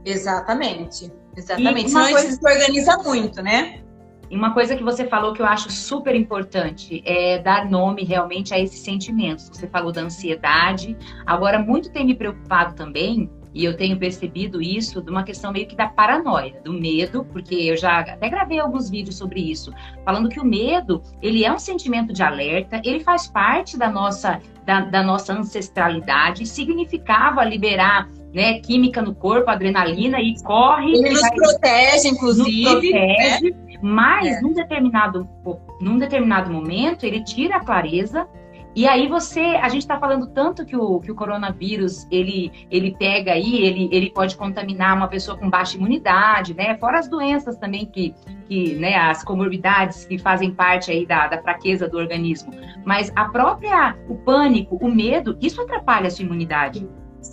Exatamente, 0.04 1.12
exatamente. 1.36 1.90
Senão 1.90 2.04
coisa... 2.04 2.20
a 2.20 2.22
gente 2.22 2.40
se 2.40 2.50
organiza 2.50 2.98
muito, 2.98 3.42
né? 3.42 3.82
E 4.30 4.36
uma 4.36 4.54
coisa 4.54 4.76
que 4.76 4.84
você 4.84 5.06
falou 5.06 5.34
que 5.34 5.42
eu 5.42 5.46
acho 5.46 5.72
super 5.72 6.16
importante 6.16 7.02
é 7.06 7.40
dar 7.40 7.70
nome 7.70 8.04
realmente 8.04 8.54
a 8.54 8.60
esses 8.60 8.80
sentimentos. 8.80 9.50
Você 9.52 9.68
falou 9.68 9.92
da 9.92 10.02
ansiedade. 10.02 10.96
Agora, 11.26 11.58
muito 11.58 11.92
tem 11.92 12.06
me 12.06 12.16
preocupado 12.16 12.76
também, 12.76 13.30
e 13.54 13.66
eu 13.66 13.76
tenho 13.76 13.98
percebido 13.98 14.62
isso, 14.62 15.02
de 15.02 15.10
uma 15.10 15.24
questão 15.24 15.52
meio 15.52 15.68
que 15.68 15.76
da 15.76 15.88
paranoia, 15.88 16.60
do 16.64 16.74
medo, 16.74 17.26
porque 17.26 17.56
eu 17.56 17.78
já 17.78 18.00
até 18.00 18.30
gravei 18.30 18.60
alguns 18.60 18.90
vídeos 18.90 19.18
sobre 19.18 19.40
isso, 19.40 19.74
falando 20.06 20.30
que 20.30 20.40
o 20.40 20.46
medo, 20.46 21.02
ele 21.22 21.44
é 21.44 21.52
um 21.52 21.60
sentimento 21.60 22.14
de 22.14 22.22
alerta, 22.22 22.82
ele 22.86 23.00
faz 23.00 23.28
parte 23.28 23.78
da 23.78 23.90
nossa, 23.90 24.40
da, 24.66 24.82
da 24.82 25.04
nossa 25.04 25.34
ancestralidade, 25.34 26.46
significava 26.46 27.44
liberar 27.44 28.08
né, 28.34 28.60
química 28.60 29.02
no 29.02 29.16
corpo, 29.16 29.50
adrenalina, 29.50 30.22
e 30.22 30.40
corre. 30.44 30.94
Ele 30.94 31.10
nos 31.10 31.30
protege, 31.32 32.10
inclusive. 32.10 32.64
Nos 32.64 32.72
protege. 32.72 33.52
Né? 33.52 33.80
Mas 33.82 34.28
é. 34.28 34.42
num 34.42 34.54
determinado 34.54 35.28
num 35.80 35.98
determinado 35.98 36.52
momento 36.52 37.06
ele 37.06 37.24
tira 37.24 37.56
a 37.56 37.60
clareza 37.62 38.28
e 38.76 38.88
aí 38.88 39.08
você, 39.08 39.40
a 39.40 39.68
gente 39.68 39.82
está 39.82 40.00
falando 40.00 40.28
tanto 40.28 40.66
que 40.66 40.76
o, 40.76 41.00
que 41.00 41.12
o 41.12 41.16
coronavírus 41.16 42.08
ele, 42.12 42.52
ele 42.70 42.96
pega 42.98 43.34
aí, 43.34 43.66
ele, 43.66 43.90
ele 43.92 44.12
pode 44.12 44.38
contaminar 44.38 44.96
uma 44.96 45.08
pessoa 45.08 45.38
com 45.38 45.50
baixa 45.50 45.76
imunidade, 45.76 46.54
né? 46.54 46.78
Fora 46.78 47.00
as 47.00 47.08
doenças 47.08 47.58
também 47.58 47.86
que, 47.86 48.14
que 48.48 48.76
né, 48.76 48.96
as 48.96 49.24
comorbidades 49.24 50.06
que 50.06 50.18
fazem 50.18 50.54
parte 50.54 50.92
aí 50.92 51.06
da, 51.06 51.28
da 51.28 51.42
fraqueza 51.42 51.88
do 51.88 51.98
organismo. 51.98 52.54
Mas 52.86 53.12
a 53.16 53.26
própria, 53.26 53.98
o 54.08 54.16
pânico, 54.16 54.78
o 54.80 54.90
medo, 54.90 55.38
isso 55.42 55.62
atrapalha 55.62 56.08
a 56.08 56.12
sua 56.12 56.26
imunidade. 56.26 56.88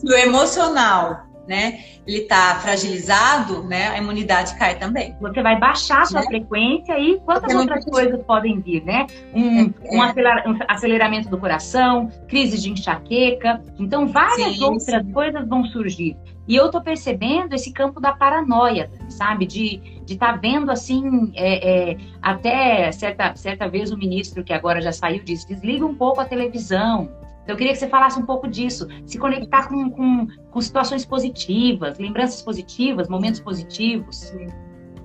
O 0.05 0.13
emocional 0.13 1.27
né, 1.47 1.81
ele 2.07 2.19
está 2.19 2.57
fragilizado, 2.57 3.63
né, 3.65 3.89
a 3.89 3.99
imunidade 3.99 4.57
cai 4.59 4.79
também. 4.79 5.17
Você 5.21 5.43
vai 5.43 5.59
baixar 5.59 6.03
a 6.03 6.07
sua 6.07 6.21
né? 6.21 6.27
frequência 6.27 6.99
e 6.99 7.19
quantas 7.21 7.55
outras 7.55 7.85
coisas 7.85 8.23
podem 8.25 8.61
vir, 8.61 8.85
né? 8.85 9.07
Um, 9.35 9.59
é, 9.59 9.63
um, 9.63 10.05
é. 10.05 10.49
um, 10.49 10.59
aceleramento 10.69 11.29
do 11.29 11.39
coração, 11.39 12.11
crise 12.29 12.61
de 12.61 12.71
enxaqueca. 12.71 13.63
Então, 13.79 14.07
várias 14.07 14.57
sim, 14.57 14.65
outras 14.65 15.05
sim. 15.05 15.13
coisas 15.13 15.49
vão 15.49 15.65
surgir. 15.67 16.17
E 16.49 16.55
eu 16.55 16.71
tô 16.71 16.81
percebendo 16.81 17.55
esse 17.55 17.73
campo 17.73 18.01
da 18.01 18.13
paranoia, 18.13 18.91
sabe? 19.09 19.47
De 19.47 19.81
estar 20.07 20.35
tá 20.35 20.37
vendo 20.37 20.71
assim, 20.71 21.33
é, 21.35 21.91
é, 21.91 21.97
até 22.23 22.93
certa, 22.93 23.35
certa 23.35 23.69
vez 23.69 23.91
o 23.91 23.99
ministro, 23.99 24.45
que 24.45 24.53
agora 24.53 24.81
já 24.81 24.93
saiu, 24.93 25.25
disse: 25.25 25.49
desliga 25.49 25.85
um 25.85 25.95
pouco 25.95 26.21
a 26.21 26.25
televisão, 26.25 27.11
então, 27.47 27.55
eu 27.55 27.57
queria 27.57 27.73
que 27.73 27.79
você 27.79 27.87
falasse 27.87 28.19
um 28.19 28.27
pouco 28.27 28.49
disso, 28.49 28.89
se 29.07 29.19
conectar 29.19 29.69
com, 29.69 29.89
com, 29.89 30.27
com 30.51 30.61
situações 30.61 31.07
positivas, 31.07 31.97
lembranças 31.97 32.43
positivas, 32.43 33.09
momentos 33.09 33.39
positivos. 33.39 34.17
Sim. 34.17 34.49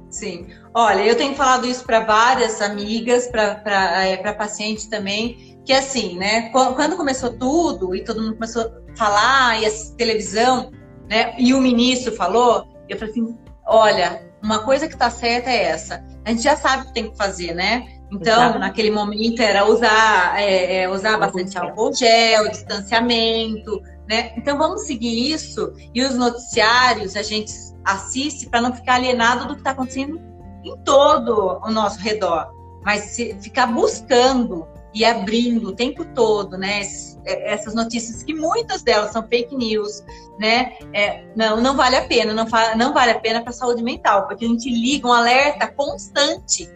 Sim. 0.10 0.48
Olha, 0.74 1.06
eu 1.06 1.16
tenho 1.16 1.36
falado 1.36 1.68
isso 1.68 1.86
para 1.86 2.00
várias 2.00 2.60
amigas, 2.60 3.28
para 3.28 3.62
é, 4.04 4.18
pacientes 4.34 4.88
também, 4.88 5.56
que 5.64 5.72
assim, 5.72 6.18
né? 6.18 6.50
Quando 6.50 6.98
começou 6.98 7.32
tudo 7.38 7.96
e 7.96 8.04
todo 8.04 8.20
mundo 8.20 8.34
começou 8.34 8.64
a 8.64 8.98
falar, 8.98 9.62
e 9.62 9.66
a 9.68 9.70
televisão, 9.96 10.72
né? 11.08 11.36
E 11.38 11.54
o 11.54 11.62
ministro 11.62 12.12
falou, 12.16 12.68
eu 12.90 12.98
falei 12.98 13.12
assim: 13.12 13.38
olha, 13.68 14.34
uma 14.44 14.66
coisa 14.66 14.88
que 14.88 14.96
está 14.96 15.12
certa 15.12 15.52
é 15.52 15.64
essa. 15.66 16.04
a 16.26 16.30
gente 16.32 16.42
já 16.42 16.58
sabe 16.58 16.84
o 16.84 16.86
que 16.88 16.94
tem 16.94 17.12
que 17.12 17.18
fazer, 17.18 17.54
né? 17.54 18.01
Então, 18.12 18.44
Exato. 18.44 18.60
naquele 18.60 18.92
momento 18.92 19.42
era 19.42 19.66
usar, 19.66 20.40
é, 20.40 20.82
é, 20.82 20.90
usar 20.90 21.18
bastante 21.18 21.58
álcool 21.58 21.94
gel, 21.94 22.50
distanciamento, 22.50 23.82
né? 24.08 24.34
Então 24.36 24.58
vamos 24.58 24.82
seguir 24.82 25.32
isso 25.32 25.74
e 25.96 26.04
os 26.04 26.16
noticiários 26.16 27.16
a 27.16 27.24
gente 27.24 27.54
assiste 27.86 28.50
para 28.50 28.60
não 28.60 28.74
ficar 28.74 28.96
alienado 28.96 29.48
do 29.48 29.54
que 29.54 29.62
está 29.62 29.72
acontecendo 29.72 30.20
em 30.64 30.76
todo 30.84 31.62
o 31.64 31.72
nosso 31.72 32.00
redor, 32.00 32.52
mas 32.84 33.16
ficar 33.42 33.68
buscando 33.68 34.68
e 34.94 35.06
abrindo 35.06 35.70
o 35.70 35.76
tempo 35.76 36.04
todo, 36.14 36.58
né? 36.58 36.82
É, 37.26 37.54
essas 37.54 37.74
notícias 37.74 38.24
que 38.24 38.34
muitas 38.34 38.82
delas 38.82 39.12
são 39.12 39.26
fake 39.26 39.56
news, 39.56 40.04
né? 40.38 40.74
É, 40.94 41.24
não, 41.34 41.62
não 41.62 41.78
vale 41.78 41.96
a 41.96 42.06
pena, 42.06 42.34
não, 42.34 42.46
não 42.76 42.94
vale 42.94 43.12
a 43.12 43.20
pena 43.20 43.40
para 43.40 43.52
a 43.52 43.54
saúde 43.54 43.82
mental, 43.82 44.28
porque 44.28 44.44
a 44.44 44.48
gente 44.50 44.70
liga 44.70 45.08
um 45.08 45.14
alerta 45.14 45.66
constante, 45.68 46.70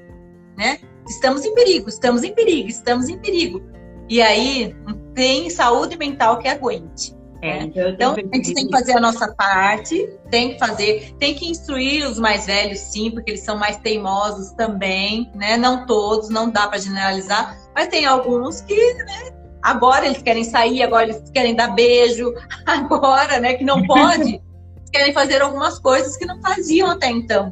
né? 0.58 0.80
Estamos 1.08 1.46
em 1.46 1.54
perigo, 1.54 1.90
estamos 1.90 2.24
em 2.24 2.34
perigo, 2.34 2.70
estamos 2.70 3.10
em 3.10 3.18
perigo. 3.18 3.62
E 4.10 4.22
aí 4.22 4.76
tem 5.14 5.50
saúde 5.50 5.98
mental 5.98 6.40
que 6.40 6.48
aguente. 6.48 7.16
É, 7.42 7.60
né? 7.60 7.66
então, 7.66 7.90
então 7.90 8.12
a 8.14 8.36
gente 8.36 8.54
tem 8.54 8.66
que 8.66 8.72
fazer 8.72 8.94
a 8.94 9.00
nossa 9.00 9.34
parte, 9.34 10.10
tem 10.32 10.54
que 10.54 10.60
fazer, 10.60 11.14
tem 11.20 11.36
que 11.36 11.48
instruir 11.50 12.08
os 12.08 12.18
mais 12.18 12.46
velhos, 12.46 12.80
sim, 12.80 13.12
porque 13.12 13.32
eles 13.32 13.42
são 13.42 13.58
mais 13.58 13.78
teimosos 13.78 14.52
também, 14.52 15.30
né? 15.36 15.58
Não 15.58 15.86
todos, 15.86 16.30
não 16.30 16.50
dá 16.50 16.68
para 16.68 16.80
generalizar, 16.80 17.56
mas 17.76 17.88
tem 17.88 18.06
alguns 18.06 18.62
que, 18.62 18.76
né, 18.94 19.32
Agora 19.66 20.06
eles 20.06 20.22
querem 20.22 20.44
sair, 20.44 20.84
agora 20.84 21.06
eles 21.06 21.24
querem 21.32 21.56
dar 21.56 21.70
beijo, 21.70 22.32
agora, 22.68 23.40
né, 23.40 23.56
que 23.56 23.64
não 23.64 23.82
pode, 23.82 24.40
querem 24.94 25.12
fazer 25.12 25.42
algumas 25.42 25.80
coisas 25.80 26.16
que 26.16 26.26
não 26.26 26.40
faziam 26.40 26.92
até 26.92 27.10
então. 27.10 27.52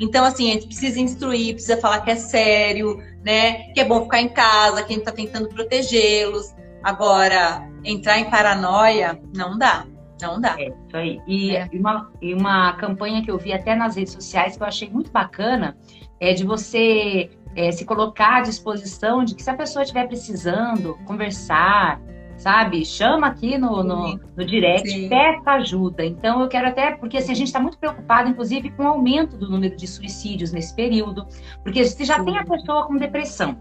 Então, 0.00 0.24
assim, 0.24 0.50
a 0.50 0.54
gente 0.54 0.66
precisa 0.66 1.00
instruir, 1.00 1.54
precisa 1.54 1.80
falar 1.80 2.00
que 2.00 2.10
é 2.10 2.16
sério, 2.16 3.02
né? 3.24 3.72
Que 3.72 3.80
é 3.80 3.84
bom 3.84 4.02
ficar 4.02 4.20
em 4.20 4.28
casa, 4.28 4.82
que 4.82 4.92
a 4.92 4.96
gente 4.96 4.98
está 4.98 5.12
tentando 5.12 5.48
protegê-los. 5.48 6.54
Agora, 6.82 7.68
entrar 7.84 8.18
em 8.18 8.28
paranoia, 8.28 9.20
não 9.34 9.56
dá. 9.56 9.86
Não 10.20 10.40
dá. 10.40 10.56
É, 10.58 10.68
isso 10.68 10.96
aí. 10.96 11.20
E, 11.26 11.56
é. 11.56 11.68
uma, 11.72 12.10
uma 12.22 12.72
campanha 12.74 13.22
que 13.22 13.30
eu 13.30 13.38
vi 13.38 13.52
até 13.52 13.74
nas 13.74 13.96
redes 13.96 14.12
sociais 14.12 14.56
que 14.56 14.62
eu 14.62 14.66
achei 14.66 14.88
muito 14.88 15.10
bacana 15.10 15.76
é 16.20 16.32
de 16.32 16.44
você 16.44 17.30
é, 17.56 17.70
se 17.72 17.84
colocar 17.84 18.38
à 18.38 18.40
disposição 18.40 19.24
de 19.24 19.34
que 19.34 19.42
se 19.42 19.50
a 19.50 19.54
pessoa 19.54 19.82
estiver 19.82 20.06
precisando 20.06 20.98
conversar, 21.04 22.00
sabe? 22.36 22.84
Chama 22.84 23.28
aqui 23.28 23.56
no, 23.58 23.82
no, 23.82 24.20
no 24.36 24.44
direct, 24.44 24.88
Sim. 24.88 25.08
peça 25.08 25.50
ajuda. 25.52 26.04
Então, 26.04 26.40
eu 26.40 26.48
quero 26.48 26.68
até, 26.68 26.92
porque 26.92 27.18
assim, 27.18 27.32
a 27.32 27.36
gente 27.36 27.48
está 27.48 27.60
muito 27.60 27.78
preocupado, 27.78 28.28
inclusive, 28.28 28.70
com 28.70 28.84
o 28.84 28.88
aumento 28.88 29.36
do 29.36 29.48
número 29.48 29.76
de 29.76 29.86
suicídios 29.86 30.52
nesse 30.52 30.74
período, 30.74 31.26
porque 31.62 31.84
você 31.84 32.04
já 32.04 32.18
Sim. 32.18 32.24
tem 32.24 32.38
a 32.38 32.44
pessoa 32.44 32.86
com 32.86 32.96
depressão. 32.96 33.56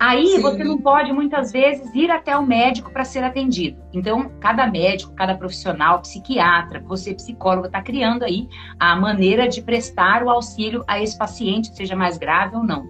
Aí 0.00 0.28
Sim. 0.28 0.40
você 0.40 0.64
não 0.64 0.78
pode 0.78 1.12
muitas 1.12 1.52
vezes 1.52 1.94
ir 1.94 2.10
até 2.10 2.34
o 2.34 2.46
médico 2.46 2.90
para 2.90 3.04
ser 3.04 3.22
atendido. 3.22 3.82
Então, 3.92 4.30
cada 4.40 4.66
médico, 4.66 5.12
cada 5.14 5.34
profissional, 5.34 6.00
psiquiatra, 6.00 6.80
você 6.80 7.12
psicólogo 7.12 7.66
está 7.66 7.82
criando 7.82 8.22
aí 8.22 8.48
a 8.78 8.96
maneira 8.96 9.46
de 9.46 9.60
prestar 9.60 10.22
o 10.22 10.30
auxílio 10.30 10.82
a 10.88 10.98
esse 11.02 11.18
paciente, 11.18 11.76
seja 11.76 11.94
mais 11.94 12.16
grave 12.16 12.56
ou 12.56 12.64
não. 12.64 12.86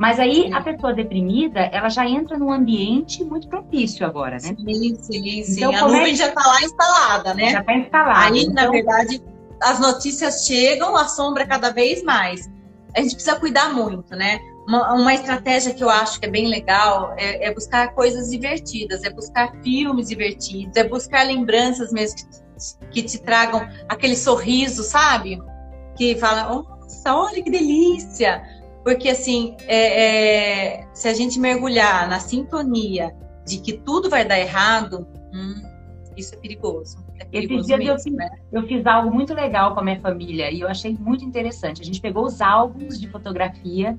Mas 0.00 0.18
aí 0.18 0.44
sim. 0.44 0.54
a 0.54 0.62
pessoa 0.62 0.94
deprimida, 0.94 1.60
ela 1.60 1.90
já 1.90 2.08
entra 2.08 2.38
num 2.38 2.50
ambiente 2.50 3.22
muito 3.22 3.46
propício 3.48 4.06
agora, 4.06 4.36
né? 4.36 4.56
Sim, 4.56 4.96
sim, 4.98 5.44
sim. 5.44 5.58
Então, 5.58 5.76
a 5.76 5.88
nuvem 5.88 6.14
é... 6.14 6.16
já 6.16 6.28
está 6.28 6.40
lá 6.40 6.62
instalada, 6.62 7.34
né? 7.34 7.50
Já 7.50 7.60
está 7.60 7.74
instalada. 7.74 8.18
Aí, 8.32 8.44
então... 8.44 8.54
na 8.54 8.70
verdade, 8.70 9.22
as 9.62 9.78
notícias 9.78 10.46
chegam, 10.46 10.96
assombra 10.96 11.46
cada 11.46 11.68
vez 11.70 12.02
mais. 12.02 12.50
A 12.96 13.02
gente 13.02 13.12
precisa 13.12 13.38
cuidar 13.38 13.74
muito, 13.74 14.16
né? 14.16 14.40
Uma, 14.66 14.94
uma 14.94 15.12
estratégia 15.12 15.74
que 15.74 15.84
eu 15.84 15.90
acho 15.90 16.18
que 16.18 16.24
é 16.24 16.30
bem 16.30 16.48
legal 16.48 17.12
é, 17.18 17.48
é, 17.48 17.52
buscar 17.52 17.92
coisas 17.92 18.30
divertidas, 18.30 19.04
é 19.04 19.10
buscar 19.10 19.52
filmes 19.62 20.08
divertidos, 20.08 20.78
é 20.78 20.84
buscar 20.84 21.26
lembranças 21.26 21.92
mesmo 21.92 22.16
que 22.16 22.24
te, 22.30 22.40
que 22.90 23.02
te 23.02 23.18
tragam 23.18 23.68
aquele 23.86 24.16
sorriso, 24.16 24.82
sabe? 24.82 25.38
Que 25.94 26.16
fala, 26.16 26.44
nossa, 26.44 27.14
olha 27.14 27.42
que 27.42 27.50
delícia! 27.50 28.59
Porque, 28.84 29.08
assim, 29.08 29.56
é, 29.66 30.78
é, 30.78 30.88
se 30.94 31.08
a 31.08 31.14
gente 31.14 31.38
mergulhar 31.38 32.08
na 32.08 32.18
sintonia 32.18 33.14
de 33.46 33.58
que 33.58 33.74
tudo 33.74 34.08
vai 34.08 34.24
dar 34.24 34.38
errado, 34.38 35.06
hum, 35.34 35.62
isso 36.16 36.34
é 36.34 36.38
perigoso. 36.38 37.04
É 37.18 37.24
perigoso 37.24 37.60
Esses 37.60 37.66
dias 37.66 37.78
mesmo, 37.78 37.92
eu, 37.92 37.98
fiz, 37.98 38.12
né? 38.12 38.30
eu 38.52 38.62
fiz 38.66 38.86
algo 38.86 39.14
muito 39.14 39.34
legal 39.34 39.74
com 39.74 39.80
a 39.80 39.84
minha 39.84 40.00
família 40.00 40.50
e 40.50 40.60
eu 40.60 40.68
achei 40.68 40.96
muito 40.98 41.24
interessante. 41.24 41.82
A 41.82 41.84
gente 41.84 42.00
pegou 42.00 42.24
os 42.24 42.40
álbuns 42.40 42.98
de 42.98 43.08
fotografia 43.08 43.98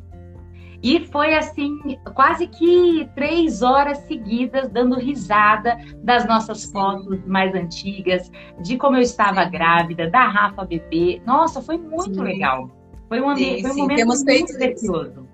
e 0.84 1.06
foi 1.08 1.36
assim, 1.36 1.78
quase 2.16 2.48
que 2.48 3.08
três 3.14 3.62
horas 3.62 4.00
seguidas 4.00 4.68
dando 4.70 4.96
risada 4.96 5.78
das 6.04 6.26
nossas 6.26 6.62
Sim. 6.62 6.72
fotos 6.72 7.24
mais 7.26 7.54
antigas, 7.54 8.32
de 8.64 8.78
como 8.78 8.96
eu 8.96 9.02
estava 9.02 9.44
grávida, 9.46 10.10
da 10.10 10.28
Rafa 10.28 10.66
bebê. 10.66 11.22
Nossa, 11.26 11.62
foi 11.62 11.78
muito 11.78 12.16
Sim. 12.16 12.22
legal. 12.22 12.70
Foi 13.12 13.22
um, 13.22 13.36
sim, 13.36 13.62
foi 13.62 13.72
um 13.72 13.74
sim, 13.74 13.82
momento 13.82 13.98
temos 13.98 14.24
muito 14.24 14.54
precioso. 14.54 15.28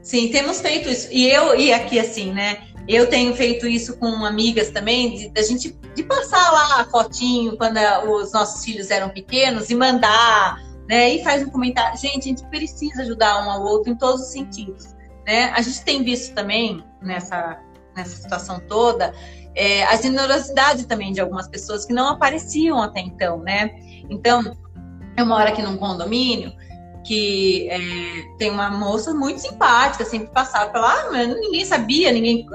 Sim, 0.00 0.28
temos 0.30 0.62
feito 0.62 0.88
isso. 0.88 1.08
E 1.12 1.28
eu, 1.28 1.54
e 1.54 1.70
aqui 1.70 2.00
assim, 2.00 2.32
né? 2.32 2.62
Eu 2.88 3.06
tenho 3.06 3.36
feito 3.36 3.66
isso 3.66 3.98
com 3.98 4.24
amigas 4.24 4.70
também, 4.70 5.30
da 5.30 5.42
gente 5.42 5.78
de 5.94 6.02
passar 6.04 6.50
lá 6.50 6.80
a 6.80 6.84
fotinho 6.86 7.54
quando 7.58 7.76
a, 7.76 8.02
os 8.02 8.32
nossos 8.32 8.64
filhos 8.64 8.90
eram 8.90 9.10
pequenos 9.10 9.68
e 9.68 9.74
mandar, 9.74 10.56
né? 10.88 11.10
E 11.10 11.22
faz 11.22 11.46
um 11.46 11.50
comentário. 11.50 11.98
Gente, 11.98 12.20
a 12.20 12.22
gente 12.22 12.46
precisa 12.46 13.02
ajudar 13.02 13.46
um 13.46 13.50
ao 13.50 13.62
outro 13.62 13.92
em 13.92 13.94
todos 13.94 14.22
os 14.22 14.28
sentidos, 14.28 14.96
né? 15.26 15.52
A 15.54 15.60
gente 15.60 15.84
tem 15.84 16.02
visto 16.02 16.34
também 16.34 16.82
nessa, 17.02 17.60
nessa 17.94 18.16
situação 18.22 18.58
toda 18.66 19.12
é, 19.54 19.84
a 19.84 19.96
generosidade 19.96 20.86
também 20.86 21.12
de 21.12 21.20
algumas 21.20 21.46
pessoas 21.46 21.84
que 21.84 21.92
não 21.92 22.08
apareciam 22.08 22.80
até 22.80 23.00
então, 23.00 23.36
né? 23.40 23.70
Então, 24.08 24.56
eu 25.14 25.26
moro 25.26 25.46
aqui 25.46 25.60
num 25.60 25.76
condomínio 25.76 26.54
que 27.04 27.68
é, 27.68 27.78
tem 28.38 28.50
uma 28.50 28.70
moça 28.70 29.12
muito 29.12 29.40
simpática, 29.40 30.04
sempre 30.04 30.28
passava 30.28 30.78
lá, 30.78 31.10
mas 31.10 31.28
ninguém 31.28 31.64
sabia, 31.64 32.12
ninguém. 32.12 32.46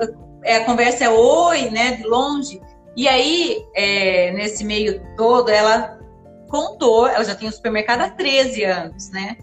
É, 0.44 0.58
a 0.58 0.66
conversa 0.66 1.06
é 1.06 1.10
oi, 1.10 1.70
né, 1.70 1.96
de 1.96 2.04
longe. 2.04 2.62
E 2.96 3.08
aí, 3.08 3.66
é, 3.76 4.32
nesse 4.32 4.64
meio 4.64 5.02
todo, 5.16 5.50
ela 5.50 6.00
contou, 6.50 7.08
ela 7.08 7.24
já 7.24 7.36
tem 7.36 7.50
um 7.50 7.52
supermercado 7.52 8.02
há 8.02 8.10
13 8.10 8.64
anos, 8.64 9.10
né? 9.12 9.38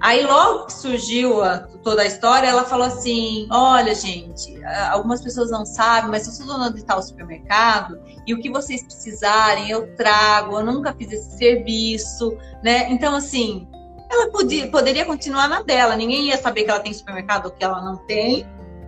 Aí, 0.00 0.22
logo 0.22 0.66
que 0.66 0.72
surgiu 0.74 1.42
a, 1.42 1.60
toda 1.82 2.02
a 2.02 2.06
história, 2.06 2.46
ela 2.46 2.64
falou 2.64 2.86
assim: 2.86 3.48
Olha, 3.50 3.94
gente, 3.94 4.62
algumas 4.90 5.22
pessoas 5.22 5.50
não 5.50 5.64
sabem, 5.64 6.10
mas 6.10 6.26
eu 6.26 6.32
sou 6.32 6.46
dona 6.46 6.70
de 6.70 6.84
tal 6.84 7.02
supermercado 7.02 7.98
e 8.26 8.34
o 8.34 8.38
que 8.38 8.50
vocês 8.50 8.82
precisarem 8.82 9.70
eu 9.70 9.94
trago. 9.96 10.58
Eu 10.58 10.64
nunca 10.64 10.92
fiz 10.92 11.10
esse 11.10 11.38
serviço, 11.38 12.36
né? 12.62 12.90
Então, 12.90 13.14
assim, 13.14 13.66
ela 14.14 14.30
podia, 14.30 14.68
poderia 14.68 15.04
continuar 15.04 15.48
na 15.48 15.62
dela, 15.62 15.96
ninguém 15.96 16.28
ia 16.28 16.36
saber 16.36 16.64
que 16.64 16.70
ela 16.70 16.80
tem 16.80 16.92
supermercado 16.92 17.46
ou 17.46 17.50
que 17.50 17.64
ela 17.64 17.82
não 17.82 17.96
tem, 18.06 18.46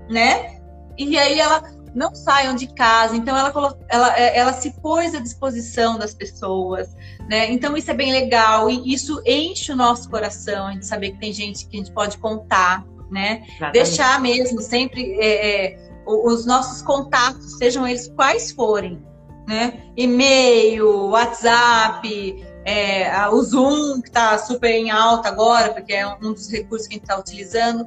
né? 0.08 0.58
E 0.96 1.18
aí 1.18 1.38
ela 1.38 1.62
não 1.94 2.14
saiam 2.14 2.54
de 2.54 2.66
casa, 2.66 3.16
então 3.16 3.36
ela, 3.36 3.78
ela, 3.88 4.18
é, 4.18 4.38
ela 4.38 4.52
se 4.52 4.70
pôs 4.80 5.14
à 5.14 5.18
disposição 5.18 5.98
das 5.98 6.12
pessoas, 6.14 6.94
né? 7.28 7.50
Então 7.50 7.74
isso 7.74 7.90
é 7.90 7.94
bem 7.94 8.12
legal 8.12 8.68
e 8.68 8.92
isso 8.92 9.22
enche 9.24 9.72
o 9.72 9.76
nosso 9.76 10.10
coração, 10.10 10.66
a 10.66 10.72
gente 10.72 10.84
saber 10.84 11.12
que 11.12 11.18
tem 11.18 11.32
gente 11.32 11.66
que 11.66 11.76
a 11.76 11.80
gente 11.80 11.92
pode 11.92 12.18
contar, 12.18 12.84
né? 13.10 13.44
Exatamente. 13.48 13.72
Deixar 13.72 14.20
mesmo 14.20 14.60
sempre 14.60 15.16
é, 15.18 15.72
é, 15.72 15.78
os 16.06 16.44
nossos 16.44 16.82
contatos, 16.82 17.56
sejam 17.56 17.88
eles 17.88 18.08
quais 18.08 18.52
forem, 18.52 19.02
né? 19.48 19.82
E-mail, 19.96 21.06
WhatsApp, 21.06 22.45
é, 22.66 23.28
o 23.28 23.40
Zoom, 23.42 24.02
que 24.02 24.08
está 24.08 24.36
super 24.38 24.70
em 24.70 24.90
alta 24.90 25.28
agora, 25.28 25.72
porque 25.72 25.92
é 25.92 26.06
um 26.16 26.32
dos 26.32 26.50
recursos 26.50 26.88
que 26.88 26.94
a 26.94 26.96
gente 26.96 27.04
está 27.04 27.18
utilizando, 27.18 27.86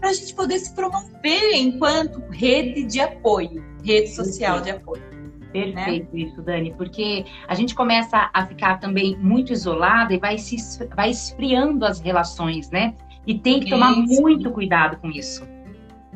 para 0.00 0.10
a 0.10 0.12
gente 0.12 0.34
poder 0.34 0.58
se 0.58 0.74
promover 0.74 1.54
enquanto 1.54 2.20
rede 2.30 2.84
de 2.84 3.00
apoio, 3.00 3.64
rede 3.84 4.08
social 4.08 4.56
Perfeito. 4.56 4.64
de 4.64 4.82
apoio. 4.82 5.10
Perfeito 5.52 6.14
né? 6.14 6.22
isso, 6.22 6.42
Dani, 6.42 6.74
porque 6.76 7.24
a 7.46 7.54
gente 7.54 7.74
começa 7.74 8.30
a 8.32 8.46
ficar 8.46 8.80
também 8.80 9.16
muito 9.18 9.52
isolada 9.52 10.12
e 10.12 10.18
vai, 10.18 10.38
se, 10.38 10.56
vai 10.94 11.10
esfriando 11.10 11.84
as 11.84 12.00
relações, 12.00 12.68
né? 12.70 12.94
E 13.26 13.38
tem 13.38 13.60
que 13.60 13.70
tomar 13.70 13.92
muito 13.92 14.48
sim. 14.48 14.54
cuidado 14.54 14.96
com 14.98 15.08
isso. 15.08 15.46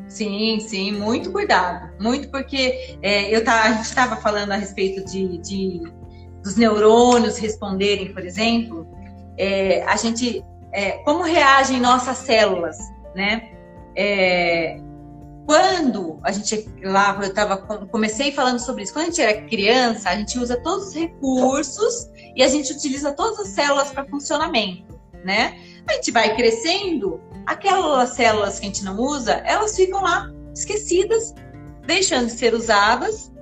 Sim, 0.08 0.58
sim, 0.60 0.92
muito 0.92 1.30
cuidado. 1.30 1.90
Muito 2.00 2.28
porque 2.28 2.96
é, 3.02 3.34
eu 3.34 3.44
tá, 3.44 3.62
a 3.62 3.72
gente 3.72 3.84
estava 3.84 4.16
falando 4.16 4.52
a 4.52 4.56
respeito 4.56 5.04
de, 5.04 5.38
de 5.38 5.82
dos 6.44 6.56
neurônios 6.56 7.38
responderem, 7.38 8.12
por 8.12 8.24
exemplo, 8.24 8.86
é, 9.36 9.82
a 9.84 9.96
gente, 9.96 10.44
é, 10.72 10.92
como 10.98 11.24
reagem 11.24 11.80
nossas 11.80 12.18
células, 12.18 12.76
né? 13.16 13.50
É, 13.96 14.78
quando 15.46 16.18
a 16.22 16.30
gente 16.30 16.68
lá, 16.82 17.18
eu 17.22 17.32
tava, 17.32 17.56
comecei 17.86 18.30
falando 18.32 18.58
sobre 18.58 18.82
isso, 18.82 18.92
quando 18.92 19.04
a 19.04 19.08
gente 19.10 19.22
era 19.22 19.42
criança, 19.42 20.10
a 20.10 20.16
gente 20.16 20.38
usa 20.38 20.60
todos 20.62 20.88
os 20.88 20.94
recursos 20.94 22.10
e 22.36 22.42
a 22.42 22.48
gente 22.48 22.72
utiliza 22.72 23.12
todas 23.12 23.40
as 23.40 23.48
células 23.48 23.90
para 23.90 24.04
funcionamento, 24.06 24.98
né? 25.24 25.58
A 25.88 25.94
gente 25.94 26.10
vai 26.10 26.34
crescendo, 26.34 27.20
aquelas 27.46 28.10
células 28.10 28.58
que 28.58 28.66
a 28.66 28.68
gente 28.68 28.84
não 28.84 28.98
usa, 28.98 29.32
elas 29.44 29.74
ficam 29.76 30.02
lá 30.02 30.30
esquecidas, 30.54 31.34
deixando 31.86 32.26
de 32.26 32.32
ser 32.32 32.54
usadas, 32.54 33.32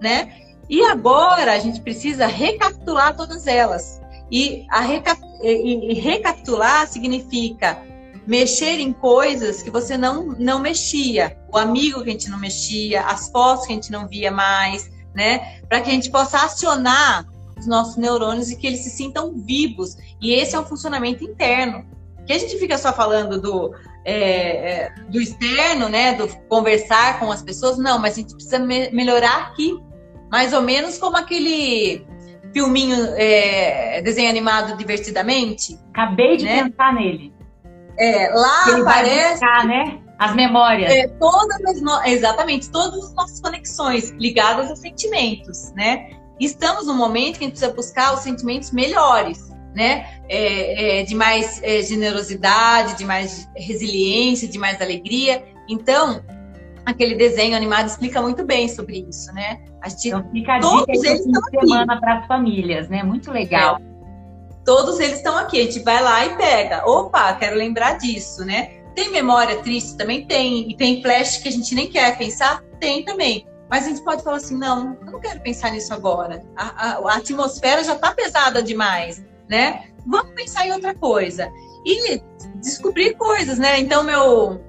né? 0.00 0.32
E 0.70 0.84
agora 0.84 1.52
a 1.52 1.58
gente 1.58 1.80
precisa 1.80 2.26
recapitular 2.26 3.16
todas 3.16 3.48
elas. 3.48 4.00
E, 4.30 4.64
reca... 4.70 5.18
e 5.42 5.94
recapitular 5.94 6.86
significa 6.86 7.82
mexer 8.24 8.78
em 8.78 8.92
coisas 8.92 9.60
que 9.60 9.70
você 9.70 9.98
não, 9.98 10.26
não 10.38 10.60
mexia, 10.60 11.36
o 11.52 11.58
amigo 11.58 12.04
que 12.04 12.10
a 12.10 12.12
gente 12.12 12.30
não 12.30 12.38
mexia, 12.38 13.02
as 13.02 13.28
fotos 13.28 13.66
que 13.66 13.72
a 13.72 13.74
gente 13.74 13.90
não 13.90 14.06
via 14.06 14.30
mais, 14.30 14.88
né? 15.12 15.60
Para 15.68 15.80
que 15.80 15.90
a 15.90 15.92
gente 15.92 16.08
possa 16.08 16.44
acionar 16.44 17.26
os 17.58 17.66
nossos 17.66 17.96
neurônios 17.96 18.48
e 18.52 18.56
que 18.56 18.68
eles 18.68 18.80
se 18.80 18.90
sintam 18.90 19.34
vivos. 19.36 19.96
E 20.20 20.32
esse 20.32 20.54
é 20.54 20.60
um 20.60 20.64
funcionamento 20.64 21.24
interno. 21.24 21.84
Que 22.24 22.32
a 22.32 22.38
gente 22.38 22.56
fica 22.58 22.78
só 22.78 22.92
falando 22.92 23.40
do, 23.40 23.74
é, 24.04 24.14
é, 24.14 24.94
do 25.08 25.20
externo, 25.20 25.88
né? 25.88 26.14
Do 26.14 26.28
conversar 26.48 27.18
com 27.18 27.32
as 27.32 27.42
pessoas, 27.42 27.76
não, 27.76 27.98
mas 27.98 28.12
a 28.12 28.16
gente 28.20 28.34
precisa 28.34 28.60
me 28.60 28.90
melhorar 28.92 29.48
aqui. 29.48 29.76
Mais 30.30 30.52
ou 30.52 30.62
menos 30.62 30.98
como 30.98 31.16
aquele 31.16 32.06
filminho 32.52 32.96
é, 33.16 34.00
desenho 34.02 34.30
animado 34.30 34.76
divertidamente. 34.76 35.78
Acabei 35.92 36.36
de 36.36 36.44
né? 36.44 36.64
pensar 36.64 36.94
nele. 36.94 37.32
É, 37.98 38.30
lá 38.32 38.64
Ele 38.68 38.80
aparece. 38.80 39.32
Buscar, 39.32 39.66
né? 39.66 39.98
As 40.18 40.34
memórias. 40.34 40.90
É, 40.90 41.08
todas 41.08 41.64
as 41.64 41.80
no... 41.80 42.02
Exatamente, 42.04 42.70
todas 42.70 43.04
as 43.04 43.14
nossas 43.14 43.40
conexões 43.40 44.10
ligadas 44.18 44.70
a 44.70 44.76
sentimentos, 44.76 45.72
né? 45.72 46.10
Estamos 46.38 46.86
num 46.86 46.96
momento 46.96 47.38
que 47.38 47.44
a 47.44 47.48
gente 47.48 47.58
precisa 47.58 47.72
buscar 47.72 48.14
os 48.14 48.20
sentimentos 48.20 48.70
melhores, 48.70 49.50
né? 49.74 50.20
É, 50.28 51.00
é, 51.00 51.02
de 51.04 51.14
mais 51.14 51.62
é, 51.62 51.82
generosidade, 51.82 52.98
de 52.98 53.04
mais 53.04 53.48
resiliência, 53.56 54.48
de 54.48 54.58
mais 54.58 54.80
alegria. 54.80 55.42
Então, 55.68 56.22
aquele 56.84 57.14
desenho 57.14 57.56
animado 57.56 57.86
explica 57.86 58.20
muito 58.20 58.44
bem 58.44 58.68
sobre 58.68 59.06
isso, 59.08 59.32
né? 59.32 59.60
A 59.82 59.88
gente, 59.88 60.08
então 60.08 60.30
fica 60.30 60.54
a 60.54 60.58
dica 60.58 60.92
de 60.92 61.60
semana 61.60 62.00
para 62.00 62.18
as 62.18 62.26
famílias, 62.26 62.88
né? 62.88 63.02
Muito 63.02 63.30
legal. 63.30 63.78
É 63.86 63.90
todos 64.64 65.00
eles 65.00 65.16
estão 65.16 65.36
aqui. 65.36 65.60
A 65.60 65.64
gente 65.64 65.80
vai 65.80 66.02
lá 66.02 66.26
e 66.26 66.36
pega. 66.36 66.88
Opa, 66.88 67.34
quero 67.34 67.56
lembrar 67.56 67.98
disso, 67.98 68.44
né? 68.44 68.80
Tem 68.94 69.10
memória 69.10 69.62
triste? 69.62 69.96
Também 69.96 70.26
tem. 70.26 70.70
E 70.70 70.76
tem 70.76 71.02
flash 71.02 71.38
que 71.38 71.48
a 71.48 71.52
gente 71.52 71.74
nem 71.74 71.88
quer 71.88 72.16
pensar? 72.18 72.62
Tem 72.78 73.04
também. 73.04 73.46
Mas 73.68 73.84
a 73.84 73.88
gente 73.88 74.02
pode 74.02 74.22
falar 74.22 74.36
assim: 74.36 74.56
não, 74.56 74.96
eu 75.06 75.12
não 75.12 75.20
quero 75.20 75.40
pensar 75.40 75.70
nisso 75.70 75.92
agora. 75.94 76.42
A, 76.56 76.88
a, 76.88 76.98
a 76.98 77.16
atmosfera 77.16 77.82
já 77.84 77.94
está 77.94 78.12
pesada 78.12 78.62
demais, 78.62 79.24
né? 79.48 79.84
Vamos 80.06 80.32
pensar 80.34 80.66
em 80.66 80.72
outra 80.72 80.94
coisa. 80.94 81.50
E 81.84 82.20
descobrir 82.56 83.14
coisas, 83.14 83.58
né? 83.58 83.80
Então, 83.80 84.02
meu, 84.02 84.60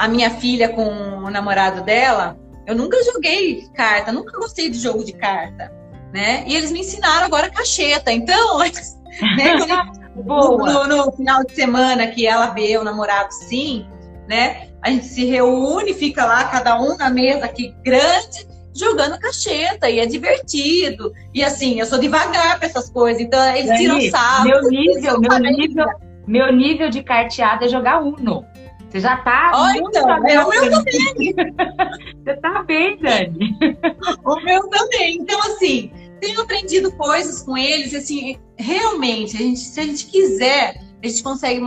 a 0.00 0.08
minha 0.08 0.30
filha 0.30 0.70
com 0.70 0.82
o 0.82 1.30
namorado 1.30 1.82
dela, 1.82 2.38
eu 2.66 2.74
nunca 2.74 2.96
joguei 3.04 3.68
carta, 3.74 4.10
nunca 4.10 4.38
gostei 4.38 4.70
de 4.70 4.78
jogo 4.78 5.04
de 5.04 5.12
carta, 5.12 5.70
né? 6.10 6.42
E 6.46 6.56
eles 6.56 6.72
me 6.72 6.80
ensinaram 6.80 7.26
agora 7.26 7.50
cacheta. 7.50 8.10
Então, 8.10 8.58
Né? 9.36 9.56
no, 10.24 10.86
no, 10.86 11.12
final 11.12 11.44
de 11.44 11.54
semana 11.54 12.06
que 12.06 12.26
ela 12.26 12.46
vê 12.46 12.78
o 12.78 12.84
namorado 12.84 13.30
sim, 13.32 13.86
né? 14.26 14.68
A 14.80 14.90
gente 14.90 15.04
se 15.04 15.26
reúne, 15.26 15.92
fica 15.92 16.24
lá, 16.24 16.44
cada 16.44 16.80
um 16.80 16.96
na 16.96 17.10
mesa 17.10 17.44
aqui 17.44 17.74
grande, 17.84 18.48
jogando 18.74 19.18
cacheta, 19.18 19.90
e 19.90 19.98
é 19.98 20.06
divertido. 20.06 21.12
E 21.34 21.44
assim, 21.44 21.78
eu 21.78 21.84
sou 21.84 21.98
devagar 21.98 22.58
para 22.58 22.68
essas 22.68 22.88
coisas, 22.88 23.20
então 23.20 23.54
eles 23.54 23.76
tiram 23.76 24.00
sarro. 24.10 24.48
Meu 24.48 24.62
nível, 24.62 25.20
meu 25.20 25.38
nível, 25.38 25.86
meu 26.26 26.52
nível 26.52 26.88
de 26.88 27.02
carteada 27.02 27.66
é 27.66 27.68
jogar 27.68 28.00
Uno. 28.00 28.46
Você 28.90 29.00
já 29.00 29.16
tá. 29.18 29.52
Olha, 29.54 29.78
então, 29.78 30.26
é 30.26 30.44
o 30.44 30.48
meu 30.48 30.70
também. 30.70 31.34
Você 32.24 32.36
tá 32.36 32.62
bem, 32.64 32.98
Dani. 32.98 33.56
o 34.24 34.40
meu 34.40 34.68
também. 34.68 35.18
Então, 35.20 35.38
assim, 35.40 35.92
tenho 36.20 36.40
aprendido 36.40 36.92
coisas 36.96 37.42
com 37.42 37.56
eles, 37.56 37.94
assim, 37.94 38.38
realmente, 38.58 39.36
a 39.36 39.40
gente, 39.40 39.60
se 39.60 39.80
a 39.80 39.84
gente 39.84 40.06
quiser, 40.06 40.82
a 41.02 41.06
gente 41.06 41.22
consegue 41.22 41.60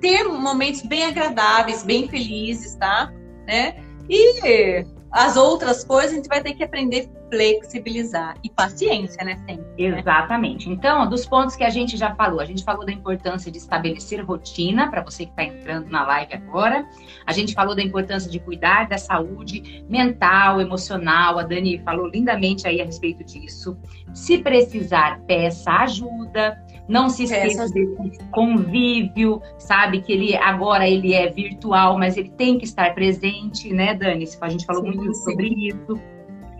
ter 0.00 0.24
momentos 0.24 0.82
bem 0.82 1.04
agradáveis, 1.04 1.82
bem 1.82 2.08
felizes, 2.08 2.74
tá? 2.74 3.12
Né? 3.46 3.76
E 4.08 4.84
as 5.14 5.36
outras 5.36 5.84
coisas 5.84 6.10
a 6.10 6.16
gente 6.16 6.28
vai 6.28 6.42
ter 6.42 6.54
que 6.54 6.64
aprender 6.64 7.08
a 7.08 7.28
flexibilizar 7.30 8.34
e 8.42 8.50
paciência, 8.50 9.24
né? 9.24 9.36
Sempre, 9.46 9.90
né? 9.90 10.00
Exatamente. 10.00 10.68
Então, 10.68 11.08
dos 11.08 11.24
pontos 11.24 11.54
que 11.54 11.62
a 11.62 11.70
gente 11.70 11.96
já 11.96 12.12
falou, 12.16 12.40
a 12.40 12.44
gente 12.44 12.64
falou 12.64 12.84
da 12.84 12.90
importância 12.90 13.50
de 13.50 13.58
estabelecer 13.58 14.20
rotina 14.24 14.90
para 14.90 15.02
você 15.02 15.24
que 15.24 15.30
está 15.30 15.44
entrando 15.44 15.88
na 15.88 16.04
live 16.04 16.34
agora. 16.34 16.84
A 17.24 17.32
gente 17.32 17.54
falou 17.54 17.76
da 17.76 17.82
importância 17.82 18.28
de 18.28 18.40
cuidar 18.40 18.88
da 18.88 18.98
saúde 18.98 19.84
mental, 19.88 20.60
emocional. 20.60 21.38
A 21.38 21.44
Dani 21.44 21.80
falou 21.84 22.08
lindamente 22.08 22.66
aí 22.66 22.80
a 22.80 22.84
respeito 22.84 23.22
disso. 23.22 23.78
Se 24.12 24.38
precisar, 24.38 25.20
peça 25.28 25.70
ajuda. 25.70 26.60
Não 26.88 27.08
se 27.08 27.24
esqueça 27.24 27.68
desse 27.68 28.18
convívio, 28.30 29.40
sabe? 29.58 30.00
Que 30.02 30.12
ele 30.12 30.36
agora 30.36 30.88
ele 30.88 31.14
é 31.14 31.30
virtual, 31.30 31.98
mas 31.98 32.16
ele 32.16 32.30
tem 32.30 32.58
que 32.58 32.64
estar 32.64 32.94
presente, 32.94 33.72
né, 33.72 33.94
Dani? 33.94 34.24
A 34.40 34.48
gente 34.48 34.66
falou 34.66 34.82
sim, 34.82 34.90
muito 34.90 35.14
sim. 35.14 35.24
sobre 35.24 35.48
isso. 35.48 36.00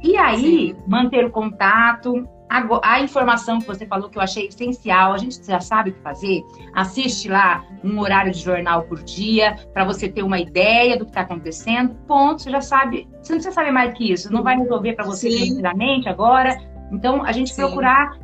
E 0.03 0.17
aí, 0.17 0.75
sim. 0.75 0.77
manter 0.87 1.25
o 1.25 1.31
contato, 1.31 2.29
a, 2.49 2.95
a, 2.95 3.01
informação 3.01 3.59
que 3.59 3.67
você 3.67 3.87
falou 3.87 4.09
que 4.09 4.19
eu 4.19 4.23
achei 4.23 4.47
essencial, 4.47 5.13
a 5.13 5.19
gente 5.19 5.45
já 5.45 5.61
sabe 5.61 5.91
o 5.91 5.93
que 5.95 6.01
fazer. 6.01 6.43
Assiste 6.75 7.29
lá 7.29 7.65
um 7.83 7.99
horário 7.99 8.31
de 8.31 8.39
jornal 8.39 8.83
por 8.83 9.03
dia 9.03 9.57
para 9.73 9.85
você 9.85 10.09
ter 10.09 10.23
uma 10.23 10.39
ideia 10.39 10.97
do 10.97 11.05
que 11.05 11.11
está 11.11 11.23
acontecendo. 11.23 11.95
Ponto, 12.07 12.43
você 12.43 12.51
já 12.51 12.61
sabe. 12.61 13.09
Você 13.23 13.33
não 13.33 13.39
precisa 13.39 13.53
saber 13.53 13.71
mais 13.71 13.95
que 13.95 14.13
isso. 14.13 14.33
Não 14.33 14.43
vai 14.43 14.57
resolver 14.57 14.93
para 14.93 15.05
você 15.05 15.31
financeiramente 15.31 16.09
agora, 16.09 16.57
então, 16.95 17.25
a 17.25 17.33
gente 17.33 17.53
Sim. 17.53 17.63
procurar 17.63 18.17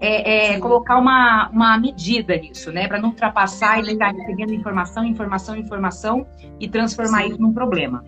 é, 0.00 0.54
é, 0.54 0.60
colocar 0.60 0.96
uma, 0.98 1.48
uma 1.50 1.76
medida 1.78 2.36
nisso, 2.36 2.70
né? 2.70 2.86
Para 2.86 3.00
não 3.00 3.08
ultrapassar 3.10 3.80
e 3.80 3.84
ficar 3.84 4.12
recebendo 4.12 4.54
informação, 4.54 5.04
informação, 5.04 5.56
informação 5.56 6.26
e 6.60 6.68
transformar 6.68 7.22
Sim. 7.22 7.30
isso 7.30 7.42
num 7.42 7.52
problema. 7.52 8.04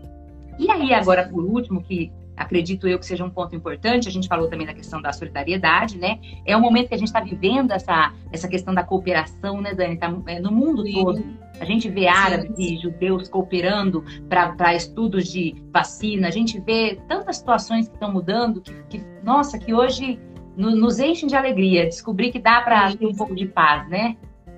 E 0.58 0.70
aí, 0.70 0.94
agora, 0.94 1.28
por 1.28 1.44
último, 1.44 1.82
que 1.82 2.12
acredito 2.36 2.86
eu 2.86 2.98
que 2.98 3.06
seja 3.06 3.24
um 3.24 3.30
ponto 3.30 3.54
importante, 3.54 4.08
a 4.08 4.12
gente 4.12 4.28
falou 4.28 4.48
também 4.48 4.66
da 4.66 4.74
questão 4.74 5.00
da 5.00 5.12
solidariedade, 5.12 5.98
né? 5.98 6.18
É 6.44 6.56
um 6.56 6.60
momento 6.60 6.88
que 6.88 6.94
a 6.94 6.98
gente 6.98 7.08
está 7.08 7.20
vivendo 7.20 7.72
essa, 7.72 8.12
essa 8.30 8.46
questão 8.46 8.74
da 8.74 8.82
cooperação, 8.82 9.60
né, 9.60 9.74
Dani? 9.74 9.96
Tá, 9.96 10.14
é, 10.26 10.38
no 10.38 10.52
mundo 10.52 10.82
Sim. 10.82 10.92
todo. 10.92 11.24
A 11.58 11.64
gente 11.64 11.88
vê 11.88 12.06
árabes 12.06 12.58
e 12.58 12.76
judeus 12.76 13.28
cooperando 13.28 14.04
para 14.28 14.74
estudos 14.74 15.26
de 15.26 15.54
vacina, 15.72 16.28
a 16.28 16.30
gente 16.30 16.60
vê 16.60 17.00
tantas 17.08 17.38
situações 17.38 17.88
que 17.88 17.94
estão 17.94 18.12
mudando 18.12 18.60
que, 18.60 18.74
que, 18.90 19.02
nossa, 19.22 19.58
que 19.58 19.72
hoje 19.72 20.18
no, 20.56 20.74
nos 20.74 20.98
enchem 20.98 21.28
de 21.28 21.36
alegria. 21.36 21.86
Descobrir 21.86 22.32
que 22.32 22.38
dá 22.38 22.60
para 22.62 22.94
ter 22.96 23.06
um 23.06 23.14
pouco 23.14 23.34
de 23.34 23.46
paz, 23.46 23.88
né? 23.88 24.16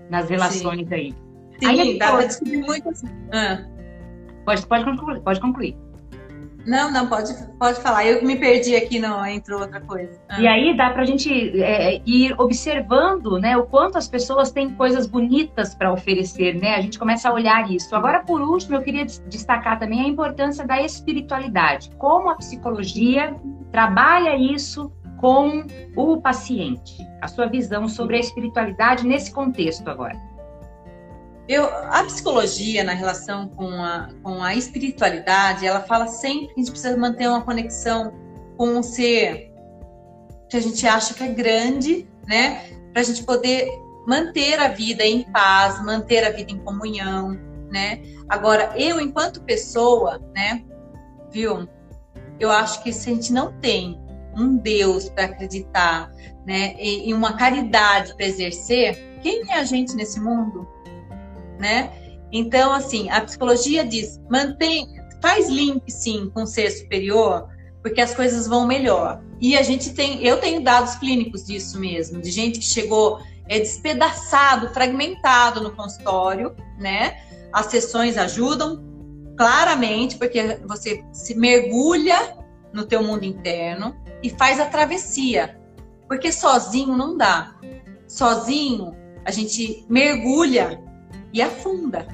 Nas 0.08 0.30
relações 0.30 0.88
Sim. 0.88 0.94
aí. 0.94 1.14
Sim, 1.58 1.66
aí, 1.66 1.98
dá 1.98 2.12
para 2.12 2.26
descobrir 2.26 2.58
muito 2.58 2.88
assim. 2.88 3.08
Ah. 3.32 3.64
Pode, 4.44 4.66
pode 4.66 4.84
concluir. 4.84 5.20
Pode 5.20 5.40
concluir. 5.40 5.76
Não, 6.68 6.92
não, 6.92 7.06
pode, 7.06 7.32
pode 7.58 7.80
falar. 7.80 8.04
Eu 8.04 8.22
me 8.22 8.36
perdi 8.36 8.76
aqui, 8.76 8.98
não 8.98 9.24
entrou 9.26 9.60
outra 9.60 9.80
coisa. 9.80 10.20
Ah. 10.28 10.38
E 10.38 10.46
aí 10.46 10.76
dá 10.76 10.90
para 10.90 11.02
a 11.02 11.06
gente 11.06 11.62
é, 11.62 12.02
ir 12.04 12.34
observando 12.38 13.38
né, 13.38 13.56
o 13.56 13.64
quanto 13.64 13.96
as 13.96 14.06
pessoas 14.06 14.52
têm 14.52 14.74
coisas 14.74 15.06
bonitas 15.06 15.74
para 15.74 15.90
oferecer, 15.90 16.60
né? 16.60 16.74
A 16.74 16.80
gente 16.82 16.98
começa 16.98 17.30
a 17.30 17.32
olhar 17.32 17.70
isso. 17.70 17.96
Agora, 17.96 18.20
por 18.20 18.42
último, 18.42 18.76
eu 18.76 18.82
queria 18.82 19.06
destacar 19.06 19.78
também 19.78 20.02
a 20.02 20.08
importância 20.08 20.66
da 20.66 20.82
espiritualidade. 20.82 21.90
Como 21.96 22.28
a 22.28 22.36
psicologia 22.36 23.34
trabalha 23.72 24.36
isso 24.36 24.92
com 25.18 25.64
o 25.96 26.20
paciente. 26.20 26.98
A 27.22 27.28
sua 27.28 27.46
visão 27.46 27.88
sobre 27.88 28.16
a 28.16 28.20
espiritualidade 28.20 29.06
nesse 29.06 29.32
contexto 29.32 29.88
agora. 29.88 30.16
Eu, 31.48 31.64
a 31.64 32.04
psicologia, 32.04 32.84
na 32.84 32.92
relação 32.92 33.48
com 33.48 33.82
a, 33.82 34.10
com 34.22 34.42
a 34.42 34.54
espiritualidade, 34.54 35.66
ela 35.66 35.80
fala 35.80 36.06
sempre 36.06 36.48
que 36.48 36.52
a 36.52 36.58
gente 36.58 36.70
precisa 36.70 36.94
manter 36.94 37.26
uma 37.26 37.40
conexão 37.40 38.12
com 38.58 38.68
um 38.68 38.82
ser 38.82 39.50
que 40.50 40.56
a 40.58 40.60
gente 40.60 40.86
acha 40.86 41.14
que 41.14 41.22
é 41.22 41.28
grande, 41.28 42.06
né? 42.26 42.70
Para 42.92 43.00
a 43.00 43.04
gente 43.04 43.22
poder 43.22 43.66
manter 44.06 44.60
a 44.60 44.68
vida 44.68 45.04
em 45.04 45.22
paz, 45.22 45.82
manter 45.84 46.22
a 46.24 46.30
vida 46.30 46.52
em 46.52 46.58
comunhão, 46.58 47.30
né? 47.70 48.02
Agora, 48.28 48.74
eu, 48.76 49.00
enquanto 49.00 49.42
pessoa, 49.42 50.20
né? 50.34 50.62
Viu? 51.30 51.66
Eu 52.38 52.50
acho 52.50 52.82
que 52.82 52.92
se 52.92 53.10
a 53.10 53.14
gente 53.14 53.32
não 53.32 53.52
tem 53.60 53.98
um 54.36 54.56
Deus 54.56 55.08
para 55.08 55.24
acreditar, 55.24 56.10
né? 56.46 56.76
E 56.78 57.12
uma 57.14 57.34
caridade 57.38 58.14
para 58.14 58.26
exercer, 58.26 59.18
quem 59.22 59.50
é 59.50 59.54
a 59.54 59.64
gente 59.64 59.94
nesse 59.94 60.20
mundo? 60.20 60.66
Né? 61.58 61.92
Então, 62.30 62.72
assim, 62.72 63.08
a 63.10 63.20
psicologia 63.20 63.84
diz, 63.84 64.20
mantém, 64.30 64.86
faz 65.20 65.48
link, 65.48 65.90
sim, 65.90 66.30
com 66.32 66.42
o 66.42 66.46
ser 66.46 66.70
superior, 66.70 67.48
porque 67.82 68.00
as 68.00 68.14
coisas 68.14 68.46
vão 68.46 68.66
melhor. 68.66 69.22
E 69.40 69.56
a 69.56 69.62
gente 69.62 69.94
tem, 69.94 70.24
eu 70.24 70.38
tenho 70.38 70.62
dados 70.62 70.96
clínicos 70.96 71.44
disso 71.44 71.78
mesmo, 71.78 72.20
de 72.20 72.30
gente 72.30 72.58
que 72.58 72.64
chegou 72.64 73.20
é 73.48 73.58
despedaçado, 73.58 74.68
fragmentado 74.74 75.62
no 75.62 75.74
consultório, 75.74 76.54
né? 76.78 77.16
As 77.52 77.66
sessões 77.66 78.18
ajudam 78.18 78.84
claramente 79.36 80.16
porque 80.18 80.58
você 80.66 81.02
se 81.12 81.34
mergulha 81.34 82.36
no 82.72 82.84
teu 82.84 83.02
mundo 83.02 83.24
interno 83.24 83.96
e 84.22 84.28
faz 84.28 84.60
a 84.60 84.66
travessia, 84.66 85.58
porque 86.06 86.30
sozinho 86.30 86.94
não 86.94 87.16
dá. 87.16 87.56
Sozinho 88.06 88.94
a 89.24 89.30
gente 89.30 89.86
mergulha 89.88 90.82
e 91.32 91.42
afunda, 91.42 92.06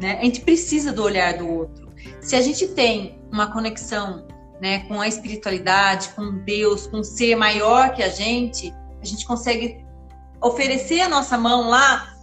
né? 0.00 0.18
A 0.20 0.24
gente 0.24 0.40
precisa 0.40 0.92
do 0.92 1.02
olhar 1.02 1.36
do 1.36 1.48
outro. 1.48 1.92
Se 2.20 2.36
a 2.36 2.40
gente 2.40 2.68
tem 2.68 3.20
uma 3.30 3.52
conexão, 3.52 4.26
né, 4.60 4.80
com 4.80 5.00
a 5.00 5.08
espiritualidade, 5.08 6.08
com 6.10 6.38
Deus, 6.38 6.86
com 6.86 6.98
um 6.98 7.04
ser 7.04 7.36
maior 7.36 7.94
que 7.94 8.02
a 8.02 8.08
gente, 8.08 8.74
a 9.00 9.04
gente 9.04 9.26
consegue 9.26 9.84
oferecer 10.40 11.00
a 11.00 11.08
nossa 11.08 11.36
mão 11.36 11.68
lá 11.68 12.14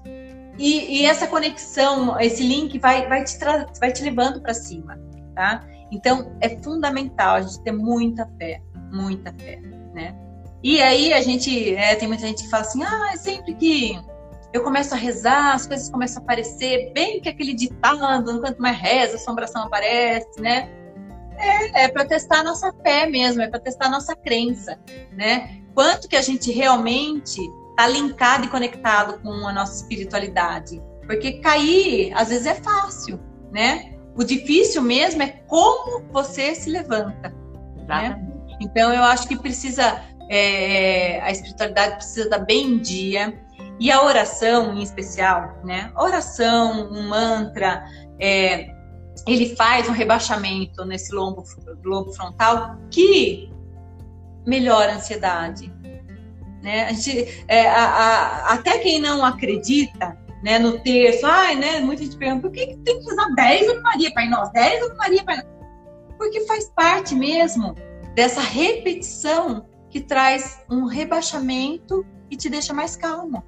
e, 0.58 1.02
e 1.02 1.06
essa 1.06 1.28
conexão, 1.28 2.20
esse 2.20 2.43
link 2.43 2.80
vai, 2.80 3.08
vai, 3.08 3.24
te, 3.24 3.38
vai 3.80 3.91
te 3.91 4.04
levando 4.04 4.41
para 4.41 4.54
cima, 4.54 5.00
tá? 5.34 5.66
Então 5.91 6.36
é 6.41 6.50
fundamental 6.62 7.36
a 7.36 7.41
gente 7.41 7.62
ter 7.62 7.72
muita 7.72 8.30
fé, 8.38 8.62
muita 8.91 9.34
fé, 9.34 9.60
né? 9.93 10.16
E 10.64 10.82
aí 10.82 11.14
a 11.14 11.22
gente, 11.22 11.76
é, 11.76 11.96
tem 11.96 12.08
muita 12.08 12.26
gente 12.26 12.43
que 12.43 12.50
fala 12.50 12.64
assim, 12.64 12.84
ah, 12.84 13.12
é 13.14 13.18
sempre 13.18 13.54
que 13.54 14.00
eu 14.56 14.64
começo 14.64 14.93
a 14.93 14.97
rezar, 14.97 15.53
as 15.53 15.68
coisas 15.68 15.89
começam 15.89 16.22
a 16.22 16.24
aparecer, 16.24 16.93
bem 16.93 17.20
que 17.20 17.28
aquele 17.28 17.53
ditado, 17.53 18.39
quanto 18.39 18.62
mais 18.62 18.78
reza, 18.78 19.14
a 19.14 19.16
assombração 19.16 19.64
aparece, 19.64 20.39
né? 20.39 20.70
É, 21.38 21.84
é 21.84 21.88
para 21.89 22.06
testar 22.06 22.39
a 22.39 22.43
nossa 22.43 22.72
fé 22.82 23.06
mesmo, 23.06 23.41
é 23.41 23.49
para 23.49 23.60
testar 23.60 23.88
a 23.88 23.89
nossa 23.89 24.16
crença, 24.16 24.80
né? 25.12 25.62
Quanto 25.74 26.08
que 26.08 26.16
a 26.16 26.22
gente 26.22 26.53
realmente 26.53 27.41
tá 27.76 27.86
linkado 27.86 28.45
e 28.45 28.47
conectado 28.47 29.22
com 29.22 29.45
a 29.45 29.51
nossa 29.51 29.76
espiritualidade. 29.76 30.82
Porque 31.06 31.34
cair, 31.41 32.14
às 32.14 32.30
vezes, 32.30 32.47
é 32.47 32.56
fácil, 32.56 33.20
né? 33.51 33.93
O 34.16 34.24
difícil 34.24 34.82
mesmo 34.82 35.22
é 35.22 35.28
como 35.47 36.01
você 36.14 36.56
se 36.56 36.70
levanta. 36.70 37.30
Né? 37.86 38.18
Então, 38.62 38.93
eu 38.93 39.03
acho 39.03 39.28
que 39.28 39.38
precisa, 39.38 40.01
é, 40.30 41.20
a 41.20 41.30
espiritualidade 41.30 41.97
precisa 41.97 42.24
estar 42.24 42.39
bem 42.39 42.68
em 42.68 42.80
dia. 42.80 43.38
E 43.80 43.92
a 43.92 44.04
oração, 44.04 44.74
em 44.74 44.82
especial, 44.82 45.60
né? 45.64 45.92
Oração, 45.96 46.90
um 46.92 47.10
mantra, 47.10 47.86
é, 48.20 48.74
ele 49.28 49.56
faz 49.56 49.90
um 49.90 49.92
rebaixamento 49.92 50.86
nesse 50.86 51.14
lobo 51.14 51.44
frontal 52.14 52.78
que 52.90 53.52
melhora 54.46 54.94
a 54.94 54.96
ansiedade, 54.96 55.74
né? 56.62 56.86
A 56.86 56.94
gente, 56.94 57.44
é, 57.48 57.68
a, 57.68 57.86
a, 57.86 58.54
até 58.54 58.80
quem 58.80 59.00
não 59.00 59.26
acredita 59.26 60.18
né, 60.44 60.60
no 60.60 60.80
texto, 60.80 61.26
ai, 61.26 61.56
né, 61.56 61.80
muita 61.80 62.04
gente 62.04 62.18
pergunta, 62.18 62.42
por 62.48 62.52
que, 62.52 62.68
que 62.68 62.78
tem 62.78 63.00
que 63.00 63.12
usar 63.12 63.34
10 63.36 63.70
Ave 63.70 63.80
Maria, 63.80 64.14
Pai 64.14 64.30
Nosso? 64.30 64.52
10 64.54 64.84
Ave 64.84 64.96
Maria, 64.96 65.24
Pai 65.24 65.38
Nosso? 65.38 65.50
Porque 66.20 66.42
faz 66.42 66.70
parte 66.70 67.16
mesmo 67.16 67.74
dessa 68.14 68.42
repetição 68.42 69.66
que 69.90 70.00
traz 70.00 70.64
um 70.70 70.86
rebaixamento 70.86 72.06
e 72.30 72.38
te 72.38 72.48
deixa 72.48 72.74
mais 72.74 72.96
calmo. 72.96 73.44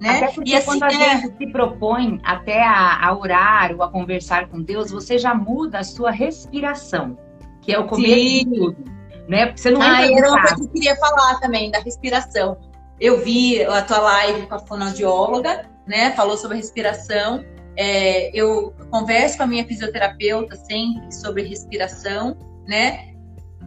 Né? 0.00 0.10
Até 0.10 0.32
porque 0.32 0.50
e 0.50 0.54
assim, 0.54 0.66
quando 0.66 0.82
a 0.84 0.88
é... 0.88 1.20
gente 1.20 1.36
se 1.36 1.46
propõe 1.52 2.20
até 2.24 2.62
a, 2.62 3.06
a, 3.06 3.16
orar 3.16 3.72
ou 3.72 3.82
a 3.82 3.90
conversar 3.90 4.48
com 4.48 4.62
Deus, 4.62 4.90
você 4.90 5.18
já 5.18 5.34
muda 5.34 5.80
a 5.80 5.84
sua 5.84 6.10
respiração, 6.10 7.18
que 7.60 7.72
é 7.72 7.78
o 7.78 7.86
começo 7.86 8.14
de 8.14 8.44
tudo 8.44 8.98
né? 9.28 9.46
Porque 9.46 9.60
você 9.60 9.70
não 9.70 9.82
ah, 9.82 10.02
era 10.02 10.30
uma 10.30 10.40
coisa 10.40 10.56
que 10.56 10.62
eu 10.62 10.68
queria 10.68 10.96
falar 10.96 11.38
também 11.38 11.70
da 11.70 11.78
respiração. 11.78 12.56
Eu 12.98 13.22
vi 13.22 13.62
a 13.62 13.82
tua 13.82 13.98
live 13.98 14.46
com 14.46 14.54
a 14.54 14.58
fonoaudióloga, 14.58 15.68
né? 15.86 16.10
Falou 16.12 16.36
sobre 16.36 16.56
respiração. 16.56 17.44
É, 17.76 18.36
eu 18.36 18.74
converso 18.90 19.36
com 19.36 19.44
a 19.44 19.46
minha 19.46 19.64
fisioterapeuta 19.64 20.56
sempre 20.56 21.12
sobre 21.12 21.42
respiração, 21.42 22.36
né? 22.66 23.12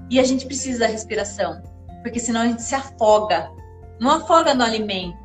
E 0.09 0.19
a 0.19 0.23
gente 0.23 0.45
precisa 0.45 0.79
da 0.79 0.87
respiração, 0.87 1.61
porque 2.01 2.19
senão 2.19 2.41
a 2.41 2.47
gente 2.47 2.63
se 2.63 2.75
afoga. 2.75 3.49
Não 3.99 4.09
afoga 4.09 4.53
no 4.53 4.63
alimento, 4.63 5.15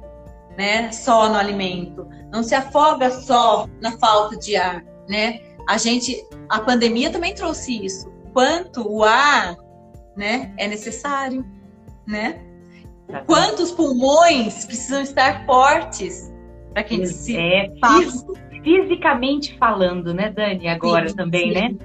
né? 0.57 0.91
Só 0.93 1.29
no 1.29 1.37
alimento. 1.37 2.09
Não 2.33 2.43
se 2.43 2.55
afoga 2.55 3.11
só 3.11 3.69
na 3.81 3.93
falta 3.93 4.37
de 4.37 4.57
ar, 4.57 4.85
né? 5.09 5.41
A 5.69 5.77
gente, 5.79 6.17
a 6.49 6.61
pandemia 6.61 7.11
também 7.11 7.35
trouxe 7.35 7.85
isso. 7.85 8.11
Quanto 8.33 8.89
o 8.89 9.03
ar 9.03 9.57
né, 10.17 10.53
é 10.57 10.69
necessário, 10.69 11.45
né? 12.07 12.41
Quantos 13.27 13.71
pulmões 13.71 14.65
precisam 14.65 15.01
estar 15.01 15.45
fortes 15.47 16.33
para 16.73 16.83
que 16.83 16.95
eles 16.95 17.13
se 17.13 17.37
é, 17.37 17.71
fisicamente 18.63 19.57
falando, 19.59 20.13
né, 20.13 20.31
Dani? 20.31 20.69
Agora 20.69 21.09
sim, 21.09 21.17
também, 21.17 21.55
sim. 21.55 21.61
né? 21.61 21.77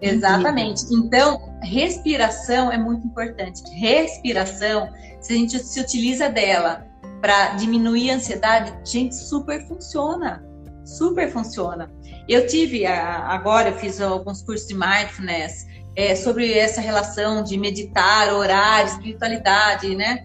Exatamente. 0.00 0.82
Então, 0.92 1.38
respiração 1.62 2.70
é 2.70 2.78
muito 2.78 3.06
importante. 3.06 3.62
Respiração, 3.74 4.88
se 5.20 5.32
a 5.32 5.36
gente 5.36 5.58
se 5.58 5.80
utiliza 5.80 6.28
dela 6.28 6.86
para 7.26 7.56
diminuir 7.56 8.12
a 8.12 8.14
ansiedade, 8.14 8.72
gente, 8.88 9.16
super 9.16 9.66
funciona. 9.66 10.46
Super 10.84 11.28
funciona. 11.28 11.90
Eu 12.28 12.46
tive 12.46 12.86
agora, 12.86 13.70
eu 13.70 13.74
fiz 13.74 14.00
alguns 14.00 14.42
cursos 14.42 14.68
de 14.68 14.74
mindfulness 14.74 15.66
é, 15.96 16.14
sobre 16.14 16.56
essa 16.56 16.80
relação 16.80 17.42
de 17.42 17.58
meditar, 17.58 18.32
orar, 18.32 18.86
espiritualidade, 18.86 19.96
né? 19.96 20.24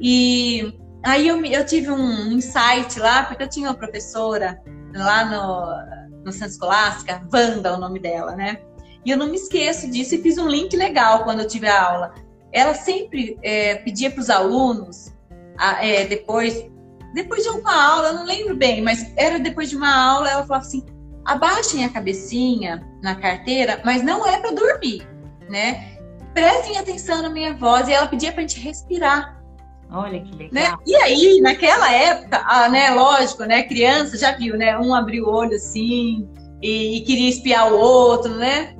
E 0.00 0.76
aí 1.04 1.28
eu, 1.28 1.40
eu 1.44 1.64
tive 1.64 1.88
um 1.88 2.32
insight 2.32 2.98
lá, 2.98 3.22
porque 3.22 3.44
eu 3.44 3.48
tinha 3.48 3.68
uma 3.68 3.76
professora 3.76 4.60
lá 4.92 5.24
no, 5.24 6.24
no 6.24 6.32
Centro 6.32 6.48
Escolástica, 6.48 7.24
Wanda, 7.32 7.68
é 7.68 7.72
o 7.74 7.78
nome 7.78 8.00
dela, 8.00 8.34
né? 8.34 8.60
E 9.06 9.10
eu 9.12 9.16
não 9.16 9.28
me 9.28 9.36
esqueço 9.36 9.88
disso 9.88 10.16
e 10.16 10.18
fiz 10.18 10.36
um 10.36 10.48
link 10.48 10.76
legal 10.76 11.22
quando 11.22 11.42
eu 11.42 11.46
tive 11.46 11.68
a 11.68 11.80
aula. 11.80 12.12
Ela 12.52 12.74
sempre 12.74 13.38
é, 13.40 13.76
pedia 13.76 14.10
para 14.10 14.20
os 14.20 14.28
alunos, 14.28 15.14
é, 15.80 16.06
depois, 16.06 16.64
depois 17.14 17.42
de 17.42 17.48
uma 17.50 17.92
aula, 17.92 18.08
eu 18.08 18.14
não 18.14 18.24
lembro 18.24 18.56
bem, 18.56 18.82
mas 18.82 19.12
era 19.16 19.38
depois 19.38 19.70
de 19.70 19.76
uma 19.76 19.92
aula, 19.92 20.30
ela 20.30 20.46
falava 20.46 20.64
assim: 20.64 20.84
abaixem 21.24 21.84
a 21.84 21.88
cabecinha 21.88 22.86
na 23.02 23.14
carteira, 23.14 23.80
mas 23.84 24.02
não 24.02 24.26
é 24.26 24.38
para 24.38 24.52
dormir, 24.52 25.06
né? 25.48 25.98
Prestem 26.32 26.78
atenção 26.78 27.22
na 27.22 27.28
minha 27.28 27.54
voz 27.54 27.88
e 27.88 27.92
ela 27.92 28.06
pedia 28.06 28.32
para 28.32 28.42
a 28.42 28.46
gente 28.46 28.60
respirar. 28.60 29.40
Olha 29.92 30.20
que 30.20 30.36
legal. 30.36 30.52
Né? 30.52 30.78
E 30.86 30.94
aí, 30.96 31.40
naquela 31.40 31.92
época, 31.92 32.42
ah, 32.46 32.68
né, 32.68 32.90
lógico, 32.90 33.44
né, 33.44 33.64
criança 33.64 34.16
já 34.16 34.32
viu, 34.32 34.56
né, 34.56 34.78
um 34.78 34.94
abriu 34.94 35.24
o 35.24 35.30
olho 35.30 35.56
assim 35.56 36.28
e, 36.62 36.98
e 36.98 37.00
queria 37.00 37.28
espiar 37.28 37.72
o 37.72 37.76
outro, 37.76 38.32
né? 38.36 38.76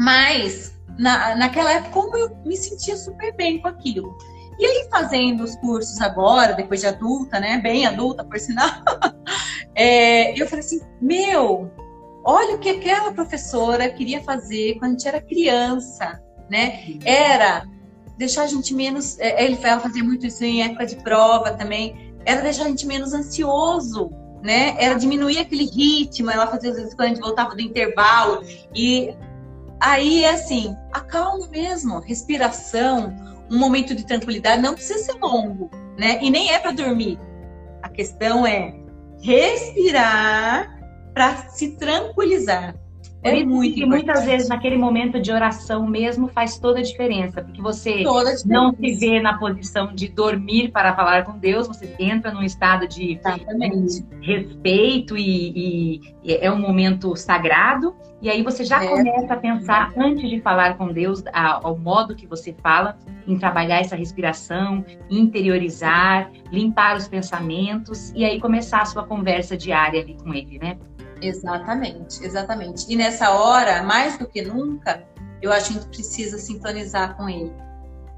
Mas 0.00 0.72
na, 0.98 1.34
naquela 1.36 1.72
época, 1.72 1.90
como 1.90 2.16
eu 2.16 2.34
me 2.44 2.56
sentia 2.56 2.96
super 2.96 3.34
bem 3.36 3.60
com 3.60 3.68
aquilo. 3.68 4.16
E 4.62 4.64
aí, 4.64 4.86
fazendo 4.88 5.42
os 5.42 5.56
cursos 5.56 6.00
agora, 6.00 6.52
depois 6.52 6.78
de 6.78 6.86
adulta, 6.86 7.40
né? 7.40 7.58
Bem 7.58 7.84
adulta, 7.84 8.22
por 8.22 8.38
sinal, 8.38 8.70
é, 9.74 10.40
eu 10.40 10.46
falei 10.46 10.64
assim: 10.64 10.80
meu, 11.00 11.68
olha 12.24 12.54
o 12.54 12.58
que 12.60 12.68
aquela 12.68 13.12
professora 13.12 13.88
queria 13.88 14.22
fazer 14.22 14.78
quando 14.78 14.90
a 14.90 14.94
gente 14.94 15.08
era 15.08 15.20
criança, 15.20 16.22
né? 16.48 16.84
Era 17.04 17.64
deixar 18.16 18.44
a 18.44 18.46
gente 18.46 18.72
menos. 18.72 19.18
É, 19.18 19.44
ele 19.44 19.56
fazia 19.56 20.04
muito 20.04 20.28
isso 20.28 20.44
em 20.44 20.62
época 20.62 20.86
de 20.86 20.94
prova 20.94 21.50
também. 21.54 22.14
Era 22.24 22.40
deixar 22.40 22.66
a 22.66 22.68
gente 22.68 22.86
menos 22.86 23.12
ansioso, 23.12 24.12
né? 24.44 24.76
Era 24.78 24.94
diminuir 24.94 25.40
aquele 25.40 25.64
ritmo. 25.64 26.30
Ela 26.30 26.46
fazia 26.46 26.70
às 26.70 26.76
vezes 26.76 26.94
quando 26.94 27.06
a 27.06 27.08
gente 27.08 27.20
voltava 27.20 27.52
do 27.56 27.60
intervalo 27.60 28.44
e 28.72 29.12
aí 29.80 30.22
é 30.22 30.30
assim, 30.30 30.76
acalma 30.92 31.48
mesmo, 31.48 31.98
respiração, 31.98 33.31
um 33.52 33.58
momento 33.58 33.94
de 33.94 34.06
tranquilidade 34.06 34.62
não 34.62 34.72
precisa 34.72 34.98
ser 34.98 35.18
longo, 35.20 35.70
né? 35.98 36.18
E 36.22 36.30
nem 36.30 36.50
é 36.50 36.58
para 36.58 36.72
dormir. 36.72 37.18
A 37.82 37.88
questão 37.90 38.46
é 38.46 38.74
respirar 39.22 40.80
para 41.12 41.36
se 41.50 41.76
tranquilizar. 41.76 42.74
É 43.22 43.44
muito 43.44 43.78
e 43.78 43.86
muitas 43.86 44.24
vezes 44.24 44.48
naquele 44.48 44.76
momento 44.76 45.20
de 45.20 45.30
oração 45.30 45.86
mesmo 45.86 46.26
faz 46.26 46.58
toda 46.58 46.80
a 46.80 46.82
diferença, 46.82 47.40
porque 47.40 47.62
você 47.62 48.02
não 48.44 48.74
se 48.74 48.94
vê 48.94 49.20
na 49.20 49.38
posição 49.38 49.94
de 49.94 50.08
dormir 50.08 50.72
para 50.72 50.94
falar 50.96 51.24
com 51.24 51.38
Deus, 51.38 51.68
você 51.68 51.94
entra 52.00 52.32
num 52.32 52.42
estado 52.42 52.88
de 52.88 53.12
Exatamente. 53.12 54.04
respeito 54.20 55.16
e, 55.16 56.00
e, 56.24 56.34
é 56.34 56.50
um 56.50 56.58
momento 56.58 57.14
sagrado, 57.14 57.94
e 58.20 58.28
aí 58.28 58.42
você 58.42 58.64
já 58.64 58.82
é. 58.82 58.88
começa 58.88 59.34
a 59.34 59.36
pensar 59.36 59.92
antes 59.96 60.28
de 60.28 60.40
falar 60.40 60.76
com 60.76 60.92
Deus, 60.92 61.22
ao 61.32 61.78
modo 61.78 62.16
que 62.16 62.26
você 62.26 62.52
fala, 62.52 62.96
em 63.26 63.38
trabalhar 63.38 63.80
essa 63.80 63.94
respiração, 63.94 64.84
interiorizar, 65.08 66.30
limpar 66.50 66.96
os 66.96 67.06
pensamentos 67.06 68.12
e 68.14 68.24
aí 68.24 68.40
começar 68.40 68.82
a 68.82 68.84
sua 68.84 69.04
conversa 69.04 69.56
diária 69.56 70.00
ali 70.00 70.16
com 70.22 70.34
Ele, 70.34 70.58
né? 70.58 70.78
Exatamente, 71.22 72.24
exatamente. 72.24 72.92
E 72.92 72.96
nessa 72.96 73.30
hora, 73.30 73.82
mais 73.82 74.18
do 74.18 74.26
que 74.26 74.42
nunca, 74.42 75.04
eu 75.40 75.52
acho 75.52 75.72
que 75.72 75.78
a 75.78 75.80
gente 75.80 75.88
precisa 75.88 76.38
sintonizar 76.38 77.16
com 77.16 77.28
ele. 77.28 77.52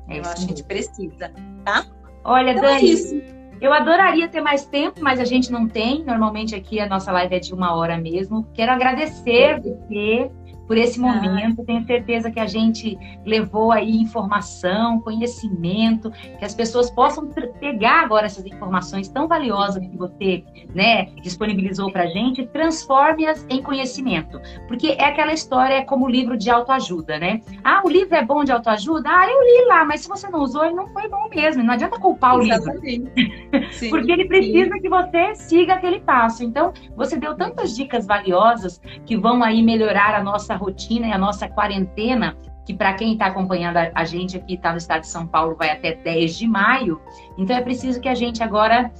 É 0.08 0.18
eu 0.18 0.22
acho 0.22 0.46
que 0.46 0.52
a 0.52 0.56
gente 0.56 0.64
precisa, 0.64 1.30
tá? 1.64 1.84
Olha, 2.24 2.52
então 2.52 2.64
é 2.64 2.80
Dani, 2.80 3.58
Eu 3.60 3.72
adoraria 3.72 4.28
ter 4.28 4.40
mais 4.40 4.64
tempo, 4.64 5.00
mas 5.02 5.20
a 5.20 5.24
gente 5.24 5.52
não 5.52 5.68
tem. 5.68 6.02
Normalmente 6.02 6.54
aqui 6.54 6.80
a 6.80 6.88
nossa 6.88 7.12
live 7.12 7.34
é 7.34 7.38
de 7.38 7.52
uma 7.52 7.74
hora 7.74 7.98
mesmo. 7.98 8.46
Quero 8.54 8.72
agradecer 8.72 9.60
você 9.60 10.30
por 10.66 10.76
esse 10.76 10.98
momento. 10.98 11.62
Ah. 11.62 11.64
Tenho 11.64 11.84
certeza 11.86 12.30
que 12.30 12.40
a 12.40 12.46
gente 12.46 12.98
levou 13.24 13.72
aí 13.72 13.96
informação, 13.96 15.00
conhecimento, 15.00 16.10
que 16.38 16.44
as 16.44 16.54
pessoas 16.54 16.90
possam 16.90 17.28
pegar 17.60 18.02
agora 18.02 18.26
essas 18.26 18.44
informações 18.46 19.08
tão 19.08 19.28
valiosas 19.28 19.86
que 19.86 19.96
você 19.96 20.44
né, 20.74 21.06
disponibilizou 21.22 21.90
para 21.92 22.04
a 22.04 22.06
gente, 22.06 22.46
transforme-as 22.46 23.46
em 23.48 23.62
conhecimento. 23.62 24.40
Porque 24.68 24.88
é 24.98 25.04
aquela 25.04 25.32
história 25.32 25.74
é 25.74 25.82
como 25.82 26.08
livro 26.08 26.36
de 26.36 26.50
autoajuda, 26.50 27.18
né? 27.18 27.40
Ah, 27.62 27.82
o 27.84 27.88
livro 27.88 28.14
é 28.14 28.24
bom 28.24 28.44
de 28.44 28.52
autoajuda? 28.52 29.08
Ah, 29.08 29.26
eu 29.26 29.40
li 29.40 29.68
lá, 29.68 29.84
mas 29.84 30.02
se 30.02 30.08
você 30.08 30.28
não 30.28 30.40
usou, 30.40 30.64
ele 30.64 30.74
não 30.74 30.88
foi 30.88 31.08
bom 31.08 31.28
mesmo. 31.28 31.62
Não 31.62 31.74
adianta 31.74 31.98
culpar 31.98 32.36
o 32.36 32.42
Exatamente. 32.42 32.84
livro. 32.86 33.12
Sim, 33.72 33.90
Porque 33.90 34.10
ele 34.10 34.26
precisa 34.26 34.72
sim. 34.74 34.80
que 34.80 34.88
você 34.88 35.34
siga 35.34 35.74
aquele 35.74 36.00
passo. 36.00 36.44
Então, 36.44 36.72
você 36.96 37.16
deu 37.16 37.36
tantas 37.36 37.74
dicas 37.74 38.06
valiosas 38.06 38.80
que 39.04 39.16
vão 39.16 39.42
aí 39.42 39.62
melhorar 39.62 40.14
a 40.14 40.22
nossa 40.22 40.53
nossa 40.54 40.56
rotina 40.56 41.08
e 41.08 41.12
a 41.12 41.18
nossa 41.18 41.48
quarentena, 41.48 42.36
que 42.64 42.72
para 42.72 42.94
quem 42.94 43.12
está 43.12 43.26
acompanhando 43.26 43.76
a, 43.76 44.04
gente 44.04 44.36
aqui, 44.36 44.54
está 44.54 44.70
no 44.70 44.78
estado 44.78 45.02
de 45.02 45.08
São 45.08 45.26
Paulo, 45.26 45.56
vai 45.56 45.70
até 45.70 45.94
10 45.94 46.36
de 46.36 46.46
maio. 46.46 47.00
Então 47.36 47.56
é 47.56 47.60
preciso 47.60 48.00
que 48.00 48.08
a 48.08 48.14
gente 48.14 48.42
agora, 48.42 48.90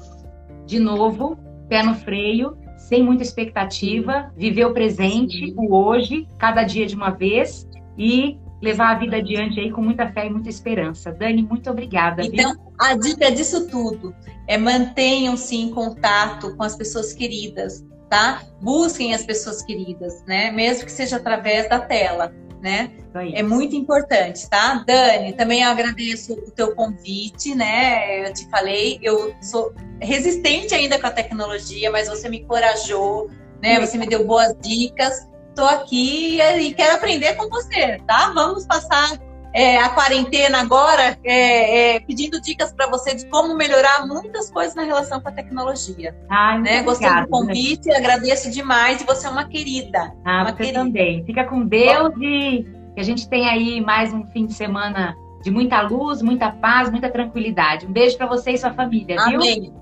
de 0.66 0.78
novo, 0.78 1.38
pé 1.68 1.82
no 1.82 1.94
freio, 1.94 2.58
sem 2.76 3.02
muita 3.02 3.22
expectativa, 3.22 4.30
viver 4.36 4.66
o 4.66 4.74
presente, 4.74 5.54
o 5.56 5.74
hoje, 5.74 6.28
cada 6.38 6.62
dia 6.64 6.86
de 6.86 6.94
uma 6.94 7.10
vez 7.10 7.66
e 7.96 8.38
levar 8.60 8.90
a 8.90 8.98
vida 8.98 9.16
adiante 9.16 9.60
aí 9.60 9.70
com 9.70 9.80
muita 9.80 10.10
fé 10.12 10.26
e 10.26 10.30
muita 10.30 10.48
esperança. 10.48 11.12
Dani, 11.12 11.42
muito 11.42 11.70
obrigada. 11.70 12.22
Então, 12.22 12.52
viu? 12.52 12.72
a 12.78 12.96
dica 12.96 13.30
disso 13.30 13.68
tudo 13.68 14.14
é 14.46 14.58
mantenham-se 14.58 15.56
em 15.56 15.70
contato 15.70 16.54
com 16.56 16.62
as 16.62 16.76
pessoas 16.76 17.12
queridas, 17.12 17.84
tá? 18.14 18.44
Busquem 18.60 19.12
as 19.12 19.24
pessoas 19.24 19.60
queridas, 19.62 20.22
né? 20.24 20.52
Mesmo 20.52 20.84
que 20.84 20.92
seja 20.92 21.16
através 21.16 21.68
da 21.68 21.80
tela, 21.80 22.32
né? 22.62 22.92
É 23.34 23.42
muito 23.42 23.74
importante, 23.74 24.48
tá? 24.48 24.84
Dani, 24.86 25.32
também 25.32 25.62
eu 25.62 25.70
agradeço 25.70 26.32
o 26.32 26.50
teu 26.52 26.76
convite, 26.76 27.56
né? 27.56 28.28
Eu 28.28 28.32
te 28.32 28.48
falei, 28.48 29.00
eu 29.02 29.34
sou 29.42 29.74
resistente 30.00 30.72
ainda 30.72 30.96
com 30.96 31.08
a 31.08 31.10
tecnologia, 31.10 31.90
mas 31.90 32.08
você 32.08 32.28
me 32.28 32.38
encorajou, 32.38 33.28
né? 33.60 33.80
Você 33.80 33.98
me 33.98 34.06
deu 34.06 34.24
boas 34.24 34.54
dicas. 34.60 35.28
Estou 35.48 35.66
aqui 35.66 36.40
e 36.40 36.72
quero 36.72 36.94
aprender 36.94 37.34
com 37.34 37.48
você, 37.48 37.98
tá? 38.06 38.30
Vamos 38.32 38.64
passar 38.64 39.18
é, 39.54 39.78
a 39.78 39.88
quarentena 39.90 40.60
agora, 40.60 41.16
é, 41.22 41.94
é, 41.94 42.00
pedindo 42.00 42.40
dicas 42.40 42.72
para 42.72 42.88
você 42.88 43.14
de 43.14 43.24
como 43.26 43.54
melhorar 43.56 44.04
muitas 44.04 44.50
coisas 44.50 44.74
na 44.74 44.82
relação 44.82 45.20
com 45.20 45.28
a 45.28 45.32
tecnologia. 45.32 46.12
Ai, 46.28 46.60
né? 46.60 46.82
Gostei 46.82 47.08
do 47.08 47.28
convite, 47.28 47.88
agradeço 47.92 48.50
demais 48.50 49.00
e 49.00 49.04
você 49.04 49.28
é 49.28 49.30
uma 49.30 49.44
querida. 49.44 50.12
Ah, 50.24 50.42
uma 50.42 50.52
querida. 50.52 50.80
também. 50.80 51.24
Fica 51.24 51.44
com 51.44 51.64
Deus 51.64 52.12
Bom. 52.14 52.22
e 52.22 52.66
que 52.94 53.00
a 53.00 53.04
gente 53.04 53.28
tenha 53.28 53.52
aí 53.52 53.80
mais 53.80 54.12
um 54.12 54.26
fim 54.26 54.44
de 54.44 54.54
semana 54.54 55.16
de 55.40 55.52
muita 55.52 55.80
luz, 55.82 56.20
muita 56.20 56.50
paz, 56.50 56.90
muita 56.90 57.08
tranquilidade. 57.08 57.86
Um 57.86 57.92
beijo 57.92 58.16
para 58.16 58.26
você 58.26 58.52
e 58.52 58.58
sua 58.58 58.72
família, 58.72 59.16
viu? 59.28 59.40
Amém. 59.40 59.72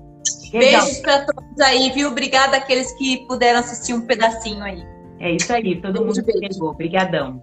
Beijos 0.51 0.99
para 0.99 1.25
todos 1.25 1.59
aí, 1.61 1.89
viu? 1.91 2.09
Obrigada 2.09 2.57
àqueles 2.57 2.91
que 2.93 3.25
puderam 3.25 3.59
assistir 3.59 3.95
um 3.95 4.01
pedacinho 4.01 4.63
aí. 4.63 4.83
É 5.19 5.31
isso 5.31 5.51
aí, 5.51 5.81
todo 5.81 5.93
beijo, 5.93 6.05
mundo 6.05 6.23
que 6.23 6.47
pegou. 6.47 6.69
Obrigadão. 6.69 7.41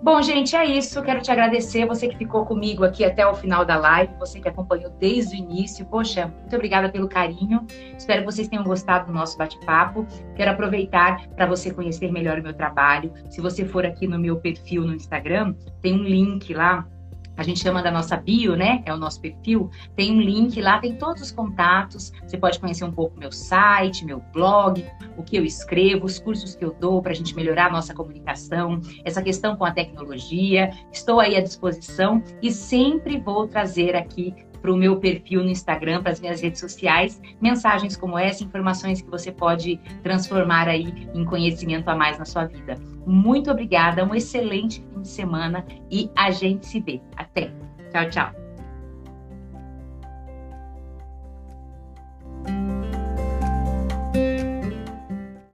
Bom, 0.00 0.22
gente, 0.22 0.54
é 0.54 0.64
isso. 0.64 1.02
Quero 1.02 1.20
te 1.20 1.30
agradecer, 1.30 1.84
você 1.84 2.06
que 2.06 2.16
ficou 2.16 2.46
comigo 2.46 2.84
aqui 2.84 3.04
até 3.04 3.26
o 3.26 3.34
final 3.34 3.64
da 3.64 3.76
live, 3.76 4.14
você 4.16 4.40
que 4.40 4.48
acompanhou 4.48 4.90
desde 4.90 5.34
o 5.34 5.38
início. 5.38 5.84
Poxa, 5.86 6.32
muito 6.40 6.54
obrigada 6.54 6.88
pelo 6.88 7.08
carinho. 7.08 7.66
Espero 7.96 8.20
que 8.20 8.26
vocês 8.26 8.46
tenham 8.46 8.62
gostado 8.62 9.06
do 9.06 9.12
nosso 9.12 9.36
bate-papo. 9.36 10.06
Quero 10.36 10.52
aproveitar 10.52 11.26
para 11.30 11.46
você 11.46 11.74
conhecer 11.74 12.12
melhor 12.12 12.38
o 12.38 12.42
meu 12.42 12.54
trabalho. 12.54 13.12
Se 13.28 13.40
você 13.40 13.64
for 13.64 13.84
aqui 13.84 14.06
no 14.06 14.20
meu 14.20 14.36
perfil 14.36 14.82
no 14.82 14.94
Instagram, 14.94 15.54
tem 15.82 15.94
um 15.94 16.04
link 16.04 16.54
lá 16.54 16.86
a 17.38 17.44
gente 17.44 17.60
chama 17.60 17.80
da 17.80 17.90
nossa 17.90 18.16
bio, 18.16 18.56
né? 18.56 18.82
É 18.84 18.92
o 18.92 18.96
nosso 18.96 19.20
perfil. 19.20 19.70
Tem 19.94 20.12
um 20.12 20.20
link 20.20 20.60
lá, 20.60 20.80
tem 20.80 20.96
todos 20.96 21.22
os 21.22 21.30
contatos. 21.30 22.12
Você 22.26 22.36
pode 22.36 22.58
conhecer 22.58 22.84
um 22.84 22.90
pouco 22.90 23.16
meu 23.16 23.30
site, 23.30 24.04
meu 24.04 24.20
blog, 24.32 24.84
o 25.16 25.22
que 25.22 25.36
eu 25.36 25.44
escrevo, 25.44 26.04
os 26.04 26.18
cursos 26.18 26.56
que 26.56 26.64
eu 26.64 26.74
dou 26.78 27.00
para 27.00 27.12
a 27.12 27.14
gente 27.14 27.36
melhorar 27.36 27.66
a 27.66 27.70
nossa 27.70 27.94
comunicação, 27.94 28.80
essa 29.04 29.22
questão 29.22 29.56
com 29.56 29.64
a 29.64 29.70
tecnologia. 29.70 30.70
Estou 30.92 31.20
aí 31.20 31.36
à 31.36 31.40
disposição 31.40 32.20
e 32.42 32.50
sempre 32.50 33.20
vou 33.20 33.46
trazer 33.46 33.94
aqui 33.94 34.34
para 34.60 34.72
o 34.72 34.76
meu 34.76 34.96
perfil 34.96 35.42
no 35.42 35.50
Instagram, 35.50 36.02
para 36.02 36.12
as 36.12 36.20
minhas 36.20 36.40
redes 36.40 36.60
sociais, 36.60 37.20
mensagens 37.40 37.96
como 37.96 38.18
essa, 38.18 38.44
informações 38.44 39.00
que 39.00 39.10
você 39.10 39.32
pode 39.32 39.78
transformar 40.02 40.68
aí 40.68 41.08
em 41.14 41.24
conhecimento 41.24 41.88
a 41.88 41.94
mais 41.94 42.18
na 42.18 42.24
sua 42.24 42.44
vida. 42.44 42.76
Muito 43.06 43.50
obrigada, 43.50 44.04
um 44.04 44.14
excelente 44.14 44.84
fim 44.92 45.02
de 45.02 45.08
semana 45.08 45.64
e 45.90 46.10
a 46.16 46.30
gente 46.30 46.66
se 46.66 46.80
vê. 46.80 47.00
Até. 47.16 47.52
Tchau, 47.90 48.10
tchau. 48.10 48.32